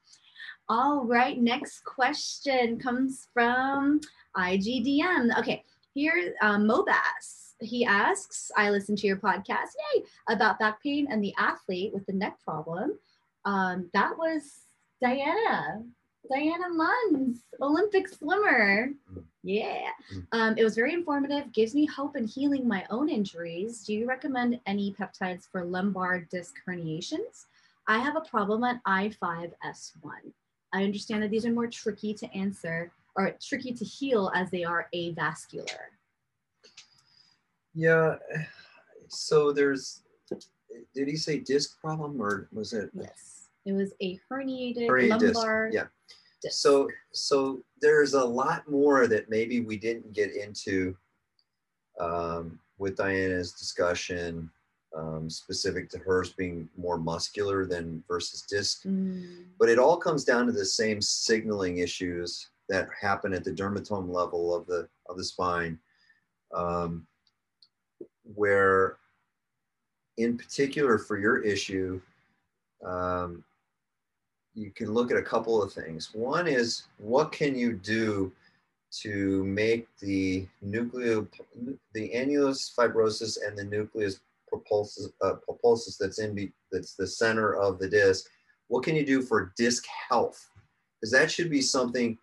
All 0.69 1.05
right, 1.05 1.41
next 1.41 1.85
question 1.85 2.79
comes 2.79 3.29
from 3.33 4.01
IGDM. 4.37 5.39
Okay, 5.39 5.65
here, 5.95 6.35
um, 6.43 6.69
Mobas. 6.69 7.55
He 7.61 7.85
asks, 7.85 8.53
I 8.57 8.71
listened 8.71 8.99
to 8.99 9.07
your 9.07 9.17
podcast, 9.17 9.71
yay, 9.95 10.05
about 10.29 10.59
back 10.59 10.83
pain 10.83 11.09
and 11.11 11.23
the 11.23 11.35
athlete 11.39 11.93
with 11.93 12.07
the 12.07 12.13
neck 12.13 12.39
problem. 12.45 12.99
Um, 13.45 13.91
that 13.95 14.17
was 14.17 14.67
Diana, 15.03 15.83
Diana 16.31 16.69
Munz, 16.71 17.41
Olympic 17.61 18.09
swimmer. 18.09 18.91
Yeah. 19.43 19.89
Um, 20.33 20.55
it 20.59 20.65
was 20.65 20.75
very 20.75 20.93
informative, 20.93 21.53
gives 21.53 21.75
me 21.75 21.87
hope 21.87 22.17
in 22.17 22.27
healing 22.27 22.69
my 22.69 22.85
own 22.91 23.09
injuries. 23.09 23.85
Do 23.85 23.95
you 23.95 24.07
recommend 24.07 24.61
any 24.67 24.95
peptides 24.95 25.49
for 25.51 25.65
lumbar 25.65 26.21
disc 26.31 26.55
herniations? 26.67 27.47
I 27.89 27.99
have 27.99 28.17
a 28.17 28.21
problem 28.21 28.65
at 28.65 28.85
L5S1. 28.85 30.33
I 30.75 30.85
understand 30.85 31.23
that 31.23 31.31
these 31.31 31.47
are 31.47 31.53
more 31.53 31.67
tricky 31.67 32.13
to 32.13 32.31
answer 32.37 32.93
or 33.17 33.35
tricky 33.43 33.73
to 33.73 33.85
heal 33.85 34.31
as 34.35 34.51
they 34.51 34.63
are 34.63 34.89
avascular. 34.95 35.89
Yeah. 37.75 38.17
So 39.09 39.53
there's, 39.53 40.03
did 40.95 41.09
he 41.09 41.17
say 41.17 41.39
disc 41.39 41.81
problem 41.81 42.21
or 42.21 42.49
was 42.53 42.75
it? 42.75 42.91
Yes. 42.93 43.49
It 43.65 43.73
was 43.73 43.93
a 44.03 44.21
herniated, 44.31 44.89
herniated 44.89 45.35
lumbar. 45.35 45.71
Disc. 45.71 45.75
Yeah. 45.75 45.87
Disc. 46.43 46.61
So, 46.61 46.89
so 47.13 47.63
there's 47.81 48.13
a 48.13 48.25
lot 48.25 48.69
more 48.71 49.07
that 49.07 49.31
maybe 49.31 49.61
we 49.61 49.79
didn't 49.79 50.13
get 50.13 50.37
into 50.37 50.95
um, 51.99 52.59
with 52.77 52.97
Diana's 52.97 53.53
discussion 53.53 54.51
um, 54.97 55.29
specific 55.29 55.89
to 55.91 55.99
hers 55.99 56.33
being 56.33 56.69
more 56.77 56.99
muscular 56.99 57.67
than 57.67 58.03
versus 58.09 58.43
disc. 58.43 58.85
Mm. 58.85 59.45
But 59.59 59.69
it 59.69 59.79
all 59.79 59.97
comes 59.97 60.25
down 60.25 60.47
to 60.47 60.53
the 60.53 60.65
same 60.65 61.01
signaling 61.03 61.79
issues 61.79 62.49
that 62.69 62.89
happen 63.01 63.33
at 63.33 63.45
the 63.45 63.53
dermatome 63.53 64.13
level 64.13 64.55
of 64.55 64.67
the 64.67 64.89
of 65.09 65.17
the 65.17 65.25
spine, 65.25 65.79
um, 66.55 67.07
where, 68.35 68.97
in 70.19 70.37
particular, 70.37 70.99
for 70.99 71.19
your 71.19 71.39
issue, 71.39 72.01
um, 72.85 73.43
you 74.55 74.71
can 74.71 74.93
look 74.93 75.11
at 75.11 75.17
a 75.17 75.23
couple 75.23 75.63
of 75.63 75.73
things. 75.73 76.11
One 76.13 76.47
is 76.47 76.85
what 76.99 77.33
can 77.33 77.57
you 77.57 77.73
do 77.73 78.33
to 78.91 79.45
make 79.45 79.87
the 80.01 80.47
nucleo, 80.65 81.27
the 81.93 82.11
annulus 82.15 82.75
fibrosus 82.75 83.39
and 83.47 83.57
the 83.57 83.65
nucleus 83.65 84.21
propulsus, 84.49 85.11
uh, 85.23 85.35
propulsus 85.45 85.97
that's 85.97 86.19
in, 86.19 86.53
that's 86.73 86.95
the 86.95 87.07
center 87.07 87.55
of 87.57 87.79
the 87.79 87.89
disc. 87.89 88.27
What 88.69 88.85
can 88.85 88.97
you 88.97 89.05
do 89.05 89.23
for 89.23 89.53
disc 89.57 89.85
health? 90.09 90.49
Because 91.01 91.13
that 91.13 91.31
should 91.31 91.51
be 91.51 91.63
something 91.63 92.19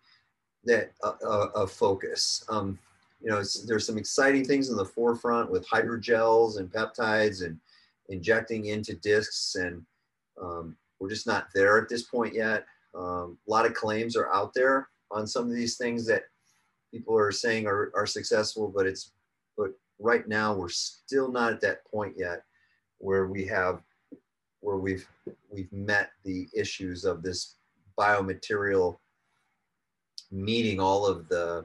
that 0.64 0.92
uh, 1.02 1.46
uh, 1.54 1.66
focus. 1.66 2.44
Um, 2.48 2.78
you 3.20 3.30
know, 3.30 3.42
there's 3.66 3.86
some 3.86 3.98
exciting 3.98 4.44
things 4.44 4.68
in 4.68 4.76
the 4.76 4.84
forefront 4.84 5.50
with 5.50 5.68
hydrogels 5.68 6.58
and 6.58 6.70
peptides 6.70 7.44
and 7.44 7.58
injecting 8.08 8.66
into 8.66 8.94
discs, 8.96 9.56
and 9.56 9.84
um, 10.40 10.76
we're 11.00 11.08
just 11.08 11.26
not 11.26 11.48
there 11.54 11.80
at 11.80 11.88
this 11.88 12.02
point 12.02 12.34
yet. 12.34 12.66
Um, 12.94 13.38
a 13.46 13.50
lot 13.50 13.66
of 13.66 13.74
claims 13.74 14.16
are 14.16 14.32
out 14.32 14.52
there 14.54 14.88
on 15.10 15.26
some 15.26 15.44
of 15.44 15.54
these 15.54 15.76
things 15.76 16.06
that 16.06 16.24
people 16.92 17.16
are 17.16 17.32
saying 17.32 17.66
are, 17.66 17.90
are 17.94 18.06
successful, 18.06 18.72
but 18.74 18.86
it's 18.86 19.12
but 19.56 19.72
right 19.98 20.28
now 20.28 20.54
we're 20.54 20.68
still 20.68 21.30
not 21.30 21.52
at 21.52 21.60
that 21.60 21.84
point 21.86 22.14
yet 22.16 22.42
where 22.98 23.26
we 23.26 23.44
have 23.44 23.82
where 24.60 24.76
we've 24.76 25.06
we've 25.50 25.72
met 25.72 26.10
the 26.24 26.48
issues 26.54 27.04
of 27.04 27.22
this 27.22 27.56
biomaterial 27.98 28.98
meeting 30.30 30.80
all 30.80 31.06
of 31.06 31.28
the 31.28 31.64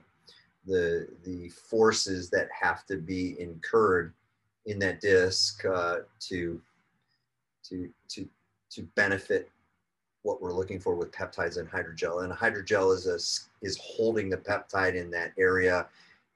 the 0.65 1.07
the 1.23 1.49
forces 1.49 2.29
that 2.29 2.47
have 2.57 2.85
to 2.85 2.97
be 2.97 3.39
incurred 3.39 4.13
in 4.65 4.77
that 4.79 5.01
disc 5.01 5.65
uh, 5.65 5.97
to 6.19 6.61
to 7.63 7.89
to 8.07 8.27
to 8.69 8.83
benefit 8.95 9.49
what 10.23 10.41
we're 10.41 10.53
looking 10.53 10.79
for 10.79 10.95
with 10.95 11.11
peptides 11.11 11.57
and 11.57 11.69
hydrogel. 11.69 12.23
And 12.23 12.31
hydrogel 12.31 12.95
is 12.95 13.07
a, 13.07 13.65
is 13.65 13.79
holding 13.81 14.29
the 14.29 14.37
peptide 14.37 14.95
in 14.95 15.09
that 15.11 15.31
area. 15.37 15.87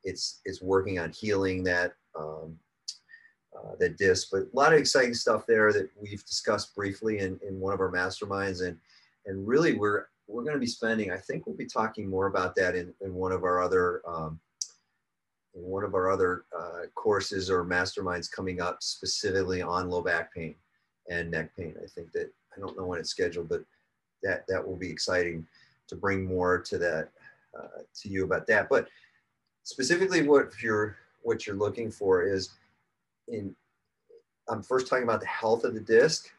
It's 0.06 0.40
it's 0.46 0.62
working 0.62 1.00
on 1.00 1.12
healing 1.12 1.64
that 1.66 1.94
um, 2.18 2.58
uh, 3.56 3.76
that 3.80 3.98
disc. 3.98 4.30
But 4.32 4.44
a 4.44 4.56
lot 4.56 4.74
of 4.74 4.80
exciting 4.80 5.14
stuff 5.14 5.46
there 5.46 5.74
that 5.74 5.90
we've 6.02 6.26
discussed 6.26 6.76
briefly 6.76 7.20
in, 7.20 7.40
in 7.48 7.60
one 7.60 7.74
of 7.74 7.82
our 7.82 7.92
masterminds. 7.92 8.66
And 8.66 8.78
and 9.26 9.48
really 9.48 9.74
we're 9.74 10.06
we're 10.28 10.44
going 10.44 10.56
to 10.56 10.60
be 10.60 10.68
spending, 10.68 11.12
I 11.12 11.18
think 11.18 11.46
we'll 11.46 11.56
be 11.56 11.68
talking 11.68 12.10
more 12.10 12.28
about 12.28 12.56
that 12.56 12.76
in, 12.76 12.94
in 13.02 13.14
one 13.14 13.32
of 13.32 13.44
our 13.44 13.62
other 13.62 14.02
um, 14.08 14.40
in 15.56 15.64
one 15.64 15.84
of 15.84 15.94
our 15.94 16.10
other 16.10 16.46
uh, 16.58 16.88
courses 16.96 17.50
or 17.50 17.64
masterminds 17.64 18.32
coming 18.32 18.62
up 18.62 18.82
specifically 18.82 19.62
on 19.62 19.90
low 19.90 20.02
back 20.02 20.34
pain 20.34 20.56
and 21.10 21.32
neck 21.32 21.56
pain. 21.56 21.76
I 21.82 21.88
think 21.88 22.12
that 22.14 22.32
I 22.56 22.60
don't 22.60 22.78
know 22.78 22.86
when 22.86 23.00
it's 23.00 23.10
scheduled, 23.10 23.50
but 23.50 23.64
that 24.24 24.46
that 24.48 24.66
will 24.66 24.76
be 24.76 24.90
exciting 24.90 25.46
to 25.88 25.96
bring 25.96 26.26
more 26.26 26.60
to 26.60 26.78
that 26.80 27.10
uh, 27.58 27.82
to 28.02 28.10
you 28.10 28.24
about 28.26 28.48
that. 28.48 28.68
But 28.70 28.88
specifically, 29.66 30.26
what 30.26 30.54
you're 30.62 30.96
what 31.24 31.46
you're 31.46 31.58
looking 31.58 31.92
for 31.92 32.24
is 32.24 32.52
in. 33.28 33.54
I'm 34.48 34.62
first 34.62 34.88
talking 34.88 35.04
about 35.04 35.22
the 35.22 35.28
health 35.28 35.64
of 35.64 35.74
the 35.74 35.80
disc, 35.82 36.32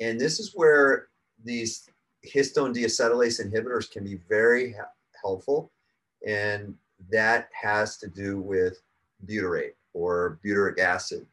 and 0.00 0.20
this 0.20 0.38
is 0.38 0.52
where 0.54 1.08
these 1.44 1.88
histone 2.24 2.74
deacetylase 2.74 3.44
inhibitors 3.44 3.90
can 3.90 4.04
be 4.04 4.20
very 4.28 4.76
helpful, 5.20 5.72
and 6.26 6.74
that 7.10 7.48
has 7.60 7.96
to 7.98 8.06
do 8.06 8.40
with 8.40 8.80
butyrate 9.26 9.72
or 9.94 10.38
butyric 10.44 10.78
acid, 10.78 11.26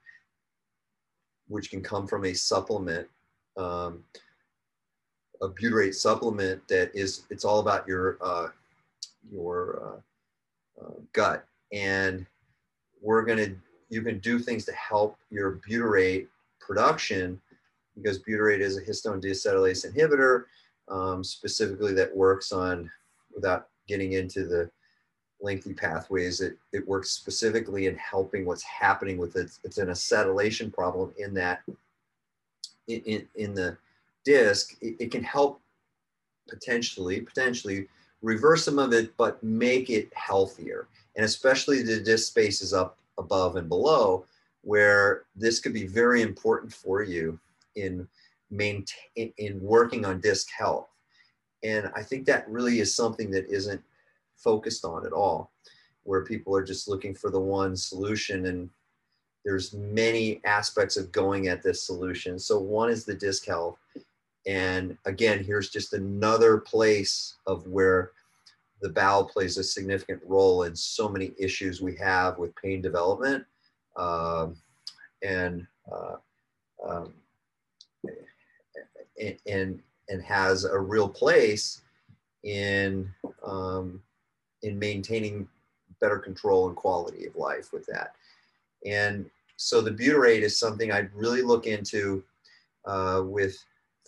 which 1.47 1.69
can 1.69 1.81
come 1.81 2.07
from 2.07 2.23
a 2.25 2.33
supplement, 2.33 3.07
um, 3.57 4.03
a 5.41 5.49
butyrate 5.49 5.95
supplement 5.95 6.65
that 6.69 6.91
is 6.95 7.23
it's 7.29 7.43
all 7.43 7.59
about 7.59 7.85
your 7.85 8.17
uh, 8.21 8.47
your 9.29 10.01
uh, 10.81 10.91
gut, 11.13 11.45
and 11.71 12.25
we're 13.01 13.23
gonna 13.23 13.47
you 13.89 14.01
can 14.01 14.19
do 14.19 14.39
things 14.39 14.65
to 14.65 14.71
help 14.73 15.17
your 15.29 15.59
butyrate 15.67 16.27
production 16.59 17.41
because 17.95 18.19
butyrate 18.19 18.59
is 18.59 18.77
a 18.77 18.81
histone 18.81 19.21
deacetylase 19.21 19.85
inhibitor 19.89 20.45
um, 20.89 21.23
specifically 21.23 21.93
that 21.93 22.15
works 22.15 22.51
on, 22.51 22.89
without 23.33 23.67
getting 23.87 24.13
into 24.13 24.45
the 24.45 24.69
lengthy 25.41 25.73
pathways, 25.73 26.41
it, 26.41 26.57
it 26.73 26.87
works 26.87 27.11
specifically 27.11 27.87
in 27.87 27.95
helping 27.95 28.45
what's 28.45 28.63
happening 28.63 29.17
with 29.17 29.35
it. 29.35 29.51
It's 29.63 29.77
an 29.77 29.87
acetylation 29.87 30.73
problem 30.73 31.13
in 31.17 31.33
that, 31.35 31.61
in, 32.87 33.01
in, 33.01 33.27
in 33.35 33.53
the 33.53 33.77
disc, 34.25 34.75
it, 34.81 34.95
it 34.99 35.11
can 35.11 35.23
help 35.23 35.61
potentially, 36.49 37.21
potentially 37.21 37.87
reverse 38.21 38.65
some 38.65 38.79
of 38.79 38.93
it, 38.93 39.15
but 39.17 39.41
make 39.43 39.89
it 39.89 40.11
healthier. 40.13 40.87
And 41.15 41.25
especially 41.25 41.81
the 41.81 41.99
disc 41.99 42.27
spaces 42.27 42.73
up 42.73 42.97
above 43.17 43.55
and 43.55 43.67
below, 43.67 44.25
where 44.61 45.23
this 45.35 45.59
could 45.59 45.73
be 45.73 45.87
very 45.87 46.21
important 46.21 46.73
for 46.73 47.01
you 47.01 47.39
in 47.75 48.07
maintain 48.51 49.33
in 49.37 49.61
working 49.61 50.05
on 50.05 50.19
disc 50.19 50.49
health. 50.51 50.87
And 51.63 51.91
I 51.95 52.03
think 52.03 52.25
that 52.25 52.49
really 52.49 52.79
is 52.79 52.95
something 52.95 53.29
that 53.31 53.49
isn't 53.49 53.81
focused 54.35 54.85
on 54.85 55.05
at 55.05 55.13
all, 55.13 55.51
where 56.03 56.23
people 56.23 56.55
are 56.55 56.63
just 56.63 56.87
looking 56.87 57.13
for 57.13 57.29
the 57.29 57.39
one 57.39 57.75
solution 57.75 58.45
and 58.47 58.69
there's 59.45 59.73
many 59.73 60.41
aspects 60.45 60.97
of 60.97 61.11
going 61.11 61.47
at 61.47 61.63
this 61.63 61.83
solution. 61.83 62.37
So 62.37 62.59
one 62.59 62.89
is 62.89 63.05
the 63.05 63.13
disc 63.13 63.45
health. 63.45 63.77
And 64.47 64.97
again, 65.05 65.43
here's 65.43 65.69
just 65.69 65.93
another 65.93 66.57
place 66.57 67.35
of 67.45 67.67
where 67.67 68.11
the 68.81 68.89
bowel 68.89 69.25
plays 69.25 69.57
a 69.57 69.63
significant 69.63 70.21
role 70.25 70.63
in 70.63 70.75
so 70.75 71.09
many 71.09 71.33
issues 71.37 71.81
we 71.81 71.95
have 71.97 72.37
with 72.37 72.55
pain 72.55 72.81
development 72.81 73.43
um, 73.97 74.55
and 75.21 75.67
uh, 75.91 76.15
um, 76.87 77.13
and 79.47 79.81
and 80.09 80.23
has 80.23 80.63
a 80.63 80.79
real 80.79 81.09
place 81.09 81.81
in 82.43 83.09
um, 83.45 84.01
in 84.63 84.79
maintaining 84.79 85.47
better 85.99 86.17
control 86.17 86.67
and 86.67 86.75
quality 86.75 87.25
of 87.25 87.35
life 87.35 87.73
with 87.73 87.85
that. 87.87 88.15
And 88.85 89.29
so 89.57 89.81
the 89.81 89.91
butyrate 89.91 90.41
is 90.41 90.57
something 90.57 90.91
I'd 90.91 91.13
really 91.13 91.41
look 91.41 91.67
into 91.67 92.23
uh, 92.85 93.23
with 93.25 93.57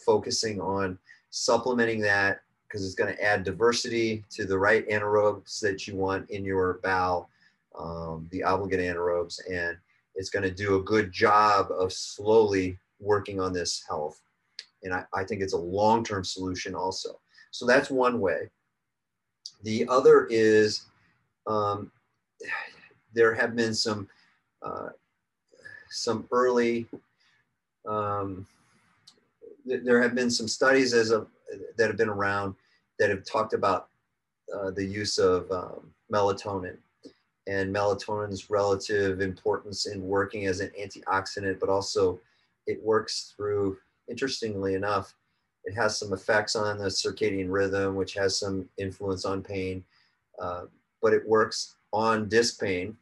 focusing 0.06 0.60
on 0.60 0.98
supplementing 1.30 2.02
that 2.02 2.42
because 2.68 2.86
it's 2.86 2.96
going 2.96 3.14
to 3.14 3.24
add 3.24 3.44
diversity 3.44 4.24
to 4.30 4.46
the 4.46 4.58
right 4.58 4.88
anaerobes 4.88 5.60
that 5.60 5.88
you 5.88 5.96
want 5.96 6.30
in 6.30 6.46
your 6.46 6.80
bowel, 6.84 7.30
um, 7.78 8.28
the 8.32 8.44
obligate 8.44 8.80
anaerobes, 8.80 9.40
and 9.52 9.78
it's 10.16 10.30
going 10.30 10.44
to 10.44 10.54
do 10.54 10.76
a 10.76 10.84
good 10.84 11.12
job 11.12 11.68
of 11.72 11.92
slowly 11.92 12.78
working 13.00 13.40
on 13.40 13.52
this 13.52 13.84
health. 13.88 14.22
And 14.84 14.94
I, 14.94 15.04
I 15.14 15.24
think 15.24 15.42
it's 15.42 15.54
a 15.54 15.58
long 15.58 16.04
term 16.04 16.24
solution 16.24 16.76
also. 16.76 17.20
So 17.52 17.66
that's 17.66 17.90
one 17.90 18.20
way. 18.20 18.50
The 19.64 19.88
other 19.88 20.28
is 20.30 20.86
um, 21.48 21.92
there 23.14 23.34
have 23.34 23.56
been 23.56 23.74
some 23.74 24.08
uh, 24.62 24.90
some 25.90 26.26
early 26.32 26.88
um, 27.86 28.48
there 29.66 30.02
have 30.02 30.16
been 30.16 30.32
some 30.32 30.48
studies 30.48 30.94
as 30.94 31.12
of 31.12 31.28
that 31.78 31.88
have 31.88 31.98
been 31.98 32.10
around 32.10 32.56
that 33.00 33.10
have 33.10 33.26
talked 33.26 33.54
about 33.54 33.88
uh, 34.54 34.72
the 34.72 34.86
use 34.86 35.18
of 35.18 35.52
um, 35.52 35.92
melatonin. 36.12 36.78
And 37.48 37.74
melatonin's 37.74 38.50
relative 38.50 39.20
importance 39.20 39.88
in 39.88 40.02
working 40.02 40.46
as 40.46 40.60
an 40.60 40.72
antioxidant, 40.80 41.60
but 41.60 41.70
also 41.70 42.20
it 42.68 42.82
works 42.84 43.34
through 43.36 43.78
interestingly 44.08 44.76
enough, 44.76 45.16
it 45.64 45.74
has 45.74 45.98
some 45.98 46.14
effects 46.14 46.56
on 46.56 46.78
the 46.78 46.86
circadian 46.86 47.52
rhythm, 47.52 47.96
which 47.96 48.14
has 48.14 48.38
some 48.38 48.68
influence 48.78 49.26
on 49.26 49.42
pain, 49.42 49.84
uh, 50.40 50.64
but 51.02 51.14
it 51.14 51.28
works 51.28 51.76
on 51.94 52.30
disc 52.30 52.60
pain, 52.60 52.96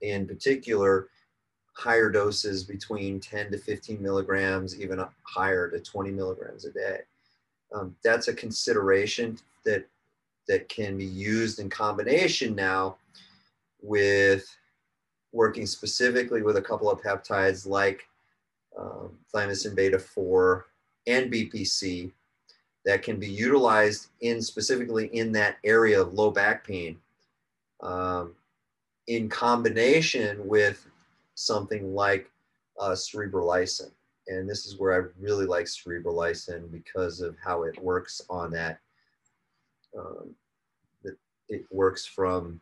in 0.00 0.26
particular, 0.26 1.08
higher 1.76 2.10
doses 2.10 2.64
between 2.64 3.20
10 3.20 3.50
to 3.50 3.58
15 3.58 4.02
milligrams, 4.02 4.80
even 4.80 5.04
higher 5.24 5.70
to 5.70 5.78
20 5.78 6.10
milligrams 6.10 6.64
a 6.64 6.72
day. 6.72 7.00
Um, 7.74 7.94
that's 8.02 8.28
a 8.28 8.34
consideration 8.34 9.38
that 9.64 9.86
that 10.48 10.68
can 10.68 10.96
be 10.96 11.04
used 11.04 11.58
in 11.58 11.68
combination 11.68 12.54
now 12.54 12.96
with 13.82 14.56
working 15.32 15.66
specifically 15.66 16.42
with 16.42 16.56
a 16.56 16.62
couple 16.62 16.90
of 16.90 17.02
peptides 17.02 17.66
like 17.66 18.08
um, 18.78 19.10
thymosin 19.34 19.74
beta 19.74 19.98
4 19.98 20.66
and 21.08 21.32
BPC 21.32 22.12
that 22.84 23.02
can 23.02 23.18
be 23.18 23.28
utilized 23.28 24.08
in 24.20 24.40
specifically 24.40 25.06
in 25.08 25.32
that 25.32 25.56
area 25.64 26.00
of 26.00 26.14
low 26.14 26.30
back 26.30 26.64
pain 26.64 26.96
um, 27.82 28.34
in 29.08 29.28
combination 29.28 30.46
with 30.46 30.86
something 31.36 31.94
like 31.94 32.28
uh, 32.80 32.90
cerebrolysin. 32.90 33.92
And 34.28 34.50
this 34.50 34.66
is 34.66 34.76
where 34.78 34.92
I 34.92 35.08
really 35.20 35.46
like 35.46 35.66
cerebrolysin 35.66 36.72
because 36.72 37.20
of 37.20 37.36
how 37.42 37.62
it 37.62 37.80
works 37.80 38.20
on 38.28 38.50
that 38.50 38.80
um, 39.96 40.34
it 41.48 41.64
works 41.70 42.04
from 42.04 42.60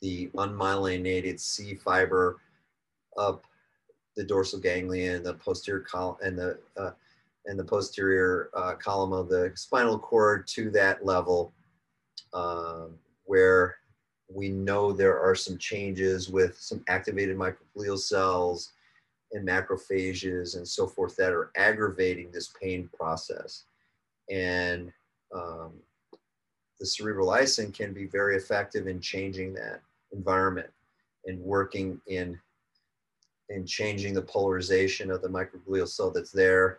the 0.00 0.28
unmyelinated 0.34 1.40
C 1.40 1.74
fiber 1.74 2.40
up 3.16 3.44
the 4.16 4.24
dorsal 4.24 4.60
ganglion, 4.60 5.22
the 5.22 5.34
posterior 5.34 5.80
column, 5.80 6.16
and 6.22 6.38
the 6.38 6.58
uh, 6.76 6.90
and 7.46 7.58
the 7.58 7.64
posterior 7.64 8.50
uh, 8.54 8.74
column 8.74 9.12
of 9.12 9.28
the 9.28 9.52
spinal 9.54 9.98
cord 9.98 10.46
to 10.48 10.70
that 10.70 11.04
level 11.04 11.52
um, 12.32 12.94
where 13.24 13.76
we 14.34 14.48
know 14.48 14.92
there 14.92 15.18
are 15.20 15.34
some 15.34 15.56
changes 15.58 16.28
with 16.28 16.58
some 16.58 16.84
activated 16.88 17.36
microglial 17.36 17.98
cells 17.98 18.72
and 19.32 19.46
macrophages 19.46 20.56
and 20.56 20.66
so 20.66 20.86
forth 20.86 21.16
that 21.16 21.32
are 21.32 21.50
aggravating 21.56 22.30
this 22.30 22.52
pain 22.60 22.88
process. 22.96 23.64
And 24.30 24.92
um, 25.34 25.72
the 26.80 26.86
Cerebrolysin 26.86 27.72
can 27.72 27.92
be 27.92 28.06
very 28.06 28.36
effective 28.36 28.86
in 28.86 29.00
changing 29.00 29.54
that 29.54 29.80
environment 30.12 30.70
and 31.26 31.40
working 31.40 32.00
in 32.06 32.38
in 33.50 33.66
changing 33.66 34.14
the 34.14 34.22
polarization 34.22 35.10
of 35.10 35.20
the 35.20 35.28
microglial 35.28 35.86
cell 35.86 36.10
that's 36.10 36.32
there 36.32 36.78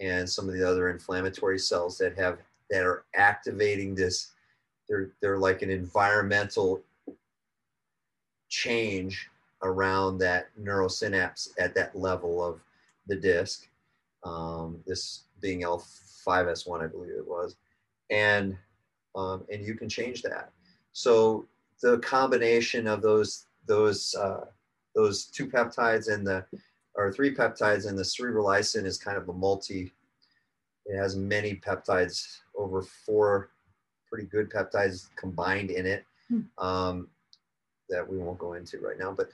and 0.00 0.28
some 0.28 0.48
of 0.48 0.54
the 0.54 0.68
other 0.68 0.90
inflammatory 0.90 1.58
cells 1.58 1.96
that 1.96 2.16
have 2.18 2.38
that 2.70 2.84
are 2.84 3.04
activating 3.14 3.94
this 3.94 4.32
they're 4.88 5.10
they're 5.20 5.38
like 5.38 5.62
an 5.62 5.70
environmental 5.70 6.82
change 8.48 9.28
around 9.62 10.18
that 10.18 10.48
neurosynapse 10.60 11.48
at 11.58 11.74
that 11.74 11.96
level 11.96 12.44
of 12.44 12.60
the 13.06 13.16
disc 13.16 13.68
um, 14.24 14.78
this 14.86 15.22
being 15.40 15.62
l5s1 15.62 16.82
i 16.82 16.86
believe 16.86 17.14
it 17.16 17.26
was. 17.26 17.56
And 18.10 18.56
um, 19.16 19.44
and 19.50 19.64
you 19.64 19.74
can 19.74 19.88
change 19.88 20.22
that. 20.22 20.52
So 20.92 21.46
the 21.82 21.98
combination 21.98 22.86
of 22.86 23.02
those 23.02 23.46
those 23.66 24.14
uh, 24.14 24.46
those 24.94 25.26
two 25.26 25.46
peptides 25.46 26.12
and 26.12 26.26
the 26.26 26.44
or 26.94 27.12
three 27.12 27.34
peptides 27.34 27.88
and 27.88 27.98
the 27.98 28.02
Cerebrolysin 28.02 28.84
is 28.84 28.98
kind 28.98 29.16
of 29.16 29.28
a 29.28 29.32
multi 29.32 29.92
it 30.86 30.96
has 30.96 31.16
many 31.16 31.56
peptides 31.56 32.38
over 32.54 32.82
four 32.82 33.50
pretty 34.08 34.26
good 34.26 34.50
peptides 34.50 35.08
combined 35.16 35.70
in 35.70 35.86
it 35.86 36.04
Hmm. 36.28 36.40
um, 36.58 37.08
that 37.88 38.06
we 38.08 38.18
won't 38.18 38.38
go 38.38 38.54
into 38.54 38.78
right 38.80 38.98
now 38.98 39.12
but 39.12 39.30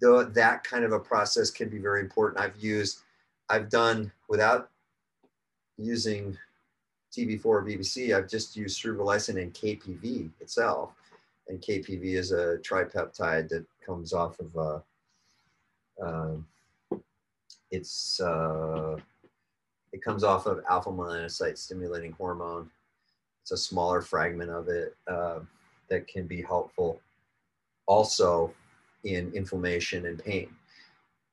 the, 0.00 0.28
that 0.34 0.64
kind 0.64 0.84
of 0.84 0.90
a 0.90 0.98
process 0.98 1.48
can 1.48 1.68
be 1.68 1.78
very 1.78 2.00
important 2.00 2.40
i've 2.40 2.56
used 2.56 3.02
i've 3.50 3.68
done 3.68 4.10
without 4.28 4.68
using 5.78 6.36
TB4 7.16 7.44
or 7.44 7.62
BPC 7.62 8.16
i've 8.16 8.28
just 8.28 8.56
used 8.56 8.80
cerebral 8.80 9.10
and 9.10 9.54
kpv 9.54 10.30
itself 10.40 10.90
and 11.48 11.60
kpv 11.60 12.02
is 12.14 12.32
a 12.32 12.58
tripeptide 12.58 13.48
that 13.48 13.64
comes 13.86 14.12
off 14.12 14.40
of 14.40 14.56
uh, 14.56 14.80
um, 16.04 16.46
it's 17.70 18.20
uh, 18.20 18.96
it 19.92 20.02
comes 20.02 20.24
off 20.24 20.46
of 20.46 20.62
alpha 20.68 20.90
melanocyte 20.90 21.58
stimulating 21.58 22.12
hormone. 22.12 22.70
It's 23.42 23.50
a 23.50 23.56
smaller 23.56 24.00
fragment 24.00 24.50
of 24.50 24.68
it 24.68 24.96
uh, 25.08 25.40
that 25.90 26.06
can 26.06 26.26
be 26.26 26.40
helpful 26.40 27.00
also 27.86 28.54
in 29.04 29.32
inflammation 29.34 30.06
and 30.06 30.22
pain. 30.22 30.48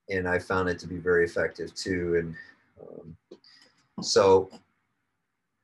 And 0.10 0.28
I 0.28 0.39
found 0.39 0.69
it 0.69 0.80
to 0.80 0.88
be 0.88 0.98
very 0.98 1.24
effective 1.24 1.74
too. 1.76 2.15
And 2.17 2.36
um, 2.82 3.39
so 4.02 4.50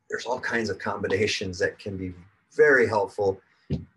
there's 0.10 0.26
all 0.26 0.40
kinds 0.40 0.70
of 0.70 0.78
combinations 0.78 1.58
that 1.60 1.80
can 1.80 1.98
be 1.98 2.14
very 2.56 2.88
helpful. 2.88 3.42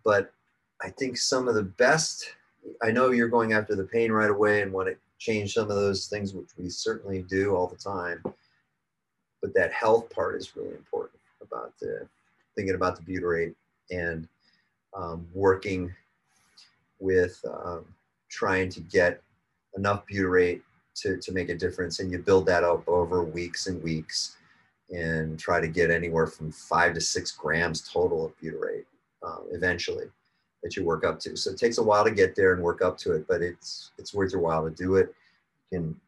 But 0.05 0.33
I 0.81 0.89
think 0.91 1.19
some 1.19 1.49
of 1.49 1.55
the 1.55 1.65
best, 1.65 2.35
I 2.83 2.91
know 2.91 3.11
you're 3.11 3.29
going 3.29 3.53
after 3.53 3.77
the 3.77 3.85
pain 3.85 4.11
right 4.11 4.31
away 4.31 4.63
and 4.63 4.73
want 4.73 4.89
to 4.89 4.97
change 5.19 5.53
some 5.53 5.71
of 5.71 5.77
those 5.77 6.07
things, 6.07 6.33
which 6.33 6.57
we 6.57 6.71
certainly 6.71 7.23
do 7.23 7.55
all 7.55 7.67
the 7.67 7.77
time. 7.77 8.23
But 9.43 9.55
that 9.55 9.73
health 9.73 10.09
part 10.09 10.37
is 10.37 10.57
really 10.57 10.75
important 10.75 11.21
about 11.43 11.79
the 11.79 12.09
thinking 12.59 12.75
about 12.75 12.97
the 12.97 13.03
butyrate 13.03 13.55
and 13.93 14.27
um, 14.93 15.29
working 15.33 15.95
with 16.99 17.41
um, 17.65 17.85
trying 18.29 18.69
to 18.69 18.81
get 18.81 19.23
enough 19.77 20.03
butyrate 20.13 20.61
to, 20.97 21.19
to 21.19 21.31
make 21.31 21.51
a 21.51 21.55
difference. 21.55 22.01
And 22.01 22.11
you 22.11 22.19
build 22.19 22.47
that 22.47 22.65
up 22.65 22.83
over 22.89 23.23
weeks 23.23 23.69
and 23.69 23.81
weeks 23.81 24.39
and 24.91 25.39
try 25.39 25.61
to 25.61 25.69
get 25.69 25.93
anywhere 25.93 26.27
from 26.27 26.51
five 26.51 26.95
to 26.95 27.01
six 27.01 27.31
grams 27.31 27.89
total 27.89 28.27
of 28.27 28.33
butyrate 28.41 28.87
uh, 29.25 29.43
eventually 29.53 30.07
that 30.65 30.75
you 30.75 30.83
work 30.83 31.05
up 31.05 31.21
to. 31.21 31.37
So 31.37 31.53
it 31.53 31.59
takes 31.59 31.79
a 31.79 31.83
while 31.83 32.03
to 32.03 32.11
get 32.11 32.35
there 32.35 32.55
and 32.55 32.61
work 32.61 32.83
up 32.83 32.99
to 32.99 33.13
it, 33.13 33.29
but 33.29 33.41
it's 33.41 33.93
it's 33.99 34.13
worth 34.13 34.33
your 34.33 34.41
while 34.41 34.65
to 34.65 34.71
do 34.71 34.97
it. 34.97 35.15
You 35.71 35.79
can 35.79 36.01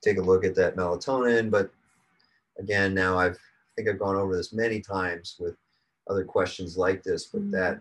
take 0.00 0.16
a 0.16 0.22
look 0.22 0.46
at 0.46 0.54
that 0.54 0.74
melatonin, 0.74 1.50
but 1.50 1.70
again, 2.58 2.94
now 2.94 3.18
I've 3.18 3.34
I 3.34 3.70
think 3.76 3.88
I've 3.90 3.98
gone 3.98 4.16
over 4.16 4.34
this 4.34 4.54
many 4.54 4.80
times 4.80 5.36
with 5.38 5.54
other 6.08 6.24
questions 6.24 6.76
like 6.76 7.02
this, 7.02 7.26
but 7.26 7.42
Mhm. 7.42 7.50
that 7.52 7.80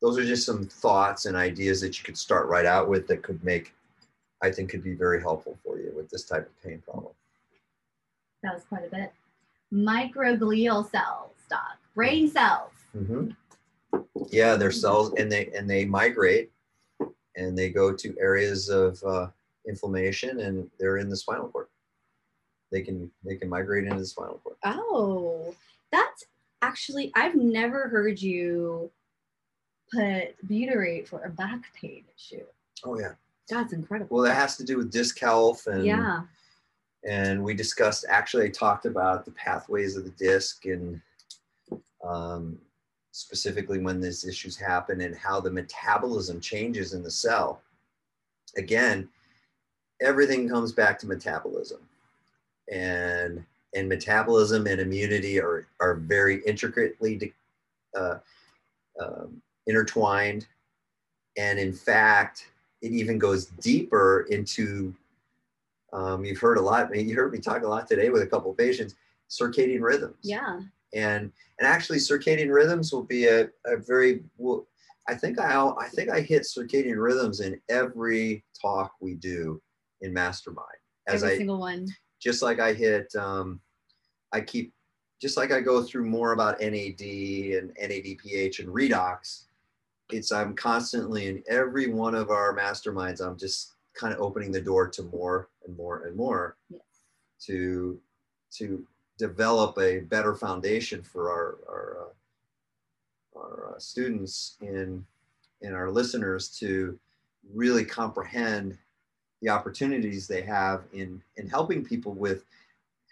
those 0.00 0.16
are 0.18 0.24
just 0.24 0.46
some 0.46 0.64
thoughts 0.66 1.26
and 1.26 1.36
ideas 1.36 1.80
that 1.82 1.98
you 1.98 2.04
could 2.04 2.16
start 2.16 2.48
right 2.48 2.64
out 2.66 2.88
with 2.88 3.06
that 3.08 3.22
could 3.22 3.42
make 3.44 3.74
I 4.42 4.50
think 4.50 4.70
could 4.70 4.82
be 4.82 4.94
very 4.94 5.20
helpful 5.20 5.58
for 5.62 5.78
you 5.78 5.92
with 5.94 6.08
this 6.08 6.24
type 6.24 6.46
of 6.46 6.62
pain 6.62 6.80
problem. 6.80 7.12
That 8.42 8.54
was 8.54 8.64
quite 8.64 8.86
a 8.86 8.88
bit. 8.88 9.12
Microglial 9.70 10.90
cells, 10.90 11.34
Doc. 11.50 11.76
Brain 11.94 12.26
cells. 12.30 12.72
Mhm. 12.96 13.36
Yeah, 14.30 14.56
their 14.56 14.72
cells 14.72 15.12
and 15.18 15.30
they 15.30 15.48
and 15.52 15.68
they 15.68 15.84
migrate 15.84 16.50
and 17.36 17.56
they 17.56 17.68
go 17.70 17.92
to 17.94 18.18
areas 18.18 18.70
of 18.70 19.02
uh, 19.04 19.30
inflammation 19.66 20.40
and 20.40 20.70
they're 20.78 20.96
in 20.96 21.10
the 21.10 21.16
spinal 21.16 21.48
cord. 21.50 21.68
They 22.70 22.80
can 22.80 23.12
they 23.22 23.36
can 23.36 23.50
migrate 23.50 23.84
into 23.84 23.98
the 23.98 24.06
spinal 24.06 24.38
cord. 24.42 24.56
Oh, 24.64 25.54
that's 25.92 26.24
actually, 26.62 27.12
I've 27.14 27.34
never 27.34 27.88
heard 27.88 28.20
you 28.20 28.90
put 29.92 30.36
butyrate 30.46 31.08
for 31.08 31.22
a 31.22 31.30
back 31.30 31.62
pain 31.74 32.04
issue. 32.16 32.44
Oh 32.84 32.98
yeah. 32.98 33.12
That's 33.48 33.72
incredible. 33.72 34.16
Well, 34.16 34.24
that 34.24 34.34
has 34.34 34.56
to 34.58 34.64
do 34.64 34.76
with 34.76 34.92
disc 34.92 35.18
health 35.18 35.66
and 35.66 35.84
yeah. 35.84 36.22
and 37.04 37.42
we 37.42 37.52
discussed 37.52 38.04
actually 38.08 38.46
I 38.46 38.50
talked 38.50 38.86
about 38.86 39.24
the 39.24 39.32
pathways 39.32 39.96
of 39.96 40.04
the 40.04 40.10
disc 40.10 40.66
and 40.66 41.00
um, 42.04 42.58
specifically 43.10 43.78
when 43.78 44.00
these 44.00 44.24
issues 44.24 44.56
happen 44.56 45.00
and 45.00 45.16
how 45.16 45.40
the 45.40 45.50
metabolism 45.50 46.40
changes 46.40 46.94
in 46.94 47.02
the 47.02 47.10
cell. 47.10 47.60
Again, 48.56 49.08
everything 50.00 50.48
comes 50.48 50.72
back 50.72 50.98
to 51.00 51.06
metabolism, 51.06 51.80
and 52.72 53.44
and 53.74 53.88
metabolism 53.88 54.66
and 54.66 54.80
immunity 54.80 55.40
are 55.40 55.66
are 55.80 55.94
very 55.94 56.42
intricately 56.46 57.32
uh, 57.96 58.16
um, 59.00 59.40
intertwined, 59.66 60.46
and 61.36 61.58
in 61.58 61.72
fact, 61.72 62.50
it 62.82 62.92
even 62.92 63.18
goes 63.18 63.46
deeper 63.46 64.26
into 64.30 64.94
um, 65.92 66.24
you've 66.24 66.38
heard 66.38 66.58
a 66.58 66.62
lot. 66.62 66.94
You 66.94 67.14
heard 67.14 67.32
me 67.32 67.38
talk 67.38 67.62
a 67.62 67.68
lot 67.68 67.86
today 67.86 68.10
with 68.10 68.22
a 68.22 68.26
couple 68.26 68.50
of 68.50 68.58
patients. 68.58 68.94
Circadian 69.28 69.80
rhythms. 69.80 70.16
Yeah. 70.22 70.60
And 70.94 71.32
and 71.58 71.68
actually, 71.68 71.98
circadian 71.98 72.52
rhythms 72.52 72.92
will 72.92 73.04
be 73.04 73.26
a, 73.26 73.48
a 73.66 73.76
very. 73.76 74.22
Well, 74.38 74.66
I 75.08 75.14
think 75.14 75.38
I 75.38 75.52
I 75.52 75.88
think 75.88 76.10
I 76.10 76.20
hit 76.20 76.42
circadian 76.42 76.96
rhythms 76.96 77.40
in 77.40 77.60
every 77.68 78.44
talk 78.60 78.92
we 79.00 79.14
do 79.14 79.60
in 80.00 80.12
Mastermind. 80.12 80.66
As 81.06 81.22
Every 81.22 81.34
I 81.34 81.38
single 81.38 81.60
one. 81.60 81.88
Just 82.20 82.42
like 82.42 82.60
I 82.60 82.72
hit. 82.72 83.14
Um, 83.16 83.60
I 84.32 84.40
keep 84.40 84.72
just 85.20 85.36
like 85.36 85.52
I 85.52 85.60
go 85.60 85.82
through 85.82 86.06
more 86.06 86.32
about 86.32 86.60
NAD 86.60 87.00
and 87.00 87.74
NADPH 87.76 88.60
and 88.60 88.68
redox. 88.68 89.44
It's 90.10 90.32
I'm 90.32 90.54
constantly 90.54 91.28
in 91.28 91.42
every 91.48 91.88
one 91.88 92.14
of 92.14 92.30
our 92.30 92.56
masterminds. 92.56 93.20
I'm 93.20 93.36
just 93.36 93.72
kind 93.94 94.14
of 94.14 94.20
opening 94.20 94.52
the 94.52 94.60
door 94.60 94.88
to 94.88 95.02
more 95.04 95.48
and 95.66 95.76
more 95.76 96.04
and 96.06 96.16
more 96.16 96.56
Yes. 96.68 96.80
to 97.46 98.00
to 98.52 98.86
develop 99.18 99.78
a 99.78 100.00
better 100.00 100.34
foundation 100.34 101.02
for 101.02 101.30
our 101.30 101.58
our, 101.68 101.98
uh, 102.02 103.38
our 103.38 103.74
uh, 103.74 103.78
students 103.78 104.56
and 104.60 105.04
and 105.62 105.74
our 105.74 105.90
listeners 105.90 106.48
to 106.58 106.98
really 107.54 107.84
comprehend 107.84 108.78
the 109.42 109.48
opportunities 109.48 110.26
they 110.26 110.42
have 110.42 110.82
in 110.92 111.22
in 111.36 111.48
helping 111.48 111.84
people 111.84 112.12
with 112.12 112.44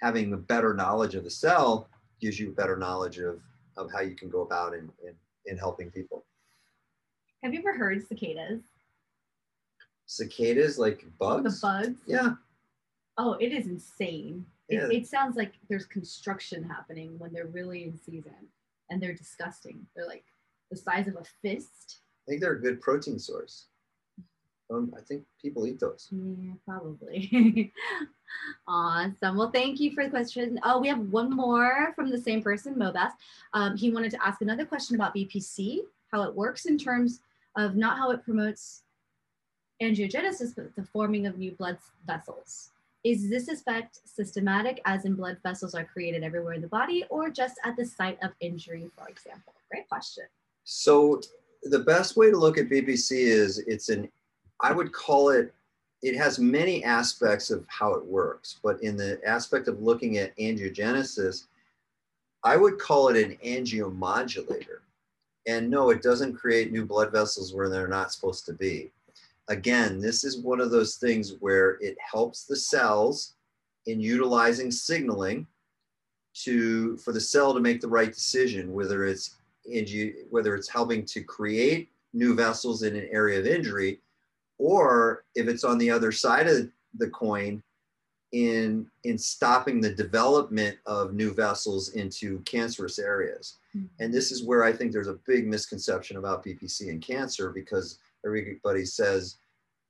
having 0.00 0.32
a 0.32 0.36
better 0.36 0.74
knowledge 0.74 1.14
of 1.14 1.24
the 1.24 1.30
cell 1.30 1.88
gives 2.20 2.38
you 2.38 2.48
a 2.50 2.52
better 2.52 2.76
knowledge 2.76 3.18
of 3.18 3.40
of 3.76 3.90
how 3.92 4.00
you 4.00 4.14
can 4.14 4.28
go 4.28 4.42
about 4.42 4.74
in 4.74 4.90
in, 5.04 5.14
in 5.46 5.56
helping 5.56 5.90
people 5.90 6.24
Have 7.42 7.52
you 7.54 7.60
ever 7.60 7.76
heard 7.76 8.06
cicadas? 8.06 8.60
cicadas 10.06 10.78
like 10.78 11.04
bugs 11.18 11.60
The 11.60 11.66
bugs? 11.66 11.98
yeah 12.06 12.30
Oh, 13.20 13.32
it 13.40 13.52
is 13.52 13.66
insane. 13.66 14.46
It, 14.68 14.76
Yeah. 14.76 14.96
it 14.98 15.06
sounds 15.08 15.34
like 15.36 15.54
there's 15.68 15.86
construction 15.86 16.62
happening 16.62 17.18
when 17.18 17.32
they're 17.32 17.48
really 17.48 17.82
in 17.82 17.98
season 17.98 18.46
and 18.90 19.02
they're 19.02 19.12
disgusting. 19.12 19.84
They're 19.96 20.06
like 20.06 20.24
the 20.70 20.76
size 20.76 21.08
of 21.08 21.16
a 21.16 21.24
fist. 21.42 21.98
I 22.28 22.30
think 22.30 22.40
they're 22.40 22.52
a 22.52 22.60
good 22.60 22.80
protein 22.80 23.18
source. 23.18 23.66
Um, 24.70 24.92
I 24.96 25.00
think 25.00 25.24
people 25.40 25.66
eat 25.66 25.80
those. 25.80 26.08
Yeah, 26.10 26.52
probably. 26.66 27.72
awesome. 28.68 29.36
Well, 29.36 29.50
thank 29.50 29.80
you 29.80 29.92
for 29.92 30.04
the 30.04 30.10
question. 30.10 30.60
Oh, 30.62 30.78
we 30.78 30.88
have 30.88 30.98
one 31.10 31.34
more 31.34 31.92
from 31.94 32.10
the 32.10 32.20
same 32.20 32.42
person, 32.42 32.74
Mobas. 32.74 33.12
Um, 33.54 33.76
he 33.76 33.90
wanted 33.90 34.10
to 34.12 34.26
ask 34.26 34.42
another 34.42 34.66
question 34.66 34.94
about 34.94 35.14
BPC, 35.14 35.80
how 36.12 36.22
it 36.22 36.34
works 36.34 36.66
in 36.66 36.76
terms 36.76 37.20
of 37.56 37.76
not 37.76 37.96
how 37.96 38.10
it 38.10 38.22
promotes 38.24 38.82
angiogenesis, 39.82 40.54
but 40.54 40.74
the 40.76 40.84
forming 40.84 41.26
of 41.26 41.38
new 41.38 41.52
blood 41.52 41.78
vessels. 42.06 42.70
Is 43.04 43.30
this 43.30 43.48
effect 43.48 44.00
systematic, 44.04 44.80
as 44.84 45.04
in 45.04 45.14
blood 45.14 45.38
vessels 45.42 45.74
are 45.74 45.84
created 45.84 46.24
everywhere 46.24 46.54
in 46.54 46.60
the 46.60 46.68
body, 46.68 47.04
or 47.10 47.30
just 47.30 47.54
at 47.64 47.76
the 47.76 47.84
site 47.84 48.18
of 48.22 48.32
injury, 48.40 48.90
for 48.96 49.08
example? 49.08 49.54
Great 49.70 49.88
question. 49.88 50.24
So, 50.64 51.20
the 51.62 51.78
best 51.78 52.16
way 52.16 52.30
to 52.30 52.36
look 52.36 52.58
at 52.58 52.68
BPC 52.68 53.12
is 53.12 53.58
it's 53.58 53.88
an, 53.88 54.08
I 54.60 54.72
would 54.72 54.92
call 54.92 55.30
it, 55.30 55.54
it 56.02 56.16
has 56.16 56.38
many 56.38 56.84
aspects 56.84 57.50
of 57.50 57.64
how 57.68 57.94
it 57.94 58.04
works, 58.04 58.58
but 58.62 58.82
in 58.82 58.96
the 58.96 59.20
aspect 59.26 59.68
of 59.68 59.82
looking 59.82 60.18
at 60.18 60.36
angiogenesis, 60.36 61.46
I 62.44 62.56
would 62.56 62.78
call 62.78 63.08
it 63.08 63.22
an 63.22 63.36
angiomodulator. 63.44 64.80
And 65.46 65.70
no, 65.70 65.90
it 65.90 66.02
doesn't 66.02 66.36
create 66.36 66.72
new 66.72 66.84
blood 66.84 67.10
vessels 67.10 67.54
where 67.54 67.68
they're 67.68 67.88
not 67.88 68.12
supposed 68.12 68.46
to 68.46 68.52
be 68.52 68.92
again, 69.48 70.00
this 70.00 70.24
is 70.24 70.38
one 70.38 70.60
of 70.60 70.70
those 70.70 70.96
things 70.96 71.34
where 71.40 71.78
it 71.80 71.96
helps 72.00 72.44
the 72.44 72.56
cells 72.56 73.34
in 73.86 74.00
utilizing 74.00 74.70
signaling 74.70 75.46
to 76.34 76.96
for 76.98 77.12
the 77.12 77.20
cell 77.20 77.52
to 77.54 77.60
make 77.60 77.80
the 77.80 77.88
right 77.88 78.12
decision, 78.12 78.72
whether 78.72 79.04
it's 79.04 79.36
whether 80.30 80.54
it's 80.54 80.68
helping 80.68 81.04
to 81.04 81.22
create 81.22 81.90
new 82.14 82.34
vessels 82.34 82.82
in 82.82 82.96
an 82.96 83.08
area 83.10 83.38
of 83.38 83.46
injury, 83.46 84.00
or 84.58 85.24
if 85.34 85.48
it's 85.48 85.64
on 85.64 85.78
the 85.78 85.90
other 85.90 86.12
side 86.12 86.46
of 86.46 86.68
the 86.98 87.08
coin 87.10 87.62
in 88.32 88.86
in 89.04 89.16
stopping 89.16 89.80
the 89.80 89.94
development 89.94 90.76
of 90.84 91.14
new 91.14 91.32
vessels 91.32 91.90
into 91.90 92.40
cancerous 92.40 92.98
areas. 92.98 93.56
Mm-hmm. 93.74 93.86
And 94.00 94.12
this 94.12 94.30
is 94.30 94.44
where 94.44 94.64
I 94.64 94.72
think 94.72 94.92
there's 94.92 95.08
a 95.08 95.18
big 95.26 95.46
misconception 95.46 96.18
about 96.18 96.44
BPC 96.44 96.90
and 96.90 97.00
cancer 97.00 97.50
because 97.50 97.98
everybody 98.26 98.84
says 98.84 99.36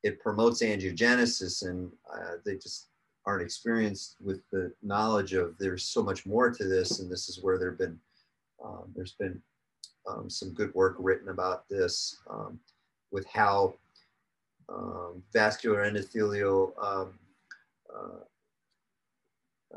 it 0.04 0.20
promotes 0.20 0.62
angiogenesis 0.62 1.68
and 1.68 1.90
uh, 2.12 2.34
they 2.44 2.54
just 2.54 2.86
aren't 3.26 3.42
experienced 3.42 4.16
with 4.24 4.40
the 4.52 4.72
knowledge 4.82 5.32
of 5.32 5.56
there's 5.58 5.84
so 5.84 6.02
much 6.02 6.24
more 6.24 6.50
to 6.50 6.64
this 6.64 7.00
and 7.00 7.10
this 7.10 7.28
is 7.28 7.42
where 7.42 7.58
there 7.58 7.70
have 7.70 7.78
been 7.78 7.98
um, 8.64 8.84
there's 8.94 9.12
been 9.12 9.40
um, 10.08 10.30
some 10.30 10.50
good 10.50 10.72
work 10.74 10.96
written 10.98 11.28
about 11.28 11.68
this 11.68 12.18
um, 12.30 12.58
with 13.10 13.26
how 13.26 13.74
um, 14.68 15.22
vascular 15.32 15.90
endothelial 15.90 16.72
um, 16.82 17.18
uh, 17.94 18.24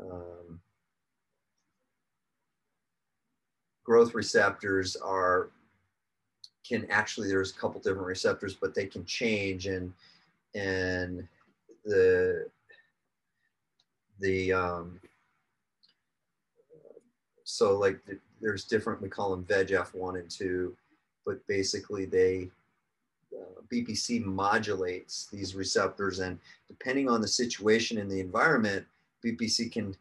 um, 0.00 0.60
growth 3.84 4.14
receptors 4.14 4.96
are 4.96 5.50
can 6.66 6.86
actually 6.90 7.28
there's 7.28 7.50
a 7.50 7.54
couple 7.54 7.80
different 7.80 8.06
receptors 8.06 8.54
but 8.54 8.74
they 8.74 8.86
can 8.86 9.04
change 9.04 9.66
and 9.66 9.92
and 10.54 11.26
the 11.84 12.46
the 14.20 14.52
um, 14.52 15.00
so 17.44 17.78
like 17.78 18.04
the, 18.06 18.18
there's 18.40 18.64
different 18.64 19.02
we 19.02 19.08
call 19.08 19.30
them 19.30 19.44
VEGF 19.44 19.94
one 19.94 20.16
and 20.16 20.30
two, 20.30 20.74
but 21.26 21.46
basically 21.46 22.04
they 22.06 22.50
uh, 23.38 23.60
BPC 23.72 24.24
modulates 24.24 25.28
these 25.32 25.54
receptors 25.54 26.20
and 26.20 26.38
depending 26.68 27.08
on 27.08 27.20
the 27.20 27.28
situation 27.28 27.98
in 27.98 28.08
the 28.08 28.20
environment, 28.20 28.84
BPC 29.24 29.70
can 29.70 29.96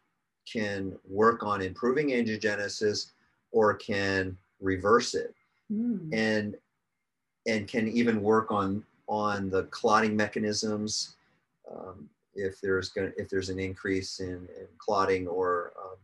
can 0.51 0.97
work 1.07 1.43
on 1.43 1.61
improving 1.61 2.09
angiogenesis 2.09 3.11
or 3.51 3.75
can 3.75 4.35
reverse 4.59 5.13
it 5.13 5.35
mm. 5.71 6.09
and 6.13 6.55
and 7.47 7.67
can 7.67 7.87
even 7.87 8.21
work 8.21 8.51
on 8.51 8.83
on 9.07 9.49
the 9.49 9.63
clotting 9.65 10.15
mechanisms 10.15 11.15
um, 11.71 12.09
if 12.35 12.59
there's 12.61 12.89
going 12.89 13.11
if 13.17 13.29
there's 13.29 13.49
an 13.49 13.59
increase 13.59 14.19
in, 14.19 14.47
in 14.59 14.67
clotting 14.77 15.27
or 15.27 15.73
um, 15.83 15.97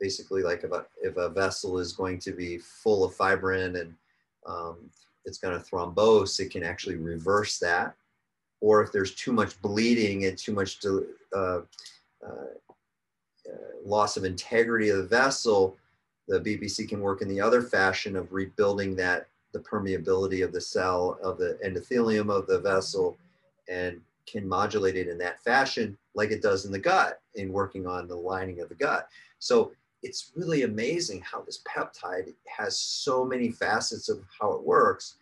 basically 0.00 0.42
like 0.42 0.62
if 0.64 0.72
a, 0.72 0.84
if 1.02 1.16
a 1.16 1.28
vessel 1.28 1.78
is 1.78 1.92
going 1.92 2.18
to 2.18 2.32
be 2.32 2.58
full 2.58 3.04
of 3.04 3.14
fibrin 3.14 3.80
and 3.80 3.94
um, 4.46 4.76
it's 5.26 5.38
going 5.38 5.58
to 5.58 5.64
thrombose 5.64 6.40
it 6.40 6.50
can 6.50 6.62
actually 6.62 6.96
reverse 6.96 7.58
that. 7.58 7.94
Or 8.60 8.82
if 8.82 8.90
there's 8.90 9.14
too 9.14 9.32
much 9.32 9.60
bleeding 9.60 10.24
and 10.24 10.38
too 10.38 10.52
much 10.52 10.78
uh, 10.84 11.36
uh, 11.36 11.60
uh, 12.26 12.40
loss 13.84 14.16
of 14.16 14.24
integrity 14.24 14.88
of 14.88 14.96
the 14.96 15.04
vessel 15.04 15.76
the 16.28 16.40
BPC 16.40 16.88
can 16.88 17.00
work 17.00 17.22
in 17.22 17.28
the 17.28 17.40
other 17.40 17.62
fashion 17.62 18.16
of 18.16 18.32
rebuilding 18.32 18.96
that 18.96 19.28
the 19.52 19.60
permeability 19.60 20.44
of 20.44 20.52
the 20.52 20.60
cell 20.60 21.18
of 21.22 21.38
the 21.38 21.58
endothelium 21.64 22.30
of 22.30 22.46
the 22.46 22.58
vessel 22.58 23.16
and 23.68 24.00
can 24.26 24.46
modulate 24.46 24.96
it 24.96 25.08
in 25.08 25.18
that 25.18 25.40
fashion 25.42 25.96
like 26.14 26.30
it 26.30 26.42
does 26.42 26.64
in 26.64 26.72
the 26.72 26.78
gut 26.78 27.20
in 27.36 27.52
working 27.52 27.86
on 27.86 28.08
the 28.08 28.14
lining 28.14 28.60
of 28.60 28.68
the 28.68 28.74
gut. 28.74 29.08
So 29.38 29.72
it's 30.02 30.32
really 30.36 30.62
amazing 30.62 31.20
how 31.22 31.40
this 31.42 31.62
peptide 31.66 32.32
has 32.46 32.78
so 32.78 33.24
many 33.24 33.50
facets 33.50 34.08
of 34.08 34.22
how 34.40 34.52
it 34.52 34.62
works 34.62 35.16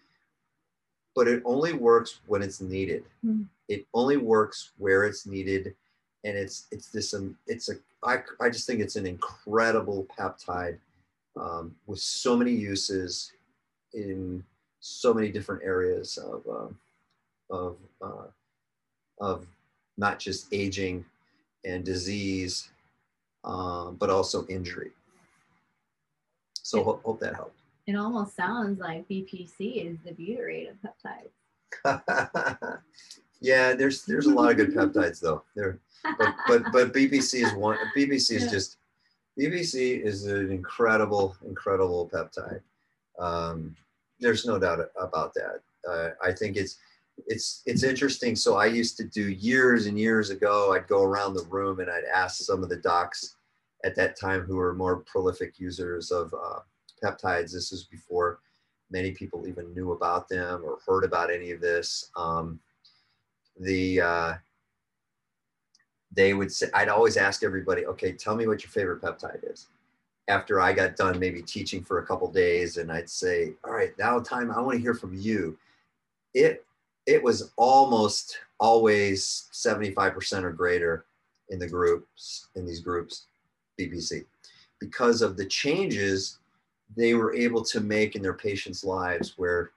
but 1.15 1.29
it 1.29 1.43
only 1.45 1.73
works 1.73 2.21
when 2.27 2.43
it's 2.43 2.61
needed 2.61 3.05
mm. 3.25 3.47
it 3.69 3.87
only 3.95 4.17
works 4.17 4.73
where 4.79 5.05
it's 5.05 5.27
needed 5.27 5.75
and 6.25 6.37
it's 6.37 6.67
it's 6.71 6.89
this 6.89 7.15
um, 7.15 7.37
it's 7.47 7.69
a 7.69 7.75
I, 8.03 8.19
I 8.41 8.51
just 8.51 8.67
think 8.67 8.81
it's 8.81 8.97
an 8.97 9.07
incredible 9.07 10.07
peptide 10.19 10.79
um, 11.41 11.75
with 11.87 12.01
so 12.01 12.37
many 12.37 12.53
uses 12.53 13.33
in 13.95 14.45
so 14.81 15.15
many 15.15 15.31
different 15.31 15.63
areas 15.65 16.19
of 16.19 16.43
uh, 16.47 17.55
of 17.55 17.77
uh, 18.03 18.27
of 19.21 19.47
not 19.97 20.19
just 20.19 20.49
aging 20.53 21.05
and 21.65 21.85
disease, 21.85 22.71
um, 23.45 23.97
but 23.97 24.11
also 24.11 24.47
injury. 24.47 24.91
So 26.63 26.81
it, 26.81 26.85
hope 26.85 27.21
that 27.21 27.35
helped. 27.35 27.61
It 27.87 27.95
almost 27.97 28.35
sounds 28.35 28.81
like 28.81 29.07
BPC 29.09 29.85
is 29.85 29.99
the 30.05 30.13
butyrate 30.13 30.71
of 30.71 30.77
peptides. 30.83 31.31
yeah, 33.41 33.75
there's 33.75 34.05
there's 34.05 34.27
a 34.27 34.35
lot 34.35 34.51
of 34.51 34.57
good 34.57 34.75
peptides 34.75 35.21
though. 35.21 35.43
There, 35.55 35.79
but 36.19 36.35
but 36.49 36.63
but 36.73 36.93
BPC 36.93 37.45
is 37.45 37.53
one. 37.55 37.79
BPC 37.97 38.37
is 38.37 38.51
just 38.51 38.79
BPC 39.39 40.03
is 40.03 40.27
an 40.27 40.51
incredible 40.51 41.37
incredible 41.47 42.11
peptide. 42.13 42.61
Um, 43.19 43.77
there's 44.21 44.47
no 44.47 44.59
doubt 44.59 44.81
about 44.99 45.35
that. 45.35 45.61
Uh, 45.89 46.11
I 46.23 46.33
think 46.33 46.57
it's 46.57 46.79
it's 47.27 47.63
it's 47.67 47.83
interesting. 47.83 48.37
So 48.37 48.57
I 48.57 48.67
used 48.67 48.97
to 48.99 49.05
do 49.05 49.31
years 49.31 49.87
and 49.87 49.99
years 49.99 50.31
ago. 50.31 50.73
I'd 50.75 50.89
go 50.89 51.03
around 51.03 51.35
the 51.35 51.45
room 51.45 51.81
and 51.81 51.91
I'd 51.91 52.05
ask 52.13 52.43
some 52.43 52.63
of 52.63 52.69
the 52.69 52.77
docs 52.77 53.37
at 53.85 53.95
that 53.97 54.19
time 54.19 54.43
who 54.43 54.57
were 54.57 54.75
more 54.75 54.99
prolific 55.01 55.59
users 55.59 56.11
of 56.11 56.33
uh, 56.35 56.61
peptides. 57.03 57.53
This 57.53 57.73
is 57.73 57.85
before 57.85 58.41
many 58.91 59.13
people 59.13 59.47
even 59.47 59.73
knew 59.75 59.93
about 59.93 60.29
them 60.29 60.63
or 60.65 60.79
heard 60.87 61.05
about 61.05 61.33
any 61.33 61.51
of 61.51 61.61
this. 61.61 62.11
Um, 62.17 62.61
the 63.59 64.01
uh, 64.01 64.35
they 66.13 66.35
would 66.35 66.53
say 66.53 66.69
I'd 66.75 66.89
always 66.89 67.17
ask 67.17 67.43
everybody, 67.43 67.87
okay, 67.87 68.13
tell 68.13 68.37
me 68.37 68.47
what 68.47 68.63
your 68.63 68.71
favorite 68.71 69.03
peptide 69.03 69.51
is 69.51 69.69
after 70.29 70.61
I 70.61 70.73
got 70.73 70.97
done 70.97 71.19
maybe 71.19 71.43
teaching 71.43 71.83
for 71.83 71.99
a 71.99 72.07
couple 72.07 72.31
days 72.31 72.79
and 72.79 72.91
I'd 72.91 73.11
say, 73.11 73.53
all 73.65 73.73
right, 73.73 73.93
now 73.99 74.21
time, 74.21 74.51
I 74.51 74.61
want 74.61 74.77
to 74.77 74.83
hear 74.83 74.95
from 74.95 75.15
you. 75.15 75.59
It, 76.33 76.65
it 77.07 77.23
was 77.23 77.53
almost 77.57 78.39
always 78.59 79.49
75% 79.53 80.43
or 80.43 80.53
greater 80.53 81.05
in 81.51 81.59
the 81.59 81.69
groups, 81.69 82.49
in 82.55 82.67
these 82.67 82.81
groups, 82.81 83.27
BPC, 83.79 84.25
because 84.81 85.23
of 85.23 85.37
the 85.37 85.47
changes 85.47 86.39
they 86.97 87.15
were 87.15 87.35
able 87.35 87.63
to 87.65 87.81
make 87.81 88.15
in 88.15 88.23
their 88.23 88.35
patients' 88.35 88.85
lives 88.85 89.35
where 89.37 89.73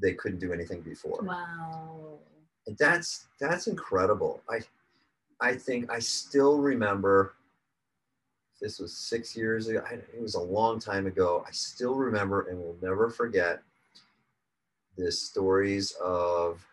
they 0.00 0.14
couldn't 0.14 0.38
do 0.38 0.52
anything 0.52 0.80
before. 0.80 1.20
Wow. 1.22 2.18
And 2.66 2.76
that's, 2.78 3.26
that's 3.40 3.66
incredible. 3.66 4.40
I, 4.48 4.60
I 5.40 5.54
think 5.54 5.90
I 5.90 5.98
still 5.98 6.58
remember 6.58 7.34
this 8.60 8.78
was 8.78 8.92
six 8.92 9.34
years 9.36 9.68
ago. 9.68 9.82
It 9.90 10.20
was 10.20 10.34
a 10.34 10.40
long 10.40 10.78
time 10.78 11.06
ago. 11.06 11.42
I 11.46 11.50
still 11.50 11.94
remember 11.94 12.48
and 12.48 12.58
will 12.58 12.76
never 12.82 13.08
forget 13.08 13.62
the 15.00 15.10
stories 15.10 15.92
of 16.02 16.64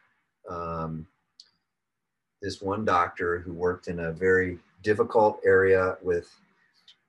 um, 0.49 1.07
this 2.41 2.61
one 2.61 2.85
doctor 2.85 3.39
who 3.39 3.53
worked 3.53 3.87
in 3.87 3.99
a 3.99 4.11
very 4.11 4.59
difficult 4.83 5.39
area 5.45 5.97
with 6.01 6.29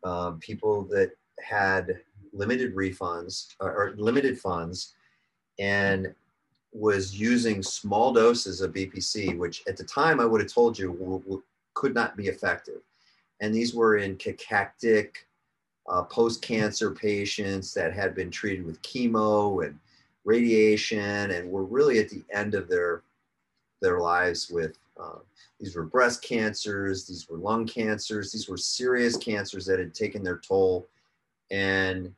um, 0.04 0.38
people 0.38 0.82
that 0.84 1.10
had 1.40 2.00
limited 2.32 2.74
refunds 2.74 3.54
or, 3.60 3.70
or 3.72 3.94
limited 3.96 4.38
funds 4.38 4.94
and 5.58 6.14
was 6.72 7.18
using 7.18 7.62
small 7.62 8.12
doses 8.12 8.60
of 8.60 8.72
BPC, 8.72 9.36
which 9.36 9.62
at 9.66 9.76
the 9.76 9.84
time 9.84 10.20
I 10.20 10.24
would 10.24 10.40
have 10.40 10.52
told 10.52 10.78
you 10.78 10.92
w- 10.92 11.20
w- 11.20 11.42
could 11.74 11.94
not 11.94 12.16
be 12.16 12.28
effective. 12.28 12.80
And 13.40 13.54
these 13.54 13.74
were 13.74 13.96
in 13.96 14.16
cachectic 14.16 15.26
uh, 15.88 16.02
post 16.04 16.42
cancer 16.42 16.90
patients 16.90 17.72
that 17.74 17.92
had 17.92 18.14
been 18.14 18.30
treated 18.30 18.64
with 18.64 18.80
chemo 18.82 19.64
and 19.66 19.78
radiation 20.28 21.30
and 21.30 21.50
were 21.50 21.64
really 21.64 21.98
at 21.98 22.10
the 22.10 22.22
end 22.32 22.54
of 22.54 22.68
their, 22.68 23.02
their 23.80 23.98
lives 24.00 24.50
with. 24.50 24.78
Uh, 25.00 25.18
these 25.58 25.74
were 25.74 25.84
breast 25.84 26.22
cancers, 26.22 27.06
these 27.06 27.28
were 27.28 27.38
lung 27.38 27.66
cancers, 27.66 28.30
these 28.30 28.48
were 28.48 28.56
serious 28.56 29.16
cancers 29.16 29.64
that 29.66 29.78
had 29.78 29.94
taken 29.94 30.22
their 30.22 30.38
toll. 30.38 30.86
And 31.50 32.14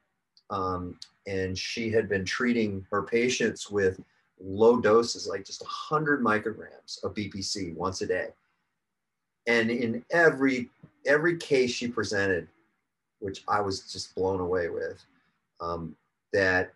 um, 0.50 0.98
and 1.26 1.56
she 1.56 1.90
had 1.90 2.08
been 2.08 2.24
treating 2.24 2.84
her 2.90 3.02
patients 3.02 3.70
with 3.70 4.00
low 4.42 4.80
doses, 4.80 5.28
like 5.28 5.44
just 5.44 5.62
100 5.62 6.24
micrograms 6.24 7.02
of 7.04 7.14
BPC 7.14 7.74
once 7.76 8.00
a 8.00 8.06
day. 8.06 8.28
And 9.46 9.70
in 9.70 10.04
every 10.10 10.68
every 11.06 11.36
case 11.36 11.70
she 11.70 11.88
presented, 11.88 12.48
which 13.20 13.42
I 13.46 13.60
was 13.60 13.92
just 13.92 14.14
blown 14.14 14.40
away 14.40 14.68
with, 14.68 15.02
um, 15.60 15.94
that 16.32 16.72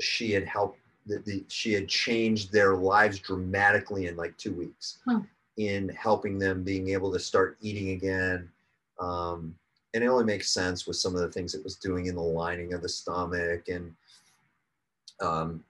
she 0.00 0.32
had 0.32 0.44
helped. 0.44 0.78
The, 1.06 1.18
the, 1.20 1.44
she 1.48 1.72
had 1.72 1.88
changed 1.88 2.52
their 2.52 2.76
lives 2.76 3.18
dramatically 3.18 4.06
in 4.06 4.16
like 4.16 4.36
two 4.36 4.52
weeks 4.52 4.98
huh. 5.08 5.20
in 5.56 5.88
helping 5.88 6.38
them 6.38 6.62
being 6.62 6.90
able 6.90 7.10
to 7.10 7.18
start 7.18 7.56
eating 7.62 7.90
again 7.92 8.50
um, 9.00 9.54
and 9.94 10.04
it 10.04 10.06
only 10.06 10.24
makes 10.24 10.50
sense 10.50 10.86
with 10.86 10.96
some 10.96 11.14
of 11.14 11.20
the 11.20 11.30
things 11.30 11.54
it 11.54 11.64
was 11.64 11.76
doing 11.76 12.06
in 12.06 12.14
the 12.14 12.20
lining 12.20 12.74
of 12.74 12.82
the 12.82 12.88
stomach 12.88 13.68
and 13.68 13.92
um, 15.20 15.64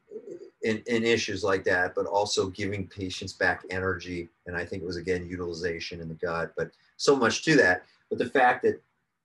in, 0.62 0.82
in 0.86 1.04
issues 1.04 1.42
like 1.42 1.64
that, 1.64 1.94
but 1.94 2.06
also 2.06 2.48
giving 2.48 2.86
patients 2.86 3.32
back 3.32 3.64
energy. 3.70 4.28
And 4.46 4.56
I 4.56 4.64
think 4.64 4.82
it 4.82 4.86
was 4.86 4.96
again 4.96 5.26
utilization 5.26 6.00
in 6.00 6.08
the 6.08 6.14
gut, 6.14 6.52
but 6.56 6.70
so 6.96 7.16
much 7.16 7.44
to 7.44 7.56
that. 7.56 7.84
But 8.10 8.18
the 8.18 8.28
fact 8.28 8.62
that 8.64 8.80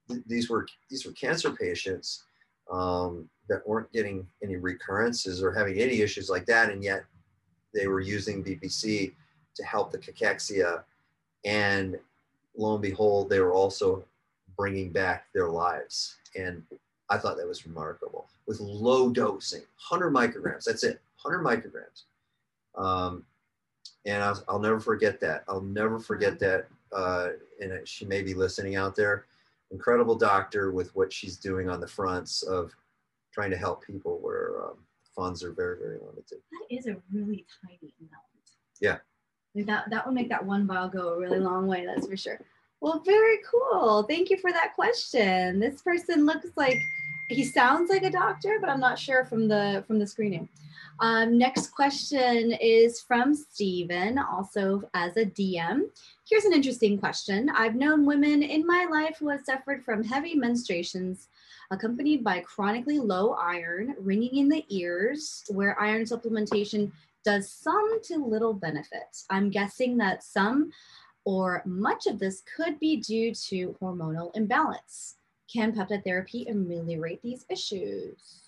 th- 0.08 0.24
these 0.28 0.50
were 0.50 0.66
these 0.90 1.06
were 1.06 1.12
cancer 1.12 1.52
patients 1.52 2.24
um, 2.72 3.30
that 3.48 3.68
weren't 3.68 3.92
getting 3.92 4.28
any 4.44 4.56
recurrences 4.56 5.44
or 5.44 5.52
having 5.52 5.80
any 5.80 6.02
issues 6.02 6.30
like 6.30 6.46
that, 6.46 6.72
and 6.72 6.84
yet 6.84 7.04
they 7.74 7.88
were 7.88 8.00
using 8.00 8.44
BPC 8.44 9.14
to 9.56 9.64
help 9.64 9.92
the 9.92 9.98
cachexia, 9.98 10.84
and 11.44 11.98
lo 12.58 12.74
and 12.74 12.82
behold, 12.82 13.30
they 13.30 13.40
were 13.40 13.54
also 13.54 14.04
bringing 14.58 14.92
back 14.92 15.28
their 15.34 15.50
lives. 15.50 16.16
And 16.36 16.64
I 17.10 17.18
thought 17.18 17.38
that 17.38 17.48
was 17.48 17.66
remarkable 17.66 18.28
with 18.48 18.60
low 18.60 19.10
dosing, 19.10 19.62
100 19.90 20.12
micrograms. 20.12 20.66
That's 20.66 20.84
it, 20.84 21.02
100 21.22 21.44
micrograms. 21.44 22.04
Um, 22.76 23.26
and 24.06 24.22
I'll, 24.22 24.44
I'll, 24.48 24.60
never 24.60 24.80
forget 24.80 25.20
that. 25.22 25.44
I'll 25.48 25.62
never 25.62 26.00
forget 26.00 26.40
that. 26.40 26.68
Uh, 26.92 27.30
and 27.62 27.88
she 27.88 28.06
may 28.06 28.22
be 28.22 28.34
listening 28.34 28.76
out 28.76 28.96
there. 28.96 29.26
Incredible 29.72 30.16
doctor 30.16 30.72
with 30.72 30.96
what 30.96 31.12
she's 31.12 31.38
doing 31.38 31.70
on 31.70 31.80
the 31.80 31.88
fronts 31.88 32.44
of 32.44 32.72
trying 33.34 33.52
to 33.52 33.58
help 33.58 33.86
people 33.86 34.20
where 34.22 34.64
um, 34.64 34.78
funds 35.16 35.44
are 35.44 35.52
very, 35.52 35.78
very 35.78 35.98
limited. 36.00 36.40
That 36.52 36.76
is 36.76 36.88
a 36.88 36.96
really 37.12 37.46
tiny 37.62 37.94
amount. 38.00 38.24
Yeah. 38.80 38.98
That, 39.56 39.90
that 39.90 40.06
would 40.06 40.16
make 40.16 40.30
that 40.30 40.46
one 40.46 40.68
vial 40.68 40.90
go 40.90 41.10
a 41.14 41.20
really 41.20 41.40
long 41.40 41.68
way, 41.68 41.86
that's 41.86 42.08
for 42.08 42.18
sure. 42.18 42.40
Well, 42.82 43.02
very 43.06 43.40
cool. 43.50 44.04
Thank 44.04 44.30
you 44.30 44.38
for 44.38 44.52
that 44.52 44.76
question. 44.76 45.60
This 45.60 45.82
person 45.82 46.26
looks 46.26 46.50
like 46.56 46.78
he 47.30 47.44
sounds 47.44 47.90
like 47.90 48.04
a 48.04 48.12
doctor, 48.12 48.58
but 48.60 48.70
I'm 48.70 48.80
not 48.80 49.00
sure 49.00 49.26
from 49.26 49.48
the 49.48 49.84
from 49.88 49.98
the 49.98 50.06
screening. 50.06 50.50
Um, 51.00 51.38
next 51.38 51.72
question 51.72 52.52
is 52.54 53.02
from 53.02 53.34
Steven, 53.34 54.18
also 54.18 54.84
as 54.94 55.18
a 55.18 55.26
DM. 55.26 55.84
Here's 56.28 56.46
an 56.46 56.54
interesting 56.54 56.98
question. 56.98 57.52
I've 57.56 57.76
known 57.76 58.04
women 58.04 58.42
in 58.42 58.66
my 58.66 58.88
life 58.90 59.18
who 59.20 59.30
have 59.30 59.46
suffered 59.46 59.84
from 59.84 60.04
heavy 60.04 60.36
menstruations 60.36 61.28
accompanied 61.70 62.24
by 62.24 62.40
chronically 62.40 62.98
low 62.98 63.34
iron, 63.34 63.96
ringing 64.00 64.38
in 64.38 64.50
the 64.50 64.66
ears, 64.70 65.44
where 65.50 65.80
iron 65.80 66.02
supplementation 66.02 66.92
does 67.24 67.52
some 67.52 68.02
to 68.06 68.18
little 68.18 68.54
benefit. 68.54 69.24
I'm 69.30 69.52
guessing 69.52 69.98
that 69.98 70.24
some 70.24 70.72
or 71.26 71.62
much 71.64 72.08
of 72.08 72.18
this 72.18 72.42
could 72.56 72.80
be 72.80 72.98
due 72.98 73.32
to 73.36 73.76
hormonal 73.80 74.36
imbalance. 74.36 75.18
Can 75.52 75.74
peptide 75.74 76.04
therapy 76.04 76.48
ameliorate 76.50 77.22
these 77.22 77.46
issues? 77.52 78.42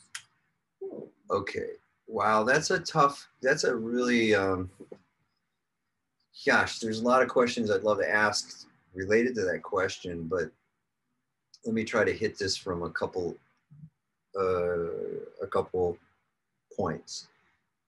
Okay. 1.29 1.69
Wow, 2.07 2.43
that's 2.43 2.71
a 2.71 2.79
tough, 2.79 3.27
that's 3.43 3.65
a 3.65 3.75
really, 3.75 4.33
um, 4.33 4.71
gosh, 6.45 6.79
there's 6.79 7.01
a 7.01 7.03
lot 7.03 7.21
of 7.21 7.29
questions 7.29 7.71
I'd 7.71 7.83
love 7.83 7.99
to 7.99 8.09
ask 8.09 8.67
related 8.93 9.35
to 9.35 9.41
that 9.41 9.63
question, 9.63 10.23
but 10.23 10.49
let 11.65 11.73
me 11.73 11.83
try 11.83 12.03
to 12.03 12.13
hit 12.13 12.37
this 12.37 12.55
from 12.55 12.83
a 12.83 12.89
couple, 12.89 13.35
uh, 14.39 14.85
a 15.41 15.47
couple 15.51 15.97
points. 16.75 17.27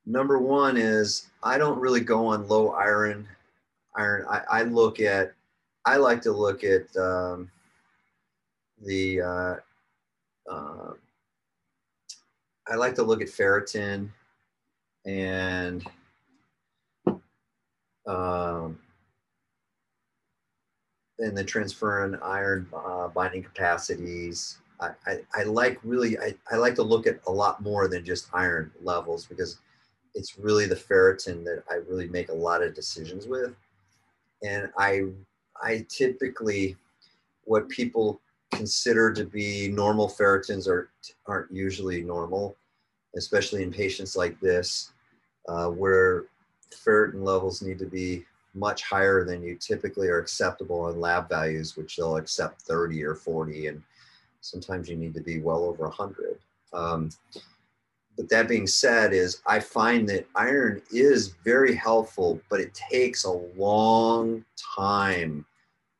Number 0.05 0.39
one 0.39 0.77
is 0.77 1.27
I 1.43 1.57
don't 1.57 1.79
really 1.79 2.01
go 2.01 2.25
on 2.25 2.47
low 2.47 2.71
iron 2.71 3.27
iron. 3.95 4.25
I, 4.29 4.41
I 4.49 4.63
look 4.63 4.99
at, 4.99 5.33
I 5.85 5.97
like 5.97 6.21
to 6.23 6.31
look 6.31 6.63
at 6.63 6.95
um, 6.97 7.51
the, 8.85 9.21
uh, 9.21 9.55
uh, 10.51 10.93
I 12.67 12.75
like 12.75 12.95
to 12.95 13.03
look 13.03 13.21
at 13.21 13.27
ferritin 13.27 14.09
and 15.05 15.85
um, 18.09 18.79
and 21.19 21.37
the 21.37 21.43
transferrin 21.43 22.21
iron 22.21 22.67
uh, 22.73 23.07
binding 23.09 23.43
capacities. 23.43 24.57
I, 24.79 24.91
I, 25.05 25.17
I, 25.35 25.43
like 25.43 25.79
really, 25.83 26.17
I, 26.17 26.35
I 26.51 26.55
like 26.55 26.75
to 26.75 26.83
look 26.83 27.05
at 27.05 27.19
a 27.27 27.31
lot 27.31 27.61
more 27.61 27.87
than 27.89 28.05
just 28.05 28.29
iron 28.33 28.71
levels 28.81 29.25
because 29.25 29.59
it's 30.15 30.37
really 30.37 30.65
the 30.65 30.75
ferritin 30.75 31.43
that 31.43 31.63
I 31.69 31.75
really 31.89 32.07
make 32.07 32.29
a 32.29 32.33
lot 32.33 32.63
of 32.63 32.73
decisions 32.73 33.27
with 33.27 33.55
and 34.43 34.69
I 34.77 35.03
I 35.61 35.85
typically 35.89 36.77
what 37.43 37.69
people 37.69 38.21
consider 38.51 39.13
to 39.13 39.25
be 39.25 39.69
normal 39.69 40.07
ferritins 40.07 40.67
are 40.67 40.89
aren't 41.25 41.51
usually 41.51 42.01
normal, 42.01 42.55
especially 43.15 43.63
in 43.63 43.71
patients 43.71 44.15
like 44.15 44.39
this, 44.39 44.91
uh, 45.47 45.67
where 45.67 46.25
ferritin 46.75 47.23
levels 47.23 47.61
need 47.61 47.79
to 47.79 47.85
be 47.85 48.25
much 48.55 48.83
higher 48.83 49.23
than 49.23 49.43
you 49.43 49.55
typically 49.55 50.07
are 50.07 50.19
acceptable 50.19 50.89
in 50.89 50.99
lab 50.99 51.29
values, 51.29 51.77
which 51.77 51.95
they'll 51.95 52.17
accept 52.17 52.61
30 52.61 53.03
or 53.03 53.15
40, 53.15 53.67
and 53.67 53.83
sometimes 54.41 54.89
you 54.89 54.95
need 54.95 55.13
to 55.13 55.21
be 55.21 55.39
well 55.39 55.63
over 55.63 55.83
100. 55.83 56.39
Um, 56.73 57.09
but 58.19 58.27
that 58.27 58.49
being 58.49 58.67
said 58.67 59.13
is 59.13 59.41
i 59.47 59.59
find 59.59 60.07
that 60.07 60.27
iron 60.35 60.81
is 60.91 61.29
very 61.45 61.73
helpful 61.73 62.39
but 62.49 62.59
it 62.59 62.73
takes 62.73 63.23
a 63.23 63.41
long 63.55 64.43
time 64.75 65.45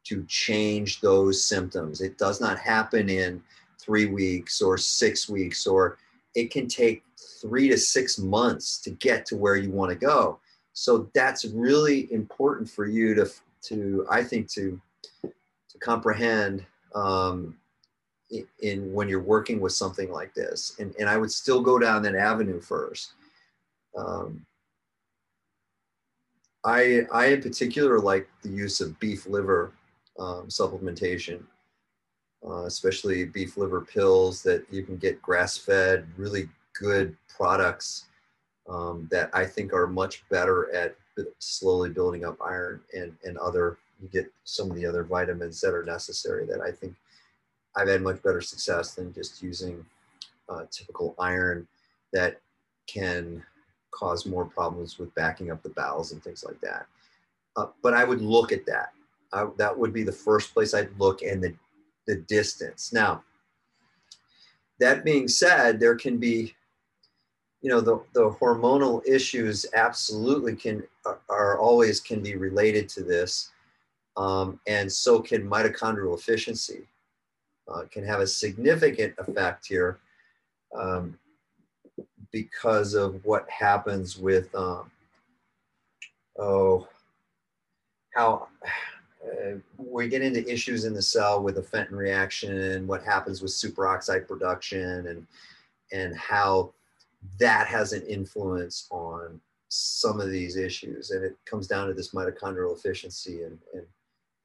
to 0.04 0.26
change 0.26 1.00
those 1.00 1.42
symptoms 1.42 2.02
it 2.02 2.18
does 2.18 2.42
not 2.42 2.60
happen 2.60 3.08
in 3.08 3.42
three 3.80 4.06
weeks 4.06 4.62
or 4.62 4.78
six 4.78 5.30
weeks 5.30 5.66
or 5.66 5.98
it 6.36 6.52
can 6.52 6.68
take 6.68 7.04
three 7.42 7.70
to 7.70 7.78
six 7.78 8.20
months 8.20 8.80
to 8.80 8.90
get 8.92 9.26
to 9.26 9.38
where 9.38 9.56
you 9.56 9.72
want 9.72 9.90
to 9.90 9.96
go 9.96 10.38
so 10.80 11.10
that's 11.14 11.46
really 11.46 12.12
important 12.14 12.70
for 12.70 12.86
you 12.86 13.14
to 13.14 13.30
to 13.62 14.08
i 14.10 14.24
think 14.24 14.50
to 14.50 14.80
to 15.24 15.78
comprehend 15.80 16.66
um, 16.96 17.56
in 18.62 18.94
when 18.94 19.10
you're 19.10 19.22
working 19.22 19.60
with 19.60 19.74
something 19.74 20.12
like 20.12 20.34
this. 20.34 20.76
And, 20.80 20.94
and 21.00 21.10
I 21.10 21.18
would 21.18 21.32
still 21.32 21.62
go 21.62 21.80
down 21.80 22.04
that 22.04 22.16
avenue 22.16 22.62
first. 22.62 23.14
Um, 23.98 24.46
I, 26.64 27.02
I 27.12 27.28
in 27.28 27.42
particular 27.42 28.00
like 28.00 28.30
the 28.44 28.50
use 28.50 28.82
of 28.82 29.00
beef 29.00 29.26
liver 29.26 29.74
um, 30.20 30.48
supplementation, 30.48 31.44
uh, 32.46 32.66
especially 32.66 33.26
beef 33.26 33.58
liver 33.58 33.82
pills 33.82 34.44
that 34.44 34.66
you 34.72 34.84
can 34.84 34.98
get 34.98 35.22
grass 35.22 35.58
fed, 35.58 36.08
really 36.18 36.50
good 36.74 37.16
products 37.28 38.06
um, 38.70 39.08
that 39.12 39.30
I 39.34 39.46
think 39.46 39.74
are 39.74 39.88
much 39.88 40.24
better 40.30 40.74
at 40.74 40.96
slowly 41.40 41.90
building 41.90 42.24
up 42.24 42.38
iron 42.42 42.82
and, 42.94 43.16
and 43.24 43.38
other, 43.38 43.78
you 44.02 44.08
get 44.08 44.32
some 44.44 44.70
of 44.70 44.78
the 44.78 44.86
other 44.86 45.04
vitamins 45.04 45.60
that 45.62 45.74
are 45.74 45.84
necessary 45.84 46.46
that 46.46 46.62
I 46.62 46.72
think 46.72 46.96
I've 47.76 47.88
had 47.88 48.02
much 48.02 48.22
better 48.24 48.42
success 48.42 48.96
than 48.96 49.14
just 49.14 49.42
using 49.42 49.86
uh, 50.48 50.64
typical 50.72 51.16
iron 51.20 51.68
that 52.14 52.40
can 52.88 53.44
cause 53.92 54.26
more 54.26 54.46
problems 54.46 54.98
with 54.98 55.14
backing 55.16 55.52
up 55.52 55.62
the 55.62 55.70
bowels 55.70 56.12
and 56.12 56.24
things 56.24 56.44
like 56.44 56.60
that. 56.62 56.86
Uh, 57.56 57.68
but 57.82 57.94
I 57.94 58.04
would 58.04 58.22
look 58.22 58.52
at 58.52 58.66
that. 58.66 58.94
I, 59.34 59.48
that 59.58 59.78
would 59.78 59.94
be 59.94 60.04
the 60.04 60.12
first 60.12 60.54
place 60.54 60.74
I'd 60.74 60.98
look 60.98 61.22
and 61.22 61.44
the, 61.44 61.54
the 62.08 62.16
distance. 62.16 62.94
Now, 62.94 63.24
that 64.80 65.04
being 65.04 65.28
said, 65.28 65.80
there 65.80 65.96
can 65.96 66.18
be, 66.18 66.56
you 67.62 67.70
know, 67.70 67.82
the, 67.82 68.02
the 68.14 68.30
hormonal 68.42 69.06
issues 69.06 69.66
absolutely 69.74 70.56
can 70.56 70.84
are, 71.30 71.60
always 71.60 72.00
can 72.00 72.22
be 72.22 72.36
related 72.36 72.88
to 72.90 73.04
this, 73.04 73.52
um, 74.16 74.60
and 74.68 74.92
so 74.92 75.20
can 75.20 75.50
mitochondrial 75.50 76.18
efficiency. 76.18 76.88
Uh, 77.68 77.84
can 77.92 78.04
have 78.04 78.20
a 78.20 78.26
significant 78.26 79.14
effect 79.20 79.68
here 79.68 80.00
um, 80.76 81.18
because 82.32 82.96
of 82.96 83.24
what 83.24 83.48
happens 83.48 84.18
with 84.18 84.54
um, 84.56 84.90
oh 86.40 86.88
how 88.16 88.48
uh, 89.24 89.52
we 89.78 90.08
get 90.08 90.24
into 90.24 90.52
issues 90.52 90.86
in 90.86 90.94
the 90.94 91.02
cell 91.02 91.44
with 91.44 91.56
the 91.56 91.62
Fenton 91.62 91.96
reaction 91.96 92.58
and 92.60 92.88
what 92.88 93.04
happens 93.04 93.42
with 93.42 93.52
superoxide 93.52 94.28
production 94.28 95.06
and 95.08 95.28
and 95.92 96.18
how 96.18 96.72
that 97.40 97.68
has 97.68 97.94
an 97.94 98.04
influence 98.04 98.88
on 98.92 99.40
some 99.68 100.20
of 100.20 100.30
these 100.30 100.56
issues. 100.56 101.12
And 101.12 101.24
it 101.24 101.38
comes 101.46 101.68
down 101.68 101.88
to 101.88 101.94
this 101.94 102.14
mitochondrial 102.14 102.78
efficiency 102.78 103.44
and 103.44 103.58
and 103.74 103.86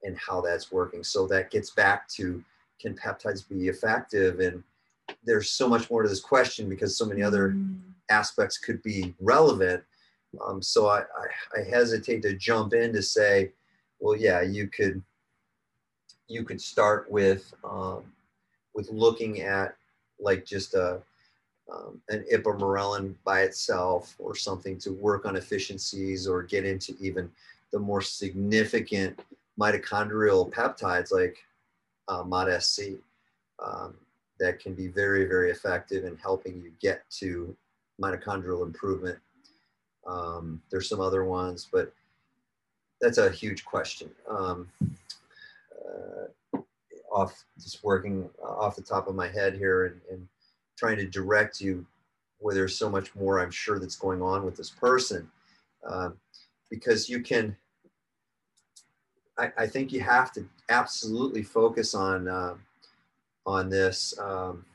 and 0.03 0.17
how 0.17 0.41
that's 0.41 0.71
working. 0.71 1.03
So 1.03 1.27
that 1.27 1.51
gets 1.51 1.71
back 1.71 2.07
to 2.09 2.43
can 2.79 2.95
peptides 2.95 3.47
be 3.47 3.67
effective? 3.67 4.39
And 4.39 4.63
there's 5.23 5.49
so 5.49 5.67
much 5.67 5.89
more 5.89 6.03
to 6.03 6.09
this 6.09 6.19
question 6.19 6.69
because 6.69 6.97
so 6.97 7.05
many 7.05 7.23
other 7.23 7.51
mm. 7.51 7.79
aspects 8.09 8.57
could 8.57 8.81
be 8.83 9.15
relevant. 9.19 9.83
Um, 10.45 10.61
so 10.61 10.87
I, 10.87 10.99
I, 10.99 11.61
I 11.61 11.69
hesitate 11.69 12.21
to 12.23 12.35
jump 12.35 12.73
in 12.73 12.93
to 12.93 13.01
say 13.01 13.51
well, 13.99 14.15
yeah, 14.15 14.41
you 14.41 14.67
could 14.67 15.01
you 16.27 16.43
could 16.43 16.61
start 16.61 17.09
with 17.09 17.53
um, 17.63 18.03
with 18.73 18.89
looking 18.89 19.41
at 19.41 19.75
like 20.19 20.45
just 20.45 20.73
a 20.73 21.01
um, 21.71 22.01
an 22.09 22.25
ipamorelin 22.31 23.15
by 23.23 23.41
itself 23.41 24.15
or 24.19 24.35
something 24.35 24.77
to 24.77 24.91
work 24.93 25.25
on 25.25 25.35
efficiencies 25.35 26.27
or 26.27 26.43
get 26.43 26.65
into 26.65 26.95
even 26.99 27.31
the 27.71 27.79
more 27.79 28.01
significant 28.01 29.19
mitochondrial 29.59 30.51
peptides 30.51 31.11
like 31.11 31.37
uh, 32.07 32.23
MOTS-c 32.23 32.97
um, 33.65 33.95
that 34.39 34.59
can 34.59 34.73
be 34.73 34.87
very, 34.87 35.25
very 35.25 35.51
effective 35.51 36.05
in 36.05 36.17
helping 36.17 36.61
you 36.61 36.71
get 36.81 37.09
to 37.09 37.55
mitochondrial 38.01 38.63
improvement. 38.63 39.17
Um, 40.05 40.61
there's 40.69 40.89
some 40.89 40.99
other 40.99 41.23
ones, 41.23 41.67
but 41.71 41.91
that's 43.01 43.17
a 43.17 43.29
huge 43.29 43.65
question. 43.65 44.09
Um, 44.29 44.69
uh, 45.73 46.59
off 47.11 47.45
just 47.61 47.83
working 47.83 48.29
off 48.43 48.75
the 48.75 48.81
top 48.81 49.07
of 49.07 49.15
my 49.15 49.27
head 49.27 49.55
here 49.55 49.85
and, 49.85 50.01
and, 50.11 50.27
trying 50.77 50.97
to 50.97 51.05
direct 51.05 51.61
you 51.61 51.85
where 52.39 52.53
there's 52.53 52.77
so 52.77 52.89
much 52.89 53.15
more 53.15 53.39
I'm 53.39 53.51
sure 53.51 53.79
that's 53.79 53.95
going 53.95 54.21
on 54.21 54.45
with 54.45 54.55
this 54.55 54.69
person 54.69 55.29
um, 55.87 56.17
because 56.69 57.09
you 57.09 57.21
can 57.21 57.55
I, 59.37 59.51
I, 59.57 59.67
think 59.67 59.91
you 59.91 59.99
have 59.99 60.31
to 60.33 60.45
absolutely 60.69 61.43
focus 61.43 61.93
on 61.93 62.27
uh, 62.27 62.55
on 63.45 63.69
this 63.69 64.17
um, 64.19 64.65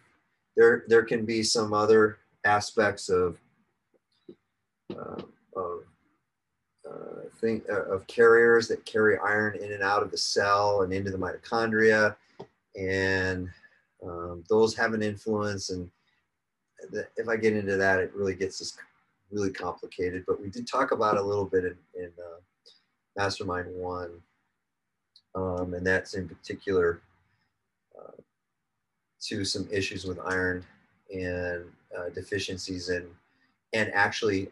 there 0.56 0.84
there 0.88 1.02
can 1.02 1.24
be 1.24 1.42
some 1.42 1.72
other 1.72 2.18
aspects 2.44 3.08
of 3.08 3.38
uh, 4.94 5.22
of 5.56 5.84
uh, 6.90 7.28
thing, 7.40 7.62
uh, 7.70 7.84
of 7.84 8.06
carriers 8.06 8.68
that 8.68 8.84
carry 8.84 9.18
iron 9.18 9.56
in 9.56 9.72
and 9.72 9.82
out 9.82 10.02
of 10.02 10.10
the 10.10 10.16
cell 10.16 10.82
and 10.82 10.92
into 10.92 11.10
the 11.10 11.18
mitochondria. 11.18 12.16
And 12.76 13.48
um, 14.02 14.44
those 14.48 14.76
have 14.76 14.94
an 14.94 15.02
influence. 15.02 15.70
And 15.70 15.90
the, 16.90 17.06
if 17.16 17.28
I 17.28 17.36
get 17.36 17.54
into 17.54 17.76
that, 17.76 18.00
it 18.00 18.12
really 18.14 18.34
gets 18.34 18.60
us 18.60 18.76
really 19.30 19.50
complicated. 19.50 20.24
But 20.26 20.40
we 20.40 20.48
did 20.48 20.66
talk 20.66 20.92
about 20.92 21.16
a 21.16 21.22
little 21.22 21.44
bit 21.44 21.64
in, 21.64 21.76
in 21.94 22.10
uh, 22.18 22.40
Mastermind 23.16 23.66
1. 23.74 24.10
Um, 25.34 25.74
and 25.74 25.86
that's 25.86 26.14
in 26.14 26.28
particular 26.28 27.00
uh, 27.96 28.20
to 29.22 29.44
some 29.44 29.68
issues 29.70 30.04
with 30.04 30.18
iron 30.26 30.64
and 31.14 31.64
uh, 31.96 32.08
deficiencies 32.14 32.88
and 32.88 33.06
and 33.72 33.92
actually 33.94 34.50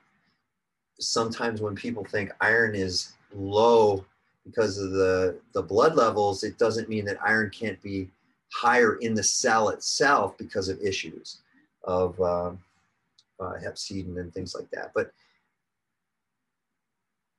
sometimes 1.00 1.60
when 1.60 1.74
people 1.74 2.04
think 2.04 2.30
iron 2.40 2.74
is 2.74 3.12
low 3.34 4.04
because 4.44 4.78
of 4.78 4.90
the, 4.92 5.38
the 5.52 5.62
blood 5.62 5.94
levels, 5.94 6.42
it 6.42 6.58
doesn't 6.58 6.88
mean 6.88 7.04
that 7.04 7.18
iron 7.22 7.50
can't 7.50 7.80
be 7.82 8.08
higher 8.52 8.96
in 8.96 9.14
the 9.14 9.22
cell 9.22 9.70
itself 9.70 10.36
because 10.38 10.68
of 10.68 10.80
issues 10.80 11.38
of 11.84 12.20
um, 12.20 12.58
uh, 13.40 13.54
hepcidin 13.62 14.18
and 14.18 14.32
things 14.32 14.54
like 14.54 14.70
that. 14.70 14.92
But 14.94 15.12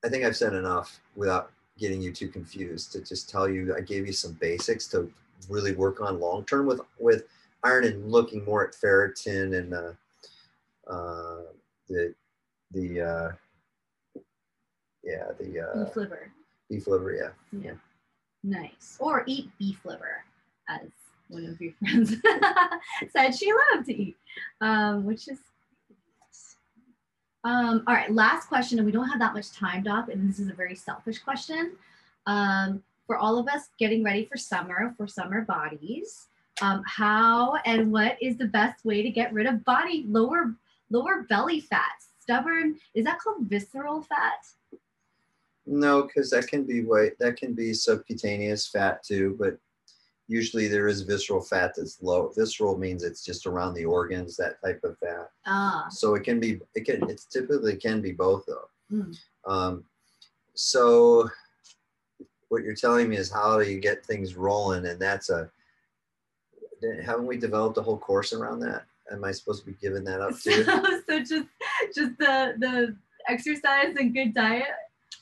I 0.04 0.10
think 0.10 0.24
I've 0.24 0.38
said 0.38 0.54
enough 0.54 1.00
without 1.16 1.52
getting 1.78 2.02
you 2.02 2.12
too 2.12 2.28
confused 2.28 2.92
to 2.92 3.02
just 3.02 3.30
tell 3.30 3.50
you 3.50 3.76
I 3.76 3.82
gave 3.82 4.06
you 4.06 4.14
some 4.14 4.34
basics 4.34 4.88
to 4.88 5.12
really 5.50 5.74
work 5.74 6.02
on 6.02 6.20
long 6.20 6.46
term 6.46 6.66
with 6.66 6.82
with 7.00 7.24
iron 7.64 7.86
and 7.86 8.12
looking 8.12 8.46
more 8.46 8.68
at 8.68 8.74
ferritin 8.74 9.58
and 9.58 9.74
uh, 9.74 9.94
uh, 10.90 11.44
the 11.88 12.14
the 12.72 13.02
uh, 13.02 13.32
yeah, 15.04 15.28
the 15.40 15.62
uh, 15.62 15.86
beef 15.86 15.96
liver. 15.96 16.32
Beef 16.70 16.88
liver, 16.88 17.14
yeah. 17.14 17.60
Yeah. 17.60 17.76
Nice. 18.44 18.98
Or 19.00 19.24
eat 19.26 19.50
beef 19.58 19.84
liver, 19.86 20.24
as 20.68 20.90
one 21.30 21.46
of 21.46 21.62
your 21.62 21.74
friends 21.80 22.16
said 23.12 23.32
she 23.32 23.52
loved 23.74 23.86
to 23.88 23.96
eat, 23.96 24.18
um, 24.62 25.06
which 25.06 25.28
is. 25.28 25.40
Um, 27.46 27.84
all 27.88 27.96
right, 27.96 28.12
last 28.12 28.50
question, 28.50 28.80
and 28.80 28.86
we 28.86 28.92
don't 28.92 29.08
have 29.08 29.20
that 29.20 29.34
much 29.34 29.54
time, 29.54 29.82
Doc, 29.82 30.10
and 30.12 30.28
this 30.28 30.40
is 30.40 30.50
a 30.50 30.54
very 30.54 30.76
selfish 30.76 31.20
question. 31.20 31.72
Um, 32.26 32.84
for 33.08 33.18
all 33.18 33.38
of 33.38 33.48
us 33.48 33.70
getting 33.80 34.04
ready 34.04 34.26
for 34.26 34.36
summer, 34.36 34.94
for 34.98 35.08
summer 35.08 35.42
bodies, 35.42 36.28
um, 36.62 36.84
how 36.86 37.56
and 37.66 37.92
what 37.94 38.22
is 38.22 38.38
the 38.38 38.46
best 38.46 38.84
way 38.84 39.02
to 39.02 39.10
get 39.10 39.32
rid 39.32 39.48
of 39.48 39.64
body 39.64 40.06
lower 40.08 40.54
lower 40.90 41.26
belly 41.30 41.62
fat? 41.62 42.04
Stubborn 42.20 42.78
is 42.94 43.06
that 43.06 43.20
called 43.20 43.48
visceral 43.48 44.02
fat? 44.02 44.46
No, 45.66 46.04
because 46.04 46.30
that 46.32 46.48
can 46.48 46.66
be 46.66 46.84
white. 46.84 47.18
That 47.20 47.38
can 47.38 47.54
be 47.54 47.74
subcutaneous 47.74 48.68
fat 48.68 49.02
too, 49.04 49.38
but 49.40 49.58
usually 50.30 50.68
there 50.68 50.88
is 50.88 51.02
visceral 51.02 51.42
fat 51.42 51.74
that's 51.76 52.02
low. 52.02 52.32
Visceral 52.38 52.78
means 52.78 53.04
it's 53.04 53.26
just 53.26 53.46
around 53.46 53.74
the 53.74 53.84
organs, 53.84 54.38
that 54.38 54.62
type 54.64 54.82
of 54.84 54.98
fat. 55.00 55.30
Ah. 55.46 55.88
So 55.90 56.16
it 56.16 56.24
can 56.24 56.40
be. 56.40 56.62
It 56.76 56.86
can. 56.86 57.10
It 57.10 57.22
typically 57.30 57.76
can 57.76 58.02
be 58.02 58.14
both 58.14 58.46
though. 58.46 58.70
Mm. 58.92 59.18
Um, 59.46 59.84
so 60.54 61.30
what 62.48 62.64
you're 62.64 62.76
telling 62.76 63.10
me 63.10 63.18
is 63.18 63.32
how 63.32 63.60
do 63.60 63.70
you 63.70 63.80
get 63.80 64.06
things 64.06 64.36
rolling, 64.36 64.86
and 64.86 65.02
that's 65.02 65.30
a. 65.30 65.50
Haven't 67.04 67.28
we 67.28 67.36
developed 67.36 67.78
a 67.78 67.82
whole 67.82 67.98
course 67.98 68.32
around 68.32 68.62
that? 68.62 68.86
Am 69.12 69.26
I 69.26 69.32
supposed 69.32 69.66
to 69.66 69.72
be 69.72 69.78
giving 69.82 70.06
that 70.06 70.22
up 70.22 70.40
too? 70.40 70.64
so 71.10 71.20
just 71.20 71.48
just 71.94 72.18
the 72.18 72.54
the 72.58 72.96
exercise 73.28 73.96
and 73.98 74.14
good 74.14 74.34
diet 74.34 74.68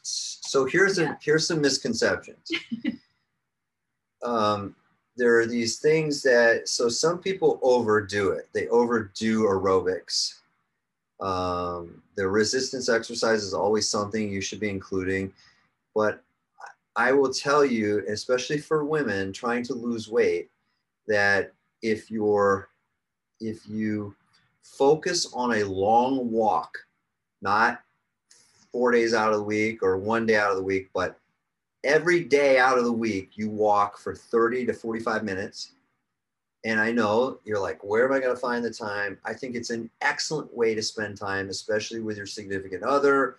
so 0.07 0.65
here's 0.65 0.97
a 0.99 1.17
here's 1.21 1.45
some 1.45 1.61
misconceptions. 1.61 2.49
um, 4.23 4.75
there 5.18 5.39
are 5.39 5.47
these 5.47 5.80
things 5.80 6.22
that 6.22 6.70
so 6.70 6.88
some 6.88 7.18
people 7.18 7.59
overdo 7.63 8.30
it. 8.30 8.47
They 8.53 8.68
overdo 8.68 9.43
aerobics. 9.43 10.36
Um, 11.20 12.03
the 12.15 12.28
resistance 12.28 12.88
exercise 12.88 13.43
is 13.43 13.53
always 13.53 13.89
something 13.89 14.32
you 14.32 14.41
should 14.41 14.59
be 14.59 14.70
including, 14.70 15.34
but 15.95 16.24
I 16.95 17.11
will 17.11 17.34
tell 17.34 17.65
you, 17.65 18.03
especially 18.07 18.59
for 18.59 18.86
women 18.86 19.34
trying 19.34 19.63
to 19.63 19.74
lose 19.74 20.07
weight, 20.07 20.49
that 21.07 21.53
if 21.82 22.11
you're 22.11 22.70
if 23.39 23.68
you 23.68 24.15
focus 24.63 25.32
on 25.34 25.53
a 25.53 25.63
long 25.63 26.32
walk, 26.32 26.78
not 27.41 27.82
four 28.72 28.91
days 28.91 29.13
out 29.13 29.32
of 29.32 29.38
the 29.38 29.43
week 29.43 29.82
or 29.82 29.97
one 29.97 30.26
day 30.26 30.36
out 30.36 30.51
of 30.51 30.57
the 30.57 30.63
week, 30.63 30.89
but 30.93 31.20
every 31.84 32.23
day 32.23 32.59
out 32.59 32.78
of 32.78 32.84
the 32.84 32.91
week, 32.91 33.32
you 33.36 33.49
walk 33.49 33.97
for 33.97 34.15
30 34.15 34.65
to 34.67 34.73
45 34.73 35.23
minutes. 35.23 35.73
And 36.65 36.80
I 36.80 36.91
know 36.91 37.39
you're 37.45 37.59
like, 37.59 37.84
where 37.84 38.05
am 38.05 38.11
I 38.11 38.19
going 38.19 38.36
to 38.36 38.41
find 38.41 38.63
the 38.63 38.71
time? 38.71 39.17
I 39.23 39.34
think 39.34 39.55
it's 39.55 39.69
an 39.69 39.89
excellent 40.01 40.53
way 40.55 40.75
to 40.75 40.82
spend 40.82 41.17
time, 41.17 41.49
especially 41.49 42.01
with 42.01 42.17
your 42.17 42.25
significant 42.25 42.84
other, 42.84 43.38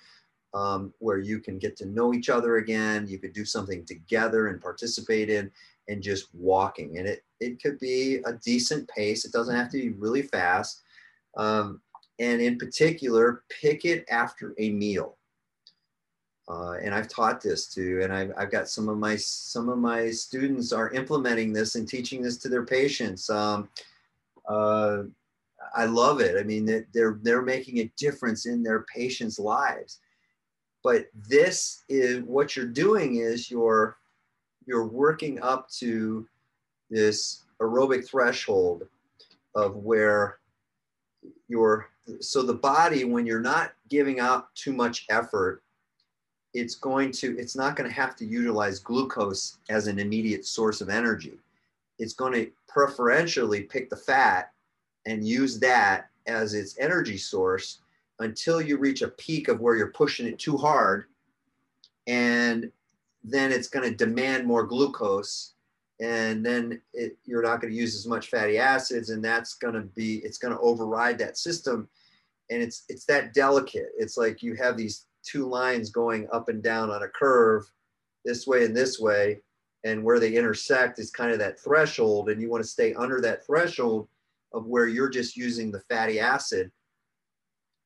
um, 0.55 0.95
where 0.99 1.19
you 1.19 1.41
can 1.41 1.59
get 1.59 1.77
to 1.79 1.87
know 1.87 2.15
each 2.15 2.31
other 2.31 2.57
again. 2.57 3.07
You 3.07 3.19
could 3.19 3.33
do 3.33 3.45
something 3.45 3.85
together 3.85 4.49
and 4.49 4.63
participate 4.63 5.29
in, 5.29 5.51
and 5.89 6.03
just 6.03 6.33
walking. 6.35 6.99
And 6.99 7.07
it, 7.07 7.25
it 7.41 7.63
could 7.63 7.79
be 7.79 8.17
a 8.25 8.33
decent 8.35 8.89
pace. 8.89 9.25
It 9.25 9.33
doesn't 9.33 9.55
have 9.55 9.71
to 9.73 9.79
be 9.79 9.91
really 9.91 10.23
fast. 10.23 10.83
Um, 11.37 11.81
and 12.19 12.41
in 12.41 12.59
particular, 12.59 13.43
pick 13.49 13.85
it 13.85 14.05
after 14.11 14.55
a 14.59 14.71
meal. 14.71 15.18
Uh, 16.49 16.73
and 16.83 16.95
I've 16.95 17.09
taught 17.09 17.43
this 17.43 17.67
too, 17.67 18.01
and 18.03 18.13
I've, 18.13 18.33
I've 18.39 18.51
got 18.51 18.69
some 18.69 18.89
of 18.89 18.97
my 18.99 19.17
some 19.17 19.69
of 19.69 19.79
my 19.79 20.11
students 20.11 20.73
are 20.73 20.91
implementing 20.93 21.53
this 21.53 21.75
and 21.75 21.87
teaching 21.87 22.23
this 22.23 22.39
to 22.39 22.49
their 22.49 22.65
patients. 22.65 23.29
Um, 23.31 23.69
Uh, 24.49 25.03
I 25.77 25.85
love 25.85 26.21
it. 26.21 26.41
I 26.41 26.45
mean, 26.45 26.65
they're 26.95 27.19
they're 27.23 27.43
making 27.43 27.79
a 27.81 27.93
difference 27.99 28.47
in 28.47 28.63
their 28.63 28.87
patients' 28.95 29.39
lives. 29.39 30.01
But 30.83 31.07
this 31.29 31.85
is 31.89 32.23
what 32.23 32.57
you're 32.57 32.67
doing 32.67 33.17
is 33.17 33.51
you're 33.51 33.99
you're 34.67 34.87
working 34.87 35.41
up 35.43 35.69
to 35.81 36.27
this 36.89 37.45
aerobic 37.61 38.09
threshold 38.09 38.89
of 39.55 39.77
where 39.77 40.39
your 41.49 41.91
so 42.21 42.43
the 42.43 42.55
body 42.55 43.05
when 43.05 43.27
you're 43.27 43.41
not 43.41 43.73
giving 43.91 44.21
out 44.21 44.55
too 44.55 44.73
much 44.73 45.05
effort 45.11 45.63
it's 46.59 46.75
going 46.75 47.13
to 47.13 47.39
it's 47.39 47.57
not 47.57 47.77
going 47.77 47.89
to 47.89 47.95
have 47.95 48.17
to 48.17 48.25
utilize 48.25 48.79
glucose 48.79 49.59
as 49.69 49.87
an 49.87 49.99
immediate 49.99 50.45
source 50.45 50.81
of 50.81 50.89
energy. 50.89 51.39
It's 51.99 52.15
going 52.15 52.33
to 52.35 52.51
preferentially 52.69 53.63
pick 53.63 53.91
the 53.91 53.97
fat 53.97 54.53
and 55.07 55.27
use 55.27 55.59
that 55.61 56.11
as 56.27 56.55
its 56.55 56.79
energy 56.79 57.17
source 57.17 57.79
until 58.21 58.61
you 58.61 58.77
reach 58.79 59.03
a 59.03 59.09
peak 59.09 59.49
of 59.49 59.61
where 59.61 59.77
you're 59.77 59.89
pushing 59.93 60.27
it 60.27 60.39
too 60.39 60.57
hard 60.57 61.07
and 62.07 62.71
then 63.23 63.53
it's 63.53 63.69
going 63.69 63.89
to 63.89 63.97
demand 63.97 64.47
more 64.47 64.65
glucose 64.65 65.53
and 66.01 66.45
then 66.45 66.81
it, 66.95 67.17
you're 67.25 67.43
not 67.43 67.61
going 67.61 67.73
to 67.73 67.79
use 67.79 67.95
as 67.95 68.07
much 68.07 68.29
fatty 68.29 68.59
acids 68.59 69.11
and 69.11 69.25
that's 69.25 69.55
going 69.55 69.75
to 69.75 69.83
be 69.83 70.17
it's 70.19 70.39
going 70.39 70.55
to 70.55 70.61
override 70.61 71.19
that 71.19 71.37
system. 71.37 71.89
And 72.51 72.63
it's 72.63 72.85
it's 72.89 73.05
that 73.07 73.35
delicate. 73.35 73.91
It's 73.99 74.17
like 74.17 74.43
you 74.43 74.55
have 74.55 74.77
these 74.77 75.07
two 75.31 75.47
lines 75.47 75.91
going 75.91 76.27
up 76.33 76.49
and 76.49 76.63
down 76.63 76.91
on 76.91 77.03
a 77.03 77.09
curve 77.09 77.65
this 78.25 78.47
way 78.47 78.65
and 78.65 78.77
this 78.77 78.99
way 78.99 79.41
and 79.85 80.03
where 80.03 80.19
they 80.19 80.35
intersect 80.35 80.99
is 80.99 81.11
kind 81.11 81.33
of 81.33 81.39
that 81.39 81.61
threshold 81.61 82.31
and 82.31 82.41
you 82.41 82.51
want 82.51 82.63
to 82.63 82.69
stay 82.69 82.95
under 82.95 83.21
that 83.21 83.45
threshold 83.47 84.09
of 84.53 84.67
where 84.67 84.87
you're 84.87 85.09
just 85.09 85.37
using 85.37 85.71
the 85.71 85.81
fatty 85.89 86.19
acid 86.19 86.71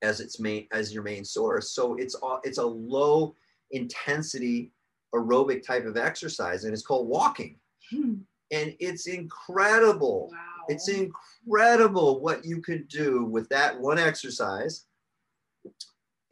as 0.02 0.20
its 0.20 0.40
main 0.40 0.66
as 0.72 0.92
your 0.92 1.02
main 1.02 1.24
source 1.24 1.72
so 1.72 1.94
it's 1.96 2.16
it's 2.44 2.58
a 2.58 2.66
low 2.66 3.34
intensity 3.70 4.72
aerobic 5.14 5.64
type 5.64 5.84
of 5.84 5.96
exercise 5.96 6.64
and 6.64 6.72
it's 6.72 6.86
called 6.86 7.08
walking 7.08 7.56
hmm. 7.90 8.14
and 8.50 8.74
it's 8.80 9.06
incredible 9.06 10.30
wow. 10.32 10.64
it's 10.68 10.88
incredible 10.88 12.20
what 12.20 12.44
you 12.44 12.60
can 12.60 12.84
do 12.88 13.24
with 13.24 13.48
that 13.48 13.78
one 13.78 13.98
exercise 13.98 14.86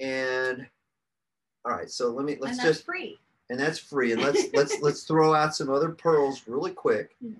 and 0.01 0.67
all 1.65 1.73
right 1.73 1.91
so 1.91 2.11
let 2.11 2.25
me 2.25 2.37
let's 2.41 2.59
and 2.59 2.67
that's 2.67 2.79
just 2.79 2.87
free 2.87 3.19
and 3.51 3.59
that's 3.59 3.79
free 3.79 4.13
and 4.13 4.23
let's 4.23 4.45
let's 4.55 4.81
let's 4.81 5.05
throw 5.05 5.35
out 5.35 5.55
some 5.55 5.71
other 5.71 5.91
pearls 5.91 6.43
really 6.47 6.73
quick 6.73 7.17
yeah. 7.21 7.31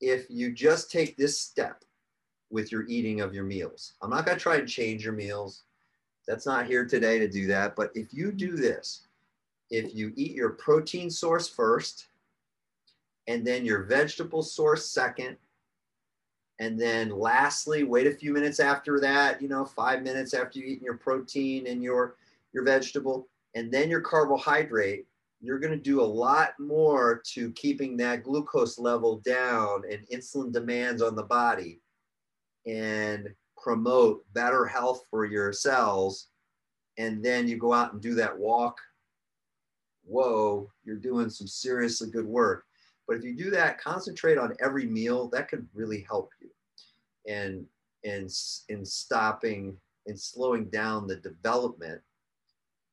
if 0.00 0.26
you 0.28 0.52
just 0.52 0.90
take 0.90 1.16
this 1.16 1.38
step 1.38 1.84
with 2.52 2.70
your 2.70 2.84
eating 2.86 3.20
of 3.20 3.34
your 3.34 3.44
meals. 3.44 3.94
I'm 4.02 4.10
not 4.10 4.26
going 4.26 4.36
to 4.36 4.42
try 4.42 4.56
and 4.56 4.68
change 4.68 5.04
your 5.04 5.14
meals. 5.14 5.62
That's 6.28 6.46
not 6.46 6.66
here 6.66 6.86
today 6.86 7.18
to 7.18 7.26
do 7.26 7.46
that. 7.48 7.74
But 7.74 7.90
if 7.94 8.12
you 8.14 8.30
do 8.30 8.52
mm-hmm. 8.52 8.62
this, 8.62 9.06
if 9.70 9.94
you 9.94 10.12
eat 10.14 10.32
your 10.32 10.50
protein 10.50 11.10
source 11.10 11.48
first, 11.48 12.08
and 13.26 13.44
then 13.46 13.64
your 13.64 13.84
vegetable 13.84 14.42
source 14.42 14.86
second, 14.86 15.36
and 16.58 16.78
then 16.78 17.10
lastly, 17.10 17.82
wait 17.82 18.06
a 18.06 18.12
few 18.12 18.32
minutes 18.32 18.60
after 18.60 19.00
that, 19.00 19.40
you 19.40 19.48
know, 19.48 19.64
five 19.64 20.02
minutes 20.02 20.34
after 20.34 20.58
you 20.58 20.66
eaten 20.66 20.84
your 20.84 20.98
protein 20.98 21.66
and 21.66 21.82
your, 21.82 22.16
your 22.52 22.64
vegetable, 22.64 23.28
and 23.54 23.70
then 23.72 23.90
your 23.90 24.00
carbohydrate, 24.00 25.06
you're 25.40 25.58
going 25.58 25.72
to 25.72 25.82
do 25.82 26.00
a 26.00 26.04
lot 26.04 26.50
more 26.58 27.22
to 27.32 27.50
keeping 27.52 27.96
that 27.96 28.22
glucose 28.22 28.78
level 28.78 29.20
down 29.24 29.82
and 29.90 30.06
insulin 30.12 30.52
demands 30.52 31.02
on 31.02 31.16
the 31.16 31.24
body 31.24 31.80
and 32.66 33.28
promote 33.60 34.24
better 34.34 34.64
health 34.64 35.02
for 35.10 35.24
your 35.24 35.52
cells. 35.52 36.28
And 36.98 37.24
then 37.24 37.48
you 37.48 37.56
go 37.56 37.72
out 37.72 37.92
and 37.92 38.00
do 38.00 38.14
that 38.14 38.38
walk. 38.38 38.78
Whoa 40.04 40.70
you're 40.84 40.96
doing 40.96 41.30
some 41.30 41.46
seriously 41.46 42.10
good 42.10 42.26
work. 42.26 42.64
But 43.06 43.16
if 43.16 43.24
you 43.24 43.36
do 43.36 43.50
that 43.50 43.80
concentrate 43.80 44.38
on 44.38 44.54
every 44.60 44.86
meal 44.86 45.28
that 45.28 45.48
could 45.48 45.66
really 45.74 46.04
help 46.08 46.30
you. 46.40 46.48
And 47.32 47.66
and 48.04 48.30
in 48.68 48.84
stopping 48.84 49.76
and 50.06 50.18
slowing 50.18 50.64
down 50.70 51.06
the 51.06 51.16
development 51.16 52.00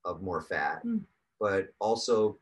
of 0.05 0.21
more 0.21 0.41
fat 0.41 0.85
mm. 0.85 1.01
but 1.39 1.73
also 1.79 2.37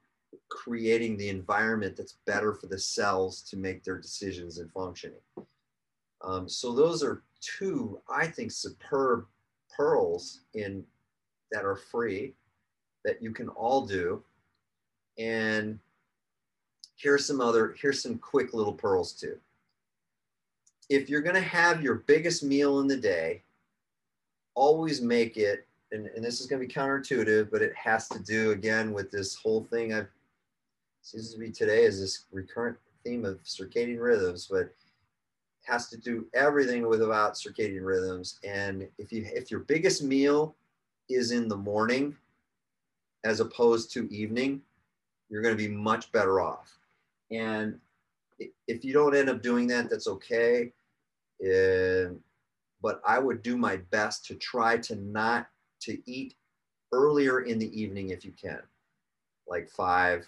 creating 0.49 1.18
the 1.18 1.30
environment 1.30 1.95
that's 1.95 2.18
better 2.26 2.53
for 2.53 2.68
the 2.68 2.78
cells 2.78 3.41
to 3.41 3.58
make 3.58 3.84
their 3.84 3.97
decisions 3.97 4.60
and 4.60 4.72
functioning 4.72 5.20
um, 6.22 6.49
so 6.49 6.74
those 6.74 7.03
are 7.03 7.24
two, 7.41 8.01
I 8.10 8.28
think, 8.28 8.51
superb 8.51 9.26
pearls 9.76 10.41
in 10.53 10.84
that 11.51 11.66
are 11.66 11.76
free 11.76 12.34
that 13.05 13.22
you 13.22 13.32
can 13.32 13.49
all 13.49 13.86
do. 13.86 14.24
And 15.18 15.80
here's 16.95 17.26
some 17.26 17.41
other, 17.41 17.76
here's 17.80 18.01
some 18.01 18.18
quick 18.18 18.53
little 18.53 18.74
pearls 18.74 19.14
too. 19.14 19.38
If 20.89 21.10
you're 21.10 21.22
gonna 21.22 21.39
have 21.39 21.84
your 21.84 21.95
biggest 21.95 22.43
meal 22.43 22.80
in 22.80 22.88
the 22.88 22.97
day, 22.97 23.43
always 24.55 25.01
make 25.01 25.38
it, 25.38 25.66
and, 25.92 26.08
and 26.08 26.24
this 26.24 26.42
is 26.42 26.48
gonna 26.48 26.62
be 26.62 26.68
counterintuitive, 26.68 27.50
but 27.52 27.62
it 27.62 27.74
has 27.76 28.08
to 28.10 28.20
do 28.20 28.52
again 28.52 28.94
with 28.94 29.12
this 29.12 29.36
whole 29.36 29.64
thing 29.64 29.94
I've 29.94 30.10
seems 31.02 31.34
to 31.34 31.40
be 31.40 31.52
today 31.52 31.86
is 31.86 32.02
this 32.02 32.26
recurrent 32.32 32.78
theme 33.06 33.24
of 33.24 33.42
circadian 33.44 34.02
rhythms, 34.02 34.50
but 34.52 34.74
has 35.64 35.90
to 35.90 35.98
do 35.98 36.26
everything 36.34 36.88
with 36.88 37.02
about 37.02 37.36
circadian 37.36 37.86
rhythms. 37.86 38.40
And 38.44 38.88
if 38.98 39.12
you 39.12 39.26
if 39.34 39.50
your 39.50 39.62
biggest 39.62 40.04
meal 40.04 40.56
is 41.10 41.32
in 41.32 41.48
the 41.48 41.56
morning 41.56 42.16
as 43.24 43.40
opposed 43.40 43.92
to 43.94 44.14
evening, 44.14 44.62
you're 45.30 45.42
going 45.42 45.58
to 45.58 45.68
be 45.68 45.74
much 45.74 46.12
better 46.12 46.42
off. 46.42 46.78
And 47.32 47.80
if 48.68 48.84
you 48.86 48.94
don't 48.94 49.16
end 49.16 49.30
up 49.30 49.42
doing 49.42 49.68
that, 49.68 49.90
that's 49.90 50.08
okay. 50.08 50.72
But 51.40 53.02
I 53.06 53.20
would 53.20 53.42
do 53.42 53.58
my 53.58 53.78
best 53.92 54.26
to 54.26 54.36
try 54.36 54.78
to 54.78 54.96
not 54.96 55.48
to 55.82 55.98
eat 56.10 56.36
earlier 56.92 57.42
in 57.42 57.60
the 57.60 57.80
evening 57.80 58.10
if 58.10 58.26
you 58.26 58.32
can, 58.32 58.62
like 59.48 59.70
five, 59.70 60.26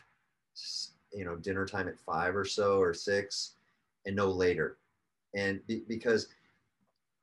you 1.14 1.26
know, 1.26 1.36
dinner 1.36 1.66
time 1.66 1.88
at 1.88 2.00
five 2.00 2.36
or 2.36 2.45
so 2.45 2.80
or 2.80 2.93
six, 2.93 3.54
and 4.06 4.16
no 4.16 4.30
later. 4.30 4.78
And 5.36 5.66
be, 5.68 5.84
because 5.88 6.28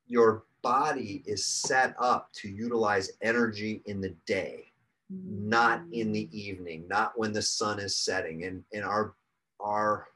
your 0.07 0.45
body 0.63 1.23
is 1.27 1.45
set 1.45 1.95
up 1.99 2.33
to 2.33 2.49
utilize 2.49 3.13
energy 3.23 3.83
in 3.87 4.01
the 4.01 4.15
day 4.27 4.73
mm-hmm. 5.13 5.49
not 5.49 5.83
in 5.93 6.13
the 6.13 6.29
evening 6.37 6.85
not 6.89 7.13
when 7.17 7.33
the 7.33 7.43
sun 7.43 7.79
is 7.79 7.97
setting. 7.97 8.45
And 8.45 8.65
and 8.73 8.85
our 8.85 9.15
our 9.61 10.09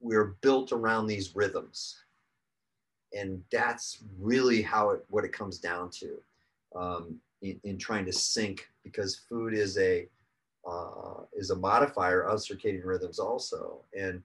we're 0.00 0.36
built 0.40 0.72
around 0.72 1.06
these 1.06 1.36
rhythms. 1.36 1.96
And 3.12 3.42
that's 3.50 4.02
really 4.18 4.62
how 4.62 4.90
it 4.90 5.04
what 5.08 5.24
it 5.24 5.32
comes 5.32 5.58
down 5.58 5.90
to 5.90 6.20
um, 6.74 7.16
in, 7.42 7.60
in, 7.64 7.78
trying 7.78 8.04
to 8.04 8.12
sync 8.12 8.68
because 8.84 9.22
food 9.28 9.54
is 9.54 9.78
a 9.78 10.06
uh, 10.68 11.22
is 11.32 11.50
a 11.50 11.56
modifier 11.56 12.22
of 12.22 12.38
circadian 12.38 12.84
rhythms 12.84 13.18
also 13.18 13.82
and 13.98 14.22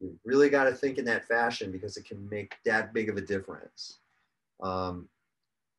you 0.00 0.18
really 0.24 0.48
got 0.48 0.64
to 0.64 0.72
think 0.72 0.98
in 0.98 1.04
that 1.04 1.26
fashion 1.26 1.70
because 1.70 1.96
it 1.96 2.06
can 2.06 2.28
make 2.28 2.56
that 2.64 2.92
big 2.92 3.08
of 3.08 3.16
a 3.16 3.20
difference 3.20 3.98
um, 4.62 5.08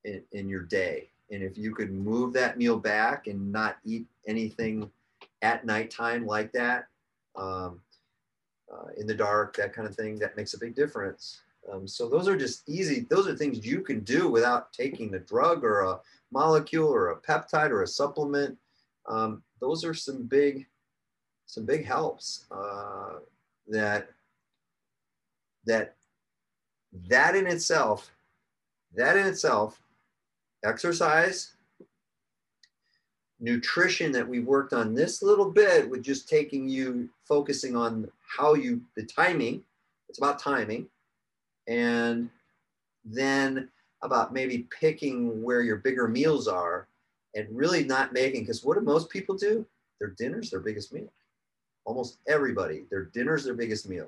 in, 0.05 0.21
in 0.31 0.47
your 0.47 0.63
day. 0.63 1.09
And 1.31 1.41
if 1.41 1.57
you 1.57 1.73
could 1.73 1.91
move 1.91 2.33
that 2.33 2.57
meal 2.57 2.77
back 2.77 3.27
and 3.27 3.51
not 3.51 3.77
eat 3.83 4.05
anything 4.27 4.89
at 5.41 5.65
nighttime 5.65 6.25
like 6.25 6.51
that, 6.51 6.87
um, 7.35 7.81
uh, 8.71 8.87
in 8.97 9.07
the 9.07 9.15
dark, 9.15 9.55
that 9.57 9.73
kind 9.73 9.87
of 9.87 9.95
thing, 9.95 10.19
that 10.19 10.37
makes 10.37 10.53
a 10.53 10.59
big 10.59 10.75
difference. 10.75 11.41
Um, 11.71 11.87
so 11.87 12.07
those 12.07 12.27
are 12.27 12.37
just 12.37 12.67
easy. 12.67 13.07
Those 13.09 13.27
are 13.27 13.35
things 13.35 13.65
you 13.65 13.81
can 13.81 14.01
do 14.01 14.29
without 14.29 14.73
taking 14.73 15.13
a 15.13 15.19
drug 15.19 15.63
or 15.63 15.81
a 15.81 15.99
molecule 16.31 16.87
or 16.87 17.11
a 17.11 17.21
peptide 17.21 17.69
or 17.69 17.83
a 17.83 17.87
supplement. 17.87 18.57
Um, 19.07 19.43
those 19.59 19.83
are 19.83 19.93
some 19.93 20.23
big, 20.23 20.67
some 21.45 21.65
big 21.65 21.85
helps. 21.85 22.45
Uh, 22.51 23.19
that 23.67 24.09
that 25.65 25.95
that 27.07 27.35
in 27.35 27.47
itself 27.47 28.11
that 28.95 29.15
in 29.15 29.25
itself 29.25 29.81
exercise 30.65 31.53
nutrition 33.39 34.11
that 34.11 34.27
we 34.27 34.39
worked 34.39 34.73
on 34.73 34.93
this 34.93 35.23
little 35.23 35.49
bit 35.49 35.89
with 35.89 36.03
just 36.03 36.29
taking 36.29 36.67
you 36.67 37.09
focusing 37.27 37.75
on 37.75 38.07
how 38.37 38.53
you 38.53 38.81
the 38.95 39.03
timing 39.03 39.63
it's 40.09 40.17
about 40.17 40.39
timing 40.39 40.87
and 41.67 42.29
then 43.05 43.69
about 44.03 44.33
maybe 44.33 44.67
picking 44.79 45.43
where 45.43 45.61
your 45.61 45.77
bigger 45.77 46.07
meals 46.07 46.47
are 46.47 46.87
and 47.35 47.47
really 47.51 47.83
not 47.83 48.13
making 48.13 48.41
because 48.41 48.63
what 48.63 48.75
do 48.75 48.81
most 48.81 49.09
people 49.09 49.35
do 49.35 49.65
their 49.99 50.09
dinner's 50.17 50.49
their 50.49 50.59
biggest 50.59 50.91
meal 50.91 51.11
almost 51.85 52.19
everybody, 52.27 52.85
their 52.89 53.05
dinner's 53.05 53.43
their 53.43 53.53
biggest 53.53 53.87
meal. 53.87 54.07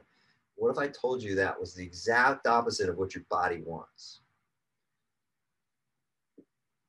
What 0.55 0.69
if 0.69 0.77
I 0.77 0.87
told 0.87 1.21
you 1.21 1.35
that 1.35 1.59
was 1.59 1.73
the 1.73 1.83
exact 1.83 2.47
opposite 2.47 2.89
of 2.89 2.97
what 2.97 3.15
your 3.15 3.23
body 3.29 3.61
wants? 3.65 4.19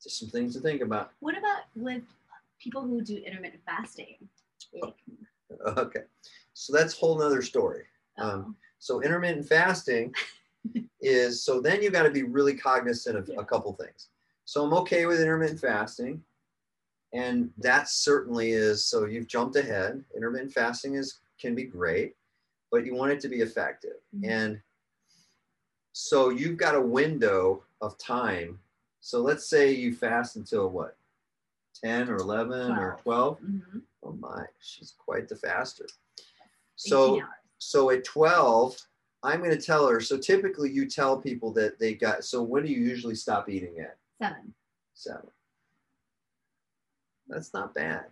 Just 0.01 0.19
some 0.19 0.29
things 0.29 0.53
to 0.55 0.61
think 0.61 0.81
about. 0.81 1.11
What 1.19 1.37
about 1.37 1.63
with 1.75 2.03
people 2.59 2.83
who 2.83 3.01
do 3.01 3.17
intermittent 3.17 3.63
fasting? 3.65 4.17
Like, 4.73 4.93
Okay, 5.77 6.01
so 6.53 6.73
that's 6.73 6.93
a 6.93 6.97
whole 6.97 7.17
nother 7.17 7.41
story. 7.41 7.83
Um, 8.17 8.55
so 8.79 9.01
intermittent 9.01 9.47
fasting 9.47 10.13
is 11.01 11.43
so 11.43 11.61
then 11.61 11.81
you 11.81 11.89
got 11.91 12.03
to 12.03 12.09
be 12.11 12.23
really 12.23 12.55
cognizant 12.55 13.17
of 13.17 13.27
Yeah. 13.27 13.39
a 13.39 13.45
couple 13.45 13.73
things. 13.73 14.09
So 14.45 14.63
I'm 14.63 14.73
okay 14.73 15.05
with 15.05 15.19
intermittent 15.21 15.59
fasting, 15.59 16.23
and 17.13 17.51
that 17.57 17.89
certainly 17.89 18.51
is. 18.51 18.85
So 18.85 19.05
you've 19.05 19.27
jumped 19.27 19.55
ahead. 19.55 20.03
Intermittent 20.15 20.53
fasting 20.53 20.95
is 20.95 21.19
can 21.39 21.55
be 21.55 21.63
great, 21.63 22.15
but 22.71 22.85
you 22.85 22.93
want 22.95 23.11
it 23.11 23.19
to 23.21 23.27
be 23.29 23.41
effective, 23.41 23.97
Mhm. 24.15 24.29
and 24.29 24.61
so 25.93 26.29
you've 26.29 26.57
got 26.57 26.75
a 26.75 26.81
window 26.81 27.63
of 27.81 27.97
time. 27.97 28.59
So 29.01 29.21
let's 29.21 29.45
say 29.47 29.71
you 29.71 29.93
fast 29.95 30.35
until 30.35 30.69
what, 30.69 30.97
ten 31.73 32.09
or 32.09 32.17
eleven 32.17 32.71
or 32.71 32.97
twelve. 33.01 33.39
mhm, 33.41 33.81
Oh 34.03 34.11
my, 34.13 34.45
she's 34.59 34.91
quite 34.97 35.27
the 35.27 35.35
faster. 35.35 35.87
So 36.75 37.21
so 37.57 37.89
at 37.89 38.03
12, 38.03 38.77
I'm 39.25 39.39
going 39.39 39.51
to 39.57 39.61
tell 39.61 39.87
her. 39.87 39.99
So 39.99 40.17
typically 40.17 40.69
you 40.71 40.87
tell 40.87 41.17
people 41.17 41.51
that 41.53 41.79
they 41.79 41.93
got, 41.93 42.23
so 42.23 42.41
when 42.41 42.63
do 42.63 42.69
you 42.71 42.79
usually 42.79 43.15
stop 43.15 43.49
eating 43.49 43.79
at? 43.79 43.97
seven. 44.21 44.53
Seven. 44.93 45.27
That's 47.27 47.53
not 47.53 47.73
bad. 47.73 48.05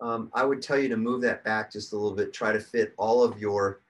Um, 0.00 0.30
I 0.34 0.44
would 0.44 0.60
tell 0.60 0.78
you 0.78 0.88
to 0.88 0.96
move 0.96 1.22
that 1.22 1.44
back 1.44 1.72
just 1.72 1.92
a 1.92 1.96
little 1.96 2.16
bit. 2.16 2.32
Try 2.32 2.52
to 2.52 2.60
fit 2.60 2.92
all 2.98 3.22
of 3.24 3.40
your, 3.40 3.80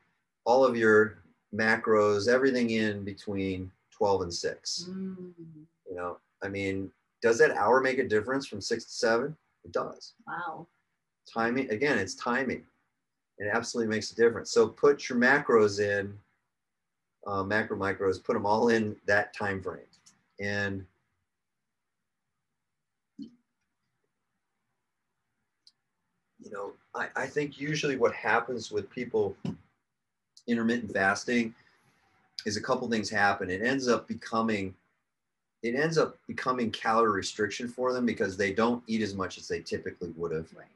all 0.45 0.65
of 0.65 0.77
your 0.77 1.19
macros, 1.55 2.29
everything 2.29 2.71
in 2.71 3.05
between 3.05 3.71
12 3.91 4.23
and 4.23 4.33
six. 4.35 4.87
Mm, 4.89 5.33
You 5.91 5.97
know, 5.97 6.19
I 6.43 6.49
mean, 6.49 6.91
does 7.23 7.39
that 7.39 7.51
hour 7.57 7.81
make 7.81 7.99
a 7.99 8.07
difference 8.09 8.47
from 8.47 8.61
six 8.61 8.85
to 8.85 8.91
seven? 8.93 9.37
It 9.65 9.73
does. 9.73 10.13
wow. 10.27 10.67
timing 11.33 11.71
again 11.71 11.97
it's 11.97 12.15
timing 12.17 12.63
it 13.39 13.49
absolutely 13.51 13.91
makes 13.91 14.11
a 14.13 14.15
difference 14.15 14.51
so 14.51 14.69
put 14.69 15.09
your 15.09 15.19
macros 15.19 15.81
in 15.81 16.13
uh, 17.27 17.43
macro 17.43 17.77
micros 17.77 18.23
put 18.23 18.35
them 18.35 18.47
all 18.47 18.69
in 18.69 18.97
that 19.07 19.35
time 19.35 19.63
frame. 19.63 19.81
And 20.41 20.85
you 26.43 26.51
know 26.51 26.73
I, 26.95 27.09
I 27.17 27.27
think 27.27 27.61
usually 27.61 27.97
what 27.97 28.15
happens 28.15 28.71
with 28.71 28.91
people 28.91 29.37
intermittent 30.47 30.93
fasting 30.93 31.55
is 32.47 32.57
a 32.57 32.61
couple 32.63 32.89
things 32.89 33.09
happen. 33.09 33.51
It 33.51 33.63
ends 33.63 33.89
up 33.89 34.07
becoming 34.09 34.75
it 35.63 35.75
ends 35.75 35.97
up 35.97 36.19
becoming 36.27 36.71
calorie 36.71 37.13
restriction 37.13 37.69
for 37.69 37.93
them 37.93 38.05
because 38.05 38.37
they 38.37 38.53
don't 38.53 38.83
eat 38.87 39.01
as 39.01 39.15
much 39.15 39.39
as 39.39 39.49
they 39.49 39.61
typically 39.61 40.11
would 40.17 40.33
have. 40.33 40.49
Right. 40.55 40.67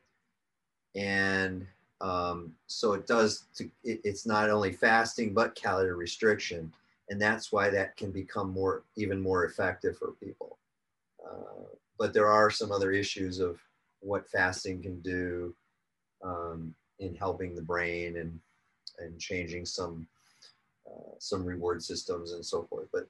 and 0.95 1.67
um, 2.01 2.53
so 2.67 2.93
it 2.93 3.07
does 3.07 3.45
to, 3.57 3.65
it, 3.85 4.01
it's 4.05 4.27
not 4.27 4.51
only 4.51 4.73
fasting 4.73 5.35
but 5.35 5.55
calorie 5.55 5.95
restriction. 5.95 6.73
And 7.11 7.21
that's 7.21 7.51
why 7.51 7.71
that 7.71 7.97
can 7.97 8.11
become 8.11 8.53
more 8.53 8.85
even 8.97 9.21
more 9.21 9.45
effective 9.45 9.97
for 9.97 10.13
people. 10.23 10.59
Uh, 11.25 11.65
but 11.99 12.13
there 12.13 12.27
are 12.27 12.51
some 12.51 12.71
other 12.71 12.93
issues 12.93 13.41
of 13.41 13.59
what 14.01 14.29
fasting 14.29 14.83
can 14.83 15.01
do 15.01 15.55
um, 16.23 16.75
in 16.99 17.15
helping 17.15 17.55
the 17.55 17.63
brain 17.63 18.19
and 18.19 18.39
and 18.99 19.19
changing 19.19 19.65
some 19.65 20.07
uh, 20.87 21.15
some 21.19 21.45
reward 21.45 21.83
systems 21.83 22.33
and 22.33 22.45
so 22.45 22.63
forth. 22.65 22.89
But 22.93 23.09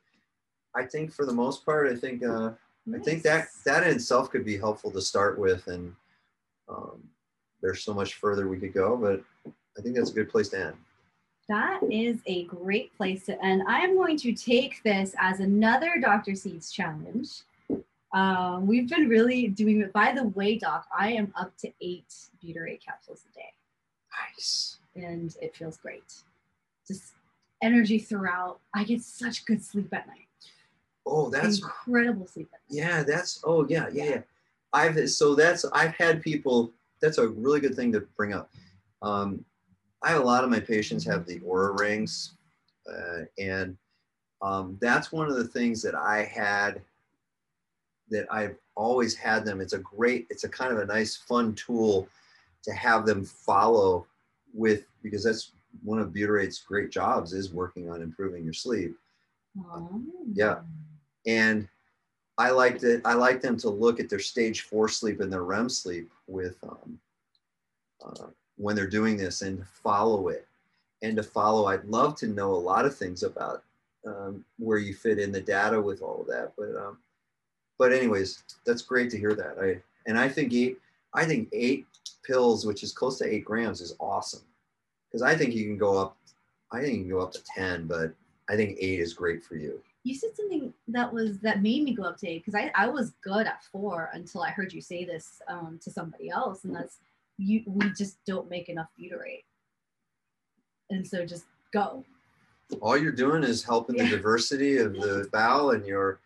i 0.74 0.84
think 0.84 1.10
for 1.10 1.24
the 1.24 1.32
most 1.32 1.64
part 1.64 1.90
i 1.90 1.96
think 1.96 2.22
uh, 2.22 2.50
I 2.94 2.98
think 2.98 3.22
that 3.24 3.48
that 3.64 3.82
in 3.82 3.94
itself 3.94 4.30
could 4.30 4.44
be 4.44 4.56
helpful 4.56 4.90
to 4.92 5.00
start 5.00 5.38
with, 5.38 5.66
and 5.66 5.94
um, 6.68 7.02
there's 7.62 7.82
so 7.82 7.94
much 7.94 8.14
further 8.14 8.48
we 8.48 8.58
could 8.58 8.72
go, 8.74 8.96
but 8.96 9.22
I 9.76 9.80
think 9.82 9.96
that's 9.96 10.10
a 10.10 10.14
good 10.14 10.30
place 10.30 10.48
to 10.50 10.58
end. 10.66 10.76
That 11.48 11.80
is 11.90 12.18
a 12.26 12.44
great 12.44 12.94
place 12.96 13.24
to 13.26 13.42
end. 13.44 13.62
I 13.66 13.80
am 13.80 13.96
going 13.96 14.18
to 14.18 14.32
take 14.34 14.82
this 14.82 15.14
as 15.18 15.40
another 15.40 15.94
Dr. 16.00 16.34
Seeds 16.34 16.70
challenge. 16.70 17.40
Um, 18.12 18.66
we've 18.66 18.88
been 18.88 19.08
really 19.08 19.48
doing 19.48 19.80
it. 19.80 19.92
By 19.92 20.12
the 20.12 20.24
way, 20.24 20.58
Doc, 20.58 20.86
I 20.96 21.12
am 21.12 21.32
up 21.38 21.56
to 21.58 21.72
eight 21.80 22.14
butyrate 22.42 22.80
capsules 22.84 23.22
a 23.30 23.34
day, 23.34 23.52
Nice. 24.36 24.78
and 24.96 25.34
it 25.40 25.54
feels 25.56 25.76
great. 25.76 26.14
Just 26.86 27.12
energy 27.62 27.98
throughout. 27.98 28.60
I 28.74 28.84
get 28.84 29.02
such 29.02 29.44
good 29.44 29.62
sleep 29.62 29.92
at 29.92 30.06
night. 30.06 30.26
Oh, 31.06 31.28
that's 31.30 31.58
incredible 31.58 32.26
sleep 32.26 32.48
at 32.52 32.60
night. 32.70 32.82
yeah. 32.82 33.02
That's 33.02 33.42
oh 33.44 33.66
yeah 33.68 33.88
yeah 33.92 34.04
yeah. 34.04 34.20
I've 34.72 35.08
so 35.10 35.34
that's 35.34 35.64
I've 35.72 35.94
had 35.94 36.22
people. 36.22 36.72
That's 37.00 37.18
a 37.18 37.28
really 37.28 37.60
good 37.60 37.74
thing 37.74 37.92
to 37.92 38.00
bring 38.16 38.32
up. 38.32 38.50
Um, 39.02 39.44
I 40.02 40.10
have 40.10 40.20
a 40.20 40.24
lot 40.24 40.44
of 40.44 40.50
my 40.50 40.60
patients 40.60 41.04
have 41.06 41.26
the 41.26 41.40
Oura 41.40 41.78
rings, 41.78 42.34
uh, 42.88 43.22
and 43.38 43.76
um, 44.42 44.78
that's 44.80 45.12
one 45.12 45.28
of 45.28 45.36
the 45.36 45.48
things 45.48 45.82
that 45.82 45.94
I 45.94 46.24
had 46.24 46.80
that 48.10 48.26
I've 48.32 48.56
always 48.74 49.14
had 49.14 49.44
them. 49.44 49.60
It's 49.60 49.72
a 49.72 49.78
great, 49.78 50.26
it's 50.30 50.44
a 50.44 50.48
kind 50.48 50.72
of 50.72 50.78
a 50.78 50.86
nice, 50.86 51.16
fun 51.16 51.54
tool 51.54 52.08
to 52.62 52.72
have 52.72 53.06
them 53.06 53.24
follow 53.24 54.06
with 54.54 54.84
because 55.02 55.24
that's 55.24 55.52
one 55.82 55.98
of 55.98 56.12
Butyrate's 56.12 56.60
great 56.60 56.90
jobs 56.90 57.32
is 57.32 57.52
working 57.52 57.90
on 57.90 58.02
improving 58.02 58.44
your 58.44 58.52
sleep. 58.52 58.96
Oh. 59.58 60.02
Yeah. 60.32 60.60
And 61.26 61.68
I 62.38 62.50
like 62.50 62.78
that. 62.80 63.02
I 63.04 63.14
like 63.14 63.42
them 63.42 63.56
to 63.58 63.68
look 63.68 63.98
at 63.98 64.08
their 64.08 64.20
stage 64.20 64.62
four 64.62 64.88
sleep 64.88 65.20
and 65.20 65.32
their 65.32 65.42
REM 65.42 65.68
sleep 65.68 66.08
with 66.28 66.56
um, 66.62 66.98
uh, 68.04 68.26
when 68.56 68.76
they're 68.76 68.86
doing 68.86 69.16
this 69.16 69.42
and 69.42 69.58
to 69.58 69.64
follow 69.64 70.28
it 70.28 70.46
and 71.02 71.16
to 71.16 71.22
follow. 71.22 71.66
I'd 71.66 71.84
love 71.84 72.14
to 72.16 72.28
know 72.28 72.52
a 72.52 72.54
lot 72.54 72.84
of 72.84 72.96
things 72.96 73.24
about 73.24 73.64
um, 74.06 74.44
where 74.58 74.78
you 74.78 74.94
fit 74.94 75.18
in 75.18 75.32
the 75.32 75.40
data 75.40 75.80
with 75.80 76.00
all 76.00 76.20
of 76.20 76.28
that. 76.28 76.52
But 76.56 76.76
um, 76.80 76.98
but 77.76 77.92
anyways, 77.92 78.44
that's 78.64 78.82
great 78.82 79.10
to 79.10 79.18
hear 79.18 79.34
that. 79.34 79.56
I 79.60 79.80
and 80.06 80.18
I 80.18 80.28
think 80.28 80.52
eight. 80.54 80.78
I 81.14 81.24
think 81.24 81.48
eight 81.52 81.86
pills, 82.24 82.66
which 82.66 82.82
is 82.82 82.92
close 82.92 83.18
to 83.18 83.26
eight 83.26 83.44
grams, 83.44 83.80
is 83.80 83.96
awesome 83.98 84.42
because 85.08 85.22
I 85.22 85.34
think 85.34 85.54
you 85.54 85.64
can 85.64 85.78
go 85.78 85.98
up. 85.98 86.16
I 86.70 86.80
think 86.80 86.98
you 86.98 87.00
can 87.00 87.10
go 87.10 87.20
up 87.20 87.32
to 87.32 87.42
ten, 87.44 87.86
but 87.86 88.12
I 88.48 88.54
think 88.54 88.78
eight 88.80 89.00
is 89.00 89.12
great 89.12 89.42
for 89.42 89.56
you. 89.56 89.80
You 90.08 90.14
said 90.14 90.30
something 90.34 90.72
that 90.88 91.12
was 91.12 91.38
that 91.40 91.60
made 91.60 91.82
me 91.82 91.92
go 91.92 92.04
up 92.04 92.16
to 92.20 92.26
eight 92.26 92.42
because 92.42 92.54
I, 92.54 92.72
I 92.74 92.86
was 92.88 93.12
good 93.22 93.46
at 93.46 93.62
four 93.70 94.08
until 94.14 94.42
I 94.42 94.48
heard 94.48 94.72
you 94.72 94.80
say 94.80 95.04
this 95.04 95.42
um, 95.48 95.78
to 95.82 95.90
somebody 95.90 96.30
else, 96.30 96.64
and 96.64 96.74
that's 96.74 96.96
you 97.36 97.62
we 97.66 97.90
just 97.90 98.16
don't 98.24 98.48
make 98.48 98.70
enough 98.70 98.88
butyrate, 98.98 99.44
and 100.88 101.06
so 101.06 101.26
just 101.26 101.44
go. 101.74 102.06
all 102.80 102.96
you're 102.96 103.12
doing 103.12 103.44
is 103.44 103.62
helping 103.62 103.98
the 103.98 104.08
diversity 104.08 104.78
of 104.78 104.94
the 104.94 105.28
bowel 105.32 105.72
and 105.72 105.84
your 105.84 106.20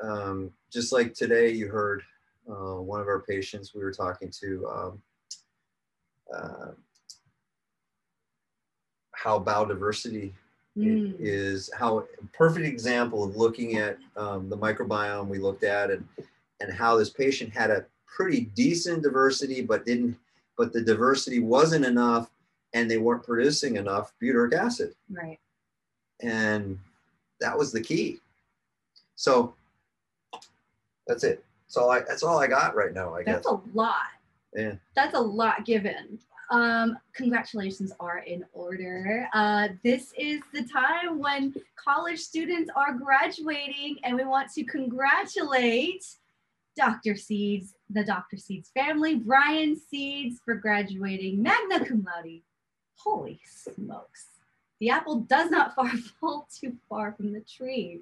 um, 0.00 0.52
just 0.72 0.92
like 0.92 1.12
today 1.12 1.50
you 1.50 1.66
heard 1.66 2.04
uh, 2.48 2.80
one 2.80 3.00
of 3.00 3.08
our 3.08 3.22
patients 3.22 3.74
we 3.74 3.82
were 3.82 3.92
talking 3.92 4.30
to 4.30 4.68
um, 4.68 5.02
uh, 6.32 6.70
how 9.10 9.40
bowel 9.40 9.66
diversity 9.66 10.32
i- 10.32 10.43
Mm. 10.76 11.14
is 11.20 11.70
how 11.78 11.98
a 12.00 12.04
perfect 12.32 12.66
example 12.66 13.22
of 13.22 13.36
looking 13.36 13.76
at 13.76 13.96
um, 14.16 14.48
the 14.48 14.58
microbiome 14.58 15.28
we 15.28 15.38
looked 15.38 15.62
at 15.62 15.90
and 15.92 16.04
and 16.60 16.72
how 16.72 16.96
this 16.96 17.10
patient 17.10 17.52
had 17.52 17.70
a 17.70 17.86
pretty 18.06 18.40
decent 18.56 19.02
diversity 19.04 19.62
but 19.62 19.86
didn't 19.86 20.16
but 20.58 20.72
the 20.72 20.80
diversity 20.80 21.38
wasn't 21.38 21.84
enough 21.84 22.28
and 22.72 22.90
they 22.90 22.98
weren't 22.98 23.22
producing 23.22 23.76
enough 23.76 24.12
butyric 24.20 24.52
acid 24.52 24.94
Right. 25.08 25.38
and 26.20 26.76
that 27.40 27.56
was 27.56 27.70
the 27.70 27.80
key. 27.80 28.18
So 29.16 29.54
that's 31.06 31.22
it. 31.24 31.44
That's 31.66 31.76
all 31.76 31.90
I. 31.90 32.00
That's 32.00 32.22
all 32.22 32.38
I 32.38 32.46
got 32.46 32.74
right 32.74 32.92
now. 32.92 33.14
I 33.14 33.22
guess. 33.22 33.34
That's 33.34 33.46
a 33.46 33.60
lot. 33.74 33.94
Yeah. 34.56 34.74
That's 34.96 35.14
a 35.14 35.20
lot 35.20 35.64
given. 35.64 36.18
Um, 36.50 36.98
congratulations 37.14 37.92
are 38.00 38.18
in 38.18 38.44
order. 38.52 39.28
Uh, 39.32 39.68
this 39.82 40.12
is 40.18 40.40
the 40.52 40.64
time 40.64 41.18
when 41.18 41.54
college 41.76 42.20
students 42.20 42.70
are 42.76 42.92
graduating, 42.92 43.96
and 44.04 44.16
we 44.16 44.24
want 44.24 44.52
to 44.52 44.64
congratulate 44.64 46.04
Dr. 46.76 47.16
Seeds, 47.16 47.74
the 47.90 48.04
Dr. 48.04 48.36
Seeds 48.36 48.70
family, 48.74 49.14
Brian 49.14 49.76
Seeds, 49.76 50.40
for 50.44 50.54
graduating 50.54 51.42
magna 51.42 51.84
cum 51.84 52.04
laude. 52.04 52.42
Holy 52.96 53.40
smokes. 53.44 54.26
The 54.80 54.90
apple 54.90 55.20
does 55.20 55.50
not 55.50 55.74
far 55.74 55.88
fall 56.20 56.48
too 56.54 56.76
far 56.88 57.12
from 57.12 57.32
the 57.32 57.40
tree. 57.40 58.00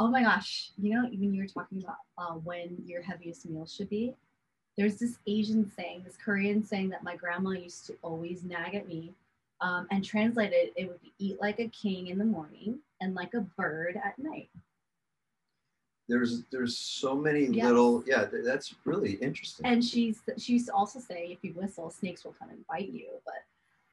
Oh 0.00 0.08
my 0.08 0.22
gosh. 0.22 0.70
You 0.78 0.94
know, 0.94 1.08
even 1.10 1.34
you 1.34 1.42
were 1.42 1.48
talking 1.48 1.82
about 1.82 1.96
uh, 2.16 2.34
when 2.34 2.82
your 2.84 3.02
heaviest 3.02 3.46
meal 3.46 3.66
should 3.66 3.88
be, 3.88 4.14
there's 4.78 4.96
this 4.96 5.18
Asian 5.26 5.70
saying, 5.76 6.02
this 6.04 6.16
Korean 6.16 6.64
saying 6.64 6.88
that 6.90 7.02
my 7.02 7.16
grandma 7.16 7.50
used 7.50 7.84
to 7.86 7.96
always 8.00 8.44
nag 8.44 8.74
at 8.76 8.88
me 8.88 9.12
Um, 9.60 9.88
and 9.90 10.04
translated, 10.04 10.70
it 10.76 10.86
would 10.88 11.02
be 11.02 11.12
eat 11.18 11.40
like 11.40 11.58
a 11.58 11.66
king 11.68 12.06
in 12.06 12.16
the 12.18 12.24
morning 12.24 12.78
and 13.00 13.16
like 13.16 13.34
a 13.34 13.40
bird 13.40 14.00
at 14.02 14.16
night. 14.16 14.48
There's 16.08 16.44
there's 16.52 16.78
so 16.78 17.16
many 17.16 17.46
Yes. 17.46 17.66
little 17.66 18.04
yeah. 18.06 18.24
th- 18.24 18.44
That's 18.44 18.76
really 18.84 19.14
interesting. 19.14 19.66
And 19.66 19.84
she's 19.84 20.20
she 20.38 20.52
used 20.54 20.66
to 20.66 20.72
also 20.74 21.00
say, 21.00 21.26
if 21.32 21.42
you 21.42 21.52
whistle, 21.54 21.90
snakes 21.90 22.24
will 22.24 22.34
come 22.38 22.50
and 22.50 22.64
bite 22.68 22.88
you. 22.90 23.08
But 23.24 23.42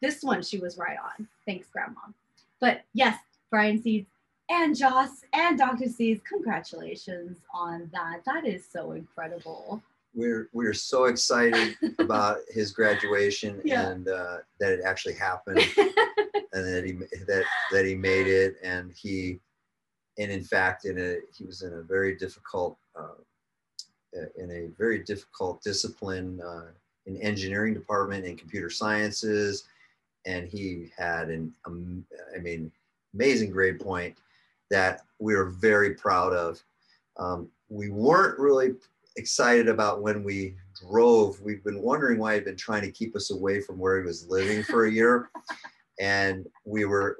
this 0.03 0.21
one, 0.23 0.43
she 0.43 0.59
was 0.59 0.77
right 0.77 0.97
on. 0.99 1.27
Thanks, 1.47 1.67
Grandma. 1.67 1.99
But 2.61 2.83
yes, 2.93 3.17
Brian 3.49 3.81
Seeds 3.81 4.07
and 4.49 4.77
Joss 4.77 5.23
and 5.33 5.57
Dr. 5.57 5.89
Seeds, 5.89 6.21
congratulations 6.29 7.39
on 7.51 7.89
that. 7.91 8.21
That 8.25 8.45
is 8.45 8.63
so 8.71 8.91
incredible. 8.91 9.81
We're 10.15 10.49
we're 10.53 10.73
so 10.73 11.05
excited 11.05 11.75
about 11.99 12.37
his 12.49 12.71
graduation 12.71 13.61
Yeah. 13.63 13.89
and 13.89 14.07
uh, 14.07 14.37
that 14.59 14.71
it 14.71 14.81
actually 14.85 15.15
happened 15.15 15.59
and 15.77 16.65
that 16.65 16.83
he 16.85 16.93
that 17.25 17.43
that 17.71 17.85
he 17.85 17.95
made 17.95 18.27
it. 18.27 18.55
And 18.63 18.91
he 18.93 19.39
and 20.17 20.31
in 20.31 20.43
fact 20.43 20.85
in 20.85 20.97
a 20.97 21.17
he 21.37 21.43
was 21.45 21.61
in 21.61 21.73
a 21.73 21.81
very 21.81 22.15
difficult 22.15 22.77
uh, 22.97 23.19
in 24.37 24.49
a 24.51 24.67
very 24.77 24.99
difficult 24.99 25.61
discipline 25.61 26.39
uh, 26.41 26.67
in 27.05 27.17
engineering 27.17 27.73
department 27.73 28.25
in 28.25 28.37
computer 28.37 28.69
sciences. 28.69 29.65
And 30.25 30.47
he 30.47 30.89
had 30.97 31.29
an 31.29 31.53
um, 31.65 32.05
i 32.35 32.39
mean 32.39 32.71
amazing 33.13 33.51
grade 33.51 33.79
point 33.79 34.17
that 34.71 35.01
we 35.19 35.35
were 35.35 35.45
very 35.49 35.93
proud 35.93 36.33
of. 36.33 36.61
Um, 37.17 37.49
we 37.69 37.89
weren't 37.89 38.37
really 38.39 38.73
excited 39.17 39.67
about 39.67 40.01
when 40.01 40.23
we 40.23 40.55
drove. 40.87 41.39
We've 41.41 41.63
been 41.63 41.81
wondering 41.81 42.19
why 42.19 42.35
he'd 42.35 42.45
been 42.45 42.57
trying 42.57 42.81
to 42.81 42.91
keep 42.91 43.15
us 43.15 43.31
away 43.31 43.61
from 43.61 43.79
where 43.79 43.99
he 43.99 44.05
was 44.05 44.27
living 44.27 44.63
for 44.63 44.85
a 44.85 44.91
year. 44.91 45.29
And 45.97 46.45
we 46.65 46.83
were 46.83 47.17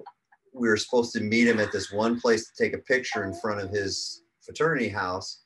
we 0.54 0.68
were 0.68 0.76
supposed 0.76 1.14
to 1.14 1.22
meet 1.22 1.48
him 1.48 1.62
at 1.62 1.72
this 1.72 1.94
one 1.94 2.20
place 2.20 2.46
to 2.46 2.62
take 2.62 2.74
a 2.74 2.80
picture 2.80 3.24
in 3.24 3.34
front 3.34 3.62
of 3.62 3.70
his 3.70 4.24
fraternity 4.42 4.90
house. 4.90 5.44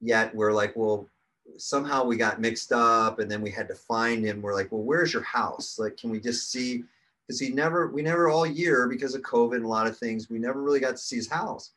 Yet 0.00 0.32
we're 0.32 0.52
like 0.52 0.76
well 0.76 1.08
somehow 1.56 2.04
we 2.04 2.16
got 2.16 2.40
mixed 2.40 2.70
up 2.70 3.18
and 3.18 3.28
then 3.28 3.42
we 3.42 3.50
had 3.50 3.66
to 3.66 3.74
find 3.74 4.24
him. 4.24 4.40
We're 4.40 4.54
like 4.54 4.70
well 4.70 4.84
where's 4.84 5.12
your 5.12 5.24
house? 5.24 5.76
Like 5.76 5.96
can 5.96 6.08
we 6.08 6.20
just 6.20 6.52
see? 6.52 6.84
Because 7.26 7.40
he 7.40 7.48
never 7.48 7.88
we 7.88 8.00
never 8.00 8.28
all 8.28 8.46
year 8.46 8.88
because 8.88 9.16
of 9.16 9.22
covid 9.22 9.56
and 9.56 9.64
a 9.64 9.68
lot 9.68 9.88
of 9.88 9.98
things 9.98 10.30
we 10.30 10.38
never 10.38 10.62
really 10.62 10.78
got 10.78 10.92
to 10.92 10.98
see 10.98 11.16
his 11.16 11.28
house 11.28 11.72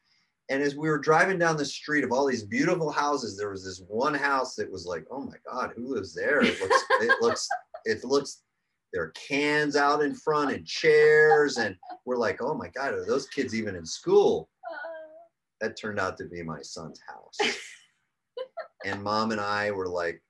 and 0.49 0.61
as 0.61 0.75
we 0.75 0.89
were 0.89 0.99
driving 0.99 1.39
down 1.39 1.57
the 1.57 1.65
street 1.65 2.03
of 2.03 2.11
all 2.11 2.25
these 2.27 2.43
beautiful 2.43 2.91
houses 2.91 3.37
there 3.37 3.49
was 3.49 3.63
this 3.63 3.81
one 3.87 4.13
house 4.13 4.55
that 4.55 4.71
was 4.71 4.85
like 4.85 5.05
oh 5.11 5.21
my 5.21 5.35
god 5.49 5.71
who 5.75 5.93
lives 5.93 6.13
there? 6.13 6.41
It 6.41 6.59
looks 6.61 6.83
it 7.01 7.15
looks 7.21 7.47
it 7.85 8.03
looks 8.03 8.41
there 8.93 9.03
are 9.03 9.11
cans 9.11 9.75
out 9.75 10.01
in 10.01 10.15
front 10.15 10.51
and 10.51 10.65
chairs 10.65 11.57
and 11.57 11.75
we're 12.05 12.17
like 12.17 12.41
oh 12.41 12.53
my 12.53 12.69
god 12.69 12.93
are 12.93 13.05
those 13.05 13.27
kids 13.27 13.55
even 13.55 13.75
in 13.75 13.85
school? 13.85 14.49
Uh. 14.71 14.77
That 15.61 15.77
turned 15.77 15.99
out 15.99 16.17
to 16.17 16.25
be 16.25 16.43
my 16.43 16.61
son's 16.61 16.99
house. 17.07 17.55
And 18.83 19.01
mom 19.01 19.31
and 19.31 19.41
i 19.41 19.71
were 19.71 19.87
like 19.87 20.21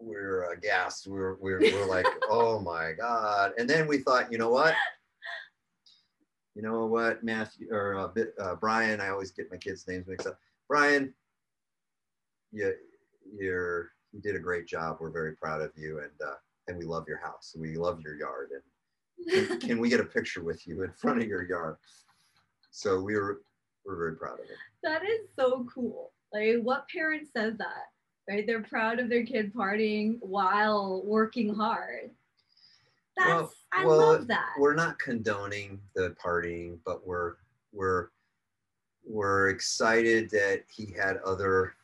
we're 0.00 0.52
aghast. 0.52 1.08
We're, 1.08 1.34
we're, 1.40 1.58
we're 1.60 1.86
like 1.86 2.06
oh 2.28 2.60
my 2.60 2.92
god. 2.92 3.52
And 3.58 3.68
then 3.68 3.88
we 3.88 3.98
thought 3.98 4.30
you 4.30 4.38
know 4.38 4.50
what 4.50 4.74
you 6.58 6.64
know 6.64 6.86
what 6.86 7.22
matthew 7.22 7.68
or 7.70 7.96
uh, 7.96 8.42
uh, 8.42 8.54
brian 8.56 9.00
i 9.00 9.08
always 9.08 9.30
get 9.30 9.50
my 9.50 9.56
kids 9.56 9.86
names 9.86 10.08
mixed 10.08 10.26
up 10.26 10.38
brian 10.66 11.14
you, 12.52 12.74
you're 13.38 13.90
you 14.12 14.20
did 14.20 14.34
a 14.34 14.40
great 14.40 14.66
job 14.66 14.96
we're 15.00 15.10
very 15.10 15.36
proud 15.36 15.60
of 15.62 15.70
you 15.76 16.00
and 16.00 16.10
uh, 16.26 16.34
and 16.66 16.76
we 16.76 16.84
love 16.84 17.04
your 17.06 17.18
house 17.18 17.54
we 17.58 17.76
love 17.76 18.00
your 18.00 18.16
yard 18.16 18.50
and 18.52 19.48
can, 19.48 19.60
can 19.68 19.78
we 19.78 19.88
get 19.88 20.00
a 20.00 20.04
picture 20.04 20.42
with 20.42 20.66
you 20.66 20.82
in 20.82 20.92
front 20.92 21.22
of 21.22 21.28
your 21.28 21.48
yard 21.48 21.76
so 22.70 23.00
we 23.00 23.14
were 23.14 23.40
we're 23.86 23.96
very 23.96 24.16
proud 24.16 24.34
of 24.34 24.44
it 24.46 24.56
that 24.82 25.02
is 25.04 25.28
so 25.36 25.66
cool. 25.72 26.12
Like, 26.32 26.58
what 26.62 26.88
parent 26.88 27.28
says 27.34 27.54
that? 27.58 27.86
Right? 28.28 28.46
They're 28.46 28.62
proud 28.62 28.98
of 28.98 29.08
their 29.08 29.24
kid 29.24 29.54
partying 29.54 30.18
while 30.20 31.02
working 31.04 31.54
hard. 31.54 32.10
That's 33.18 33.28
Well- 33.28 33.52
I 33.72 33.84
well, 33.84 33.98
love 33.98 34.26
that. 34.28 34.46
we're 34.58 34.74
not 34.74 34.98
condoning 34.98 35.78
the 35.94 36.16
partying, 36.22 36.78
but 36.86 37.06
we're 37.06 37.34
we're 37.72 38.08
we're 39.06 39.50
excited 39.50 40.30
that 40.30 40.64
he 40.70 40.86
had 40.92 41.18
other, 41.18 41.74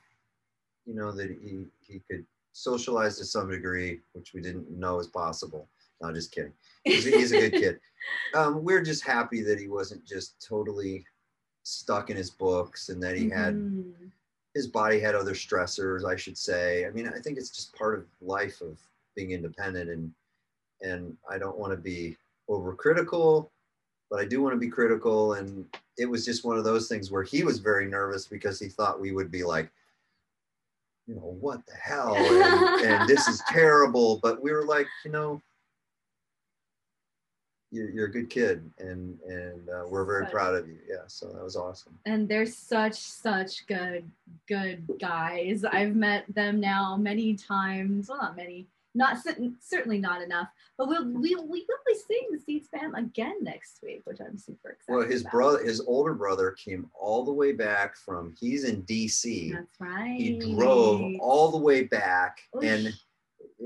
you 0.86 0.94
know, 0.94 1.12
that 1.12 1.30
he 1.30 1.66
he 1.82 2.00
could 2.10 2.24
socialize 2.52 3.18
to 3.18 3.24
some 3.24 3.50
degree, 3.50 4.00
which 4.12 4.32
we 4.32 4.40
didn't 4.40 4.70
know 4.70 4.96
was 4.96 5.08
possible. 5.08 5.68
No, 6.00 6.12
just 6.12 6.32
kidding. 6.32 6.52
He's 6.84 7.06
a, 7.06 7.10
he's 7.10 7.32
a 7.32 7.40
good 7.40 7.52
kid. 7.60 7.80
Um, 8.34 8.64
we're 8.64 8.82
just 8.82 9.04
happy 9.04 9.42
that 9.42 9.58
he 9.60 9.68
wasn't 9.68 10.04
just 10.06 10.40
totally 10.46 11.04
stuck 11.64 12.08
in 12.10 12.16
his 12.16 12.30
books 12.30 12.88
and 12.90 13.02
that 13.02 13.16
he 13.16 13.28
had 13.28 13.54
Mhm. 13.54 14.10
his 14.54 14.66
body 14.68 15.00
had 15.00 15.14
other 15.14 15.32
stressors 15.32 16.04
i 16.04 16.14
should 16.14 16.36
say 16.36 16.84
i 16.86 16.90
mean 16.90 17.08
i 17.08 17.18
think 17.18 17.38
it's 17.38 17.48
just 17.48 17.74
part 17.74 17.98
of 17.98 18.04
life 18.20 18.60
of 18.60 18.78
being 19.16 19.30
independent 19.30 19.88
and 19.88 20.12
and 20.84 21.16
i 21.30 21.38
don't 21.38 21.58
want 21.58 21.72
to 21.72 21.76
be 21.76 22.16
overcritical 22.48 23.48
but 24.10 24.20
i 24.20 24.24
do 24.24 24.42
want 24.42 24.54
to 24.54 24.58
be 24.58 24.68
critical 24.68 25.34
and 25.34 25.66
it 25.96 26.06
was 26.06 26.24
just 26.24 26.44
one 26.44 26.58
of 26.58 26.64
those 26.64 26.88
things 26.88 27.10
where 27.10 27.22
he 27.22 27.42
was 27.44 27.58
very 27.58 27.86
nervous 27.86 28.26
because 28.26 28.58
he 28.60 28.68
thought 28.68 29.00
we 29.00 29.12
would 29.12 29.30
be 29.30 29.42
like 29.42 29.70
you 31.06 31.14
know 31.14 31.36
what 31.38 31.60
the 31.66 31.74
hell? 31.74 32.14
and, 32.16 32.86
and 32.86 33.08
this 33.08 33.28
is 33.28 33.42
terrible 33.48 34.18
but 34.22 34.42
we 34.42 34.52
were 34.52 34.64
like 34.64 34.86
you 35.04 35.10
know 35.10 35.40
you're, 37.70 37.90
you're 37.90 38.06
a 38.06 38.10
good 38.10 38.30
kid 38.30 38.70
and 38.78 39.18
and 39.26 39.68
uh, 39.68 39.84
we're 39.88 40.04
very 40.04 40.26
proud 40.26 40.54
of 40.54 40.68
you. 40.68 40.78
Yeah 40.88 41.02
so 41.08 41.26
that 41.32 41.42
was 41.42 41.56
awesome. 41.56 41.98
And 42.06 42.28
they're 42.28 42.46
such 42.46 42.94
such 42.94 43.66
good 43.66 44.08
good 44.48 44.88
guys. 45.00 45.64
I've 45.64 45.96
met 45.96 46.24
them 46.32 46.60
now 46.60 46.96
many 46.96 47.34
times 47.34 48.08
well 48.08 48.18
not 48.18 48.36
many 48.36 48.66
not 48.94 49.18
certainly 49.60 49.98
not 49.98 50.22
enough 50.22 50.48
but 50.78 50.88
we'll 50.88 51.04
we, 51.06 51.34
we 51.34 51.64
will 51.68 51.78
be 51.86 51.94
seeing 52.06 52.28
the 52.30 52.38
seeds 52.38 52.68
fam 52.68 52.94
again 52.94 53.34
next 53.42 53.80
week 53.82 54.02
which 54.04 54.18
i'm 54.20 54.38
super 54.38 54.70
excited 54.70 54.96
Well, 54.98 55.06
his 55.08 55.22
about. 55.22 55.32
brother, 55.32 55.64
his 55.64 55.80
older 55.86 56.14
brother, 56.14 56.52
came 56.52 56.88
all 56.94 57.24
the 57.24 57.32
way 57.32 57.52
back 57.52 57.96
from. 57.96 58.34
He's 58.38 58.64
in 58.64 58.82
D.C. 58.82 59.52
that's 59.52 59.80
right 59.80 60.16
He 60.20 60.38
drove 60.54 61.14
all 61.20 61.50
the 61.50 61.58
way 61.58 61.84
back, 61.84 62.38
Oof. 62.56 62.62
and 62.64 62.92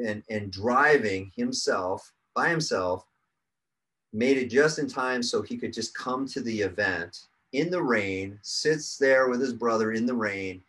and 0.06 0.22
and 0.30 0.50
driving 0.52 1.32
himself 1.36 2.12
by 2.34 2.48
himself, 2.48 3.04
made 4.12 4.36
it 4.38 4.48
just 4.50 4.78
in 4.78 4.86
time 4.88 5.22
so 5.22 5.42
he 5.42 5.56
could 5.56 5.72
just 5.72 5.94
come 5.96 6.26
to 6.28 6.40
the 6.40 6.60
event 6.60 7.26
in 7.52 7.70
the 7.70 7.82
rain. 7.82 8.38
Sits 8.42 8.96
there 8.98 9.28
with 9.28 9.40
his 9.40 9.52
brother 9.52 9.92
in 9.92 10.06
the 10.06 10.14
rain, 10.14 10.62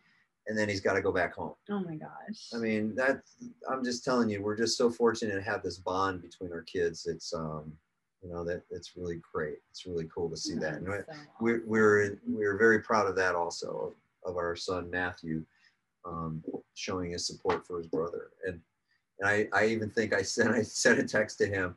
and 0.50 0.58
then 0.58 0.68
he's 0.68 0.80
got 0.80 0.94
to 0.94 1.00
go 1.00 1.12
back 1.12 1.36
home. 1.36 1.54
oh 1.70 1.80
my 1.80 1.94
gosh 1.94 2.48
I 2.52 2.58
mean, 2.58 2.96
that 2.96 3.22
I'm 3.70 3.84
just 3.84 4.04
telling 4.04 4.28
you, 4.28 4.42
we're 4.42 4.56
just 4.56 4.76
so 4.76 4.90
fortunate 4.90 5.36
to 5.36 5.42
have 5.42 5.62
this 5.62 5.78
bond 5.78 6.22
between 6.22 6.52
our 6.52 6.62
kids. 6.62 7.06
It's 7.06 7.32
um, 7.32 7.72
you 8.20 8.28
know, 8.28 8.44
that 8.44 8.62
it's 8.68 8.96
really 8.96 9.20
great. 9.32 9.58
It's 9.70 9.86
really 9.86 10.08
cool 10.12 10.28
to 10.28 10.36
see 10.36 10.56
that. 10.56 10.74
And 10.74 10.86
so 10.86 11.04
we're 11.40 11.62
we're 11.64 12.18
we're 12.26 12.58
very 12.58 12.80
proud 12.80 13.06
of 13.06 13.14
that 13.16 13.36
also 13.36 13.94
of, 14.26 14.32
of 14.32 14.36
our 14.36 14.56
son 14.56 14.90
Matthew 14.90 15.44
um, 16.04 16.42
showing 16.74 17.12
his 17.12 17.26
support 17.26 17.64
for 17.64 17.78
his 17.78 17.86
brother 17.86 18.30
and 18.44 18.60
and 19.20 19.28
I, 19.28 19.48
I 19.52 19.66
even 19.66 19.90
think 19.90 20.12
I 20.12 20.22
sent 20.34 20.50
I 20.50 20.62
sent 20.62 20.98
a 20.98 21.04
text 21.04 21.38
to 21.38 21.46
him 21.46 21.76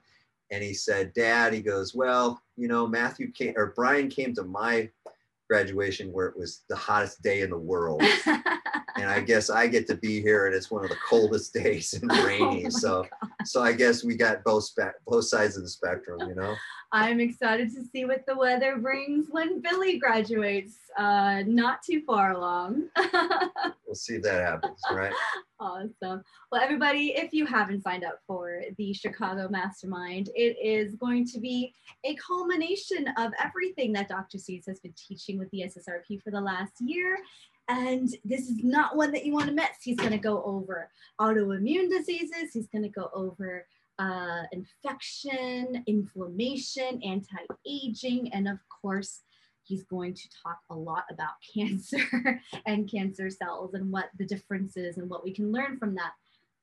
and 0.52 0.64
he 0.64 0.74
said 0.74 1.14
dad 1.14 1.54
he 1.54 1.62
goes 1.62 1.94
well 1.94 2.42
you 2.58 2.68
know 2.68 2.88
Matthew 2.88 3.32
came 3.32 3.54
or 3.56 3.74
Brian 3.76 4.10
came 4.10 4.34
to 4.36 4.44
my 4.44 4.90
graduation 5.50 6.12
where 6.12 6.28
it 6.28 6.38
was 6.38 6.64
the 6.70 6.76
hottest 6.76 7.22
day 7.22 7.42
in 7.42 7.50
the 7.50 7.58
world 7.58 8.02
and 9.04 9.12
I 9.12 9.20
guess 9.20 9.50
I 9.50 9.68
get 9.68 9.86
to 9.88 9.96
be 9.96 10.22
here 10.22 10.48
and 10.48 10.56
it's 10.56 10.72
one 10.72 10.84
of 10.84 10.90
the 10.90 10.98
coldest 11.08 11.54
days 11.64 11.94
and 11.94 12.10
rainy 12.24 12.66
Oh 12.66 12.70
so 12.70 13.06
so 13.46 13.62
I 13.62 13.74
guess 13.74 14.04
we 14.04 14.16
got 14.16 14.44
both 14.44 14.64
spe- 14.64 14.98
both 15.06 15.26
sides 15.26 15.58
of 15.58 15.64
the 15.64 15.70
spectrum 15.70 16.20
you 16.28 16.36
know 16.36 16.56
I'm 16.92 17.20
excited 17.20 17.74
to 17.76 17.84
see 17.84 18.06
what 18.06 18.26
the 18.28 18.36
weather 18.36 18.78
brings 18.78 19.26
when 19.32 19.62
Billy 19.62 19.98
graduates. 19.98 20.78
Uh, 20.96 21.42
not 21.48 21.82
too 21.82 22.04
far 22.06 22.34
along. 22.34 22.84
we'll 23.88 23.96
see 23.96 24.18
if 24.18 24.22
that 24.22 24.46
happens 24.46 24.80
right 24.92 25.12
awesome. 25.64 26.24
Well, 26.52 26.62
everybody, 26.62 27.14
if 27.16 27.34
you 27.34 27.46
haven't 27.46 27.84
signed 27.84 28.04
up 28.04 28.20
for 28.28 28.64
the 28.78 28.94
Chicago 28.94 29.48
Mastermind, 29.50 30.30
it 30.36 30.58
is 30.62 30.96
going 30.96 31.26
to 31.28 31.40
be 31.40 31.74
a 32.04 32.16
culmination 32.16 33.08
of 33.18 33.32
everything 33.42 33.94
that 33.94 34.10
Dr. 34.10 34.38
Seeds 34.38 34.68
has 34.68 34.80
been 34.82 34.94
teaching 34.98 35.40
with 35.40 35.50
the 35.52 35.62
SSRP 35.62 36.22
for 36.22 36.32
the 36.32 36.42
last 36.42 36.74
year. 36.82 37.18
And 37.70 38.10
this 38.26 38.42
is 38.42 38.64
not 38.64 38.98
one 38.98 39.12
that 39.14 39.26
you 39.26 39.34
want 39.34 39.48
to 39.48 39.54
miss. 39.54 39.82
He's 39.82 39.98
going 39.98 40.12
to 40.12 40.18
go 40.18 40.44
over 40.44 40.90
autoimmune 41.20 41.90
diseases. 41.90 42.52
He's 42.54 42.68
going 42.68 42.84
to 42.84 42.90
go 42.90 43.10
over 43.14 43.66
uh, 44.00 44.44
infection, 44.52 45.84
inflammation, 45.88 47.02
anti 47.04 47.38
aging, 47.66 48.34
and 48.34 48.48
of 48.48 48.58
course, 48.82 49.22
he's 49.64 49.84
going 49.84 50.14
to 50.14 50.28
talk 50.44 50.60
a 50.70 50.76
lot 50.76 51.06
about 51.12 51.32
cancer 51.54 52.42
and 52.66 52.90
cancer 52.90 53.30
cells 53.30 53.74
and 53.74 53.92
what 53.92 54.10
the 54.18 54.26
difference 54.26 54.78
is 54.78 54.98
and 54.98 55.10
what 55.10 55.24
we 55.24 55.32
can 55.32 55.52
learn 55.52 55.78
from 55.78 55.96
that. 55.96 56.12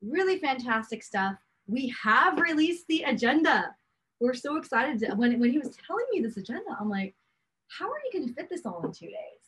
Really 0.02 0.38
fantastic 0.38 1.02
stuff. 1.02 1.36
We 1.66 1.94
have 2.02 2.38
released 2.38 2.86
the 2.88 3.04
agenda. 3.04 3.74
we're 4.18 4.34
so 4.34 4.56
excited 4.56 4.98
to, 5.00 5.14
when 5.14 5.38
when 5.38 5.50
he 5.50 5.58
was 5.58 5.76
telling 5.86 6.06
me 6.12 6.20
this 6.20 6.36
agenda. 6.36 6.76
I'm 6.78 6.90
like, 6.90 7.14
how 7.68 7.86
are 7.86 8.00
you 8.04 8.18
going 8.18 8.28
to 8.28 8.34
fit 8.34 8.50
this 8.50 8.66
all 8.66 8.84
in 8.84 8.92
two 8.92 9.06
days? 9.06 9.39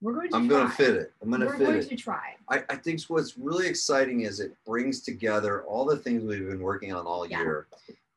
We're 0.00 0.12
going 0.14 0.30
to. 0.30 0.36
I'm 0.36 0.48
try. 0.48 0.58
going 0.58 0.68
to 0.70 0.74
fit 0.74 0.94
it. 0.94 1.12
I'm 1.22 1.28
going 1.30 1.40
to 1.40 1.46
We're 1.46 1.58
fit 1.58 1.66
going 1.66 1.78
it. 1.78 1.88
to 1.88 1.96
try. 1.96 2.36
I, 2.48 2.62
I 2.70 2.76
think 2.76 3.00
what's 3.08 3.36
really 3.36 3.66
exciting 3.66 4.22
is 4.22 4.40
it 4.40 4.52
brings 4.64 5.00
together 5.00 5.62
all 5.64 5.84
the 5.84 5.96
things 5.96 6.22
we've 6.22 6.46
been 6.48 6.60
working 6.60 6.92
on 6.92 7.06
all 7.06 7.26
Yeah. 7.28 7.40
year. 7.40 7.66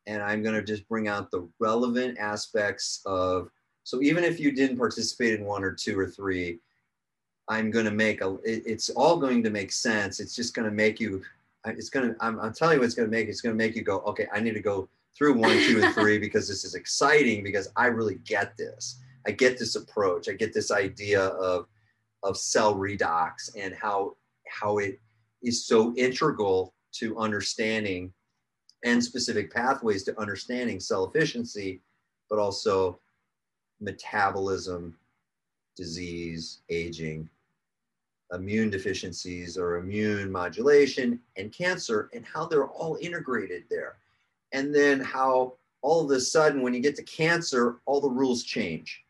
And 0.06 0.22
I'm 0.22 0.42
going 0.42 0.54
to 0.54 0.62
just 0.62 0.88
bring 0.88 1.06
out 1.08 1.30
the 1.30 1.46
relevant 1.60 2.18
aspects 2.18 3.02
of, 3.06 3.50
so 3.84 4.00
even 4.02 4.24
if 4.24 4.40
you 4.40 4.52
didn't 4.52 4.76
participate 4.76 5.38
in 5.38 5.44
one 5.44 5.62
or 5.62 5.72
two 5.72 5.98
or 5.98 6.06
three, 6.08 6.58
I'm 7.48 7.70
going 7.70 7.84
to 7.84 7.90
make 7.92 8.20
a, 8.20 8.34
it- 8.44 8.62
it's 8.66 8.90
all 8.90 9.16
going 9.18 9.42
to 9.44 9.50
make 9.50 9.70
sense. 9.72 10.18
It's 10.20 10.34
just 10.34 10.54
going 10.54 10.64
to 10.68 10.74
make 10.74 10.98
you, 11.00 11.22
it's 11.66 11.90
going 11.90 12.14
to, 12.14 12.16
I'm, 12.24 12.40
I'm 12.40 12.52
telling 12.52 12.74
you 12.74 12.80
what 12.80 12.86
it's 12.86 12.94
going 12.94 13.08
to 13.08 13.16
make. 13.16 13.28
It's 13.28 13.40
going 13.40 13.54
to 13.56 13.58
make 13.58 13.76
you 13.76 13.82
go, 13.82 13.98
okay, 14.00 14.26
I 14.32 14.40
need 14.40 14.54
to 14.54 14.60
go 14.60 14.88
through 15.16 15.34
one, 15.34 15.58
two, 15.66 15.82
and 15.82 15.94
three 15.94 16.18
because 16.26 16.48
this 16.48 16.64
is 16.64 16.74
exciting 16.74 17.44
because 17.44 17.68
I 17.76 17.86
really 17.86 18.16
get 18.24 18.56
this. 18.56 19.00
I 19.26 19.30
get 19.32 19.58
this 19.58 19.76
approach. 19.76 20.28
I 20.28 20.32
get 20.32 20.52
this 20.54 20.70
idea 20.72 21.20
of, 21.26 21.66
of 22.22 22.36
cell 22.36 22.74
redox 22.74 23.50
and 23.56 23.74
how 23.74 24.16
how 24.48 24.78
it 24.78 25.00
is 25.42 25.66
so 25.66 25.94
integral 25.96 26.74
to 26.92 27.18
understanding 27.18 28.12
and 28.84 29.02
specific 29.02 29.52
pathways 29.52 30.02
to 30.04 30.20
understanding 30.20 30.80
cell 30.80 31.04
efficiency, 31.04 31.80
but 32.28 32.38
also 32.38 32.98
metabolism, 33.80 34.96
disease, 35.76 36.60
aging, 36.68 37.28
immune 38.32 38.70
deficiencies 38.70 39.56
or 39.56 39.76
immune 39.76 40.30
modulation, 40.30 41.18
and 41.36 41.52
cancer, 41.52 42.10
and 42.12 42.24
how 42.26 42.46
they're 42.46 42.66
all 42.66 42.98
integrated 43.00 43.64
there. 43.70 43.96
And 44.52 44.74
then 44.74 45.00
how 45.00 45.54
all 45.82 46.04
of 46.04 46.10
a 46.10 46.20
sudden, 46.20 46.62
when 46.62 46.74
you 46.74 46.80
get 46.80 46.96
to 46.96 47.02
cancer, 47.02 47.76
all 47.86 48.00
the 48.00 48.08
rules 48.08 48.44
change 48.44 49.01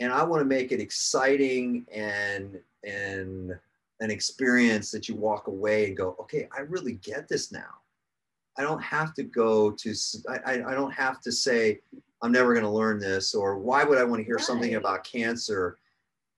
and 0.00 0.12
I 0.12 0.22
want 0.22 0.40
to 0.40 0.44
make 0.44 0.72
it 0.72 0.80
exciting 0.80 1.86
and 1.92 2.58
and 2.84 3.52
an 4.00 4.10
experience 4.10 4.90
that 4.90 5.08
you 5.08 5.14
walk 5.14 5.46
away 5.46 5.86
and 5.86 5.96
go, 5.96 6.16
okay, 6.20 6.48
I 6.56 6.60
really 6.60 6.94
get 6.94 7.28
this 7.28 7.50
now. 7.50 7.80
I 8.58 8.62
don't 8.62 8.82
have 8.82 9.14
to 9.14 9.22
go 9.22 9.70
to 9.70 9.94
I 10.44 10.56
don't 10.56 10.92
have 10.92 11.20
to 11.22 11.32
say 11.32 11.80
I'm 12.22 12.32
never 12.32 12.54
going 12.54 12.64
to 12.64 12.70
learn 12.70 12.98
this 12.98 13.34
or 13.34 13.58
why 13.58 13.84
would 13.84 13.98
I 13.98 14.04
want 14.04 14.20
to 14.20 14.24
hear 14.24 14.38
something 14.38 14.74
about 14.74 15.04
cancer? 15.04 15.78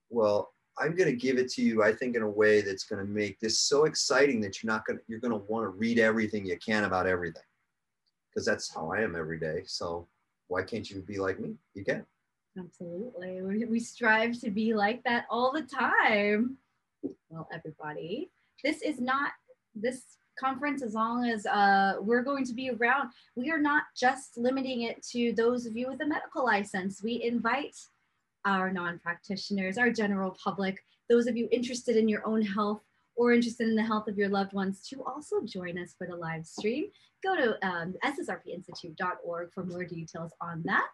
Well, 0.09 0.53
I'm 0.77 0.95
going 0.95 1.09
to 1.09 1.15
give 1.15 1.37
it 1.37 1.49
to 1.53 1.61
you 1.61 1.83
I 1.83 1.93
think 1.93 2.15
in 2.15 2.21
a 2.21 2.29
way 2.29 2.61
that's 2.61 2.83
going 2.83 3.05
to 3.05 3.09
make 3.09 3.39
this 3.39 3.59
so 3.59 3.85
exciting 3.85 4.41
that 4.41 4.61
you're 4.61 4.71
not 4.71 4.85
going 4.85 4.97
to 4.99 5.03
you're 5.07 5.19
going 5.19 5.31
to 5.31 5.45
want 5.51 5.63
to 5.63 5.69
read 5.69 5.99
everything 5.99 6.45
you 6.45 6.57
can 6.57 6.83
about 6.83 7.07
everything. 7.07 7.43
Because 8.29 8.45
that's 8.45 8.73
how 8.73 8.91
I 8.91 9.01
am 9.01 9.15
every 9.15 9.39
day. 9.39 9.63
So 9.65 10.07
why 10.47 10.63
can't 10.63 10.89
you 10.89 11.01
be 11.01 11.19
like 11.19 11.39
me? 11.39 11.55
You 11.73 11.85
can. 11.85 12.05
Absolutely. 12.59 13.41
We, 13.41 13.65
we 13.65 13.79
strive 13.79 14.39
to 14.41 14.49
be 14.49 14.73
like 14.73 15.03
that 15.03 15.25
all 15.29 15.51
the 15.51 15.61
time. 15.61 16.57
Well, 17.29 17.47
everybody, 17.53 18.29
this 18.63 18.81
is 18.81 18.99
not 18.99 19.31
this 19.75 20.17
conference 20.37 20.81
as 20.81 20.93
long 20.93 21.25
as 21.25 21.45
uh, 21.45 21.95
we're 22.01 22.23
going 22.23 22.45
to 22.45 22.53
be 22.53 22.69
around. 22.69 23.09
We 23.35 23.51
are 23.51 23.59
not 23.59 23.83
just 23.95 24.37
limiting 24.37 24.83
it 24.83 25.03
to 25.11 25.33
those 25.33 25.65
of 25.65 25.75
you 25.75 25.87
with 25.87 26.01
a 26.01 26.05
medical 26.05 26.45
license. 26.45 27.01
We 27.03 27.21
invite 27.23 27.75
our 28.45 28.71
non 28.71 28.99
practitioners, 28.99 29.77
our 29.77 29.91
general 29.91 30.35
public, 30.43 30.83
those 31.09 31.27
of 31.27 31.35
you 31.35 31.47
interested 31.51 31.97
in 31.97 32.07
your 32.07 32.25
own 32.25 32.41
health 32.41 32.81
or 33.15 33.33
interested 33.33 33.67
in 33.67 33.75
the 33.75 33.83
health 33.83 34.07
of 34.07 34.17
your 34.17 34.29
loved 34.29 34.53
ones 34.53 34.81
to 34.89 35.03
also 35.03 35.41
join 35.43 35.77
us 35.77 35.93
for 35.97 36.07
the 36.07 36.15
live 36.15 36.45
stream. 36.45 36.85
Go 37.21 37.35
to 37.35 37.67
um, 37.67 37.95
ssrpinstitute.org 38.05 39.51
for 39.53 39.65
more 39.65 39.83
details 39.83 40.31
on 40.39 40.61
that 40.65 40.91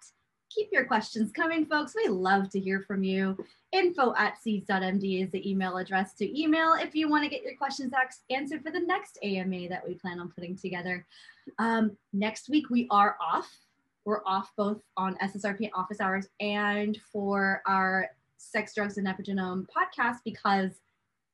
keep 0.55 0.69
your 0.71 0.85
questions 0.85 1.31
coming, 1.33 1.65
folks. 1.65 1.93
We 1.95 2.07
love 2.07 2.49
to 2.51 2.59
hear 2.59 2.79
from 2.79 3.03
you. 3.03 3.37
Info 3.73 4.15
at 4.17 4.41
seeds.md 4.41 5.23
is 5.23 5.29
the 5.31 5.49
email 5.49 5.77
address 5.77 6.13
to 6.13 6.41
email 6.41 6.75
if 6.75 6.95
you 6.95 7.09
want 7.09 7.25
to 7.25 7.29
get 7.29 7.43
your 7.43 7.55
questions 7.57 7.91
answered 8.29 8.63
for 8.63 8.71
the 8.71 8.79
next 8.79 9.19
AMA 9.21 9.67
that 9.67 9.85
we 9.85 9.95
plan 9.95 10.19
on 10.19 10.31
putting 10.31 10.55
together. 10.55 11.05
Um, 11.59 11.97
next 12.13 12.47
week, 12.49 12.69
we 12.69 12.87
are 12.89 13.17
off. 13.19 13.53
We're 14.05 14.23
off 14.25 14.51
both 14.55 14.81
on 14.95 15.17
SSRP 15.17 15.71
office 15.73 15.99
hours 15.99 16.27
and 16.39 16.97
for 17.11 17.61
our 17.67 18.09
Sex, 18.37 18.73
Drugs, 18.73 18.97
and 18.97 19.07
Epigenome 19.07 19.65
podcast 19.65 20.19
because 20.23 20.71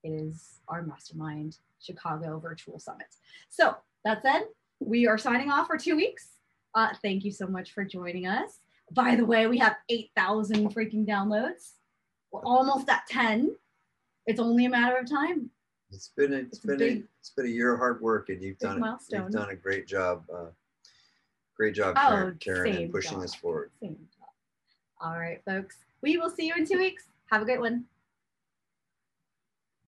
it 0.03 0.09
is 0.09 0.61
our 0.67 0.81
Mastermind 0.81 1.57
Chicago 1.79 2.39
Virtual 2.39 2.79
Summit. 2.79 3.07
So 3.49 3.75
that 4.03 4.23
said, 4.23 4.45
we 4.79 5.05
are 5.05 5.17
signing 5.17 5.51
off 5.51 5.67
for 5.67 5.77
two 5.77 5.95
weeks. 5.95 6.29
Uh, 6.73 6.89
thank 7.03 7.23
you 7.23 7.31
so 7.31 7.45
much 7.45 7.73
for 7.73 7.83
joining 7.83 8.25
us. 8.25 8.61
By 8.93 9.15
the 9.15 9.25
way, 9.25 9.47
we 9.47 9.57
have 9.59 9.77
8,000 9.89 10.73
freaking 10.75 11.07
downloads. 11.07 11.73
We're 12.31 12.41
almost 12.43 12.89
at 12.89 13.07
10. 13.07 13.55
It's 14.25 14.39
only 14.39 14.65
a 14.65 14.69
matter 14.69 14.97
of 14.97 15.09
time. 15.09 15.49
It's 15.91 16.09
been 16.15 16.33
a, 16.33 16.37
it's 16.37 16.57
It's 16.57 16.63
a 16.63 16.67
been 16.67 16.75
a, 16.75 16.79
big- 16.79 17.07
it's 17.19 17.29
been 17.31 17.45
a 17.45 17.49
year 17.49 17.73
of 17.73 17.79
hard 17.79 18.01
work, 18.01 18.29
and 18.29 18.41
you've 18.41 18.57
done 18.59 18.77
it. 18.77 18.79
milestone. 18.79 19.23
You've 19.23 19.31
done 19.31 19.49
a 19.49 19.55
great 19.55 19.87
job. 19.87 20.23
Uh, 20.33 20.45
great 21.55 21.73
job, 21.75 21.95
Oh, 21.97 22.09
Karen, 22.09 22.37
Karen 22.39 22.73
same 22.73 22.91
pushing 22.91 23.11
job. 23.13 23.21
this 23.21 23.35
forward. 23.35 23.71
All 25.01 25.17
right, 25.19 25.41
folks. 25.45 25.77
We 26.01 26.17
will 26.17 26.29
see 26.29 26.47
you 26.47 26.53
in 26.55 26.65
two 26.65 26.77
weeks. 26.77 27.03
Have 27.31 27.41
a 27.41 27.45
great 27.45 27.59
one. 27.59 27.85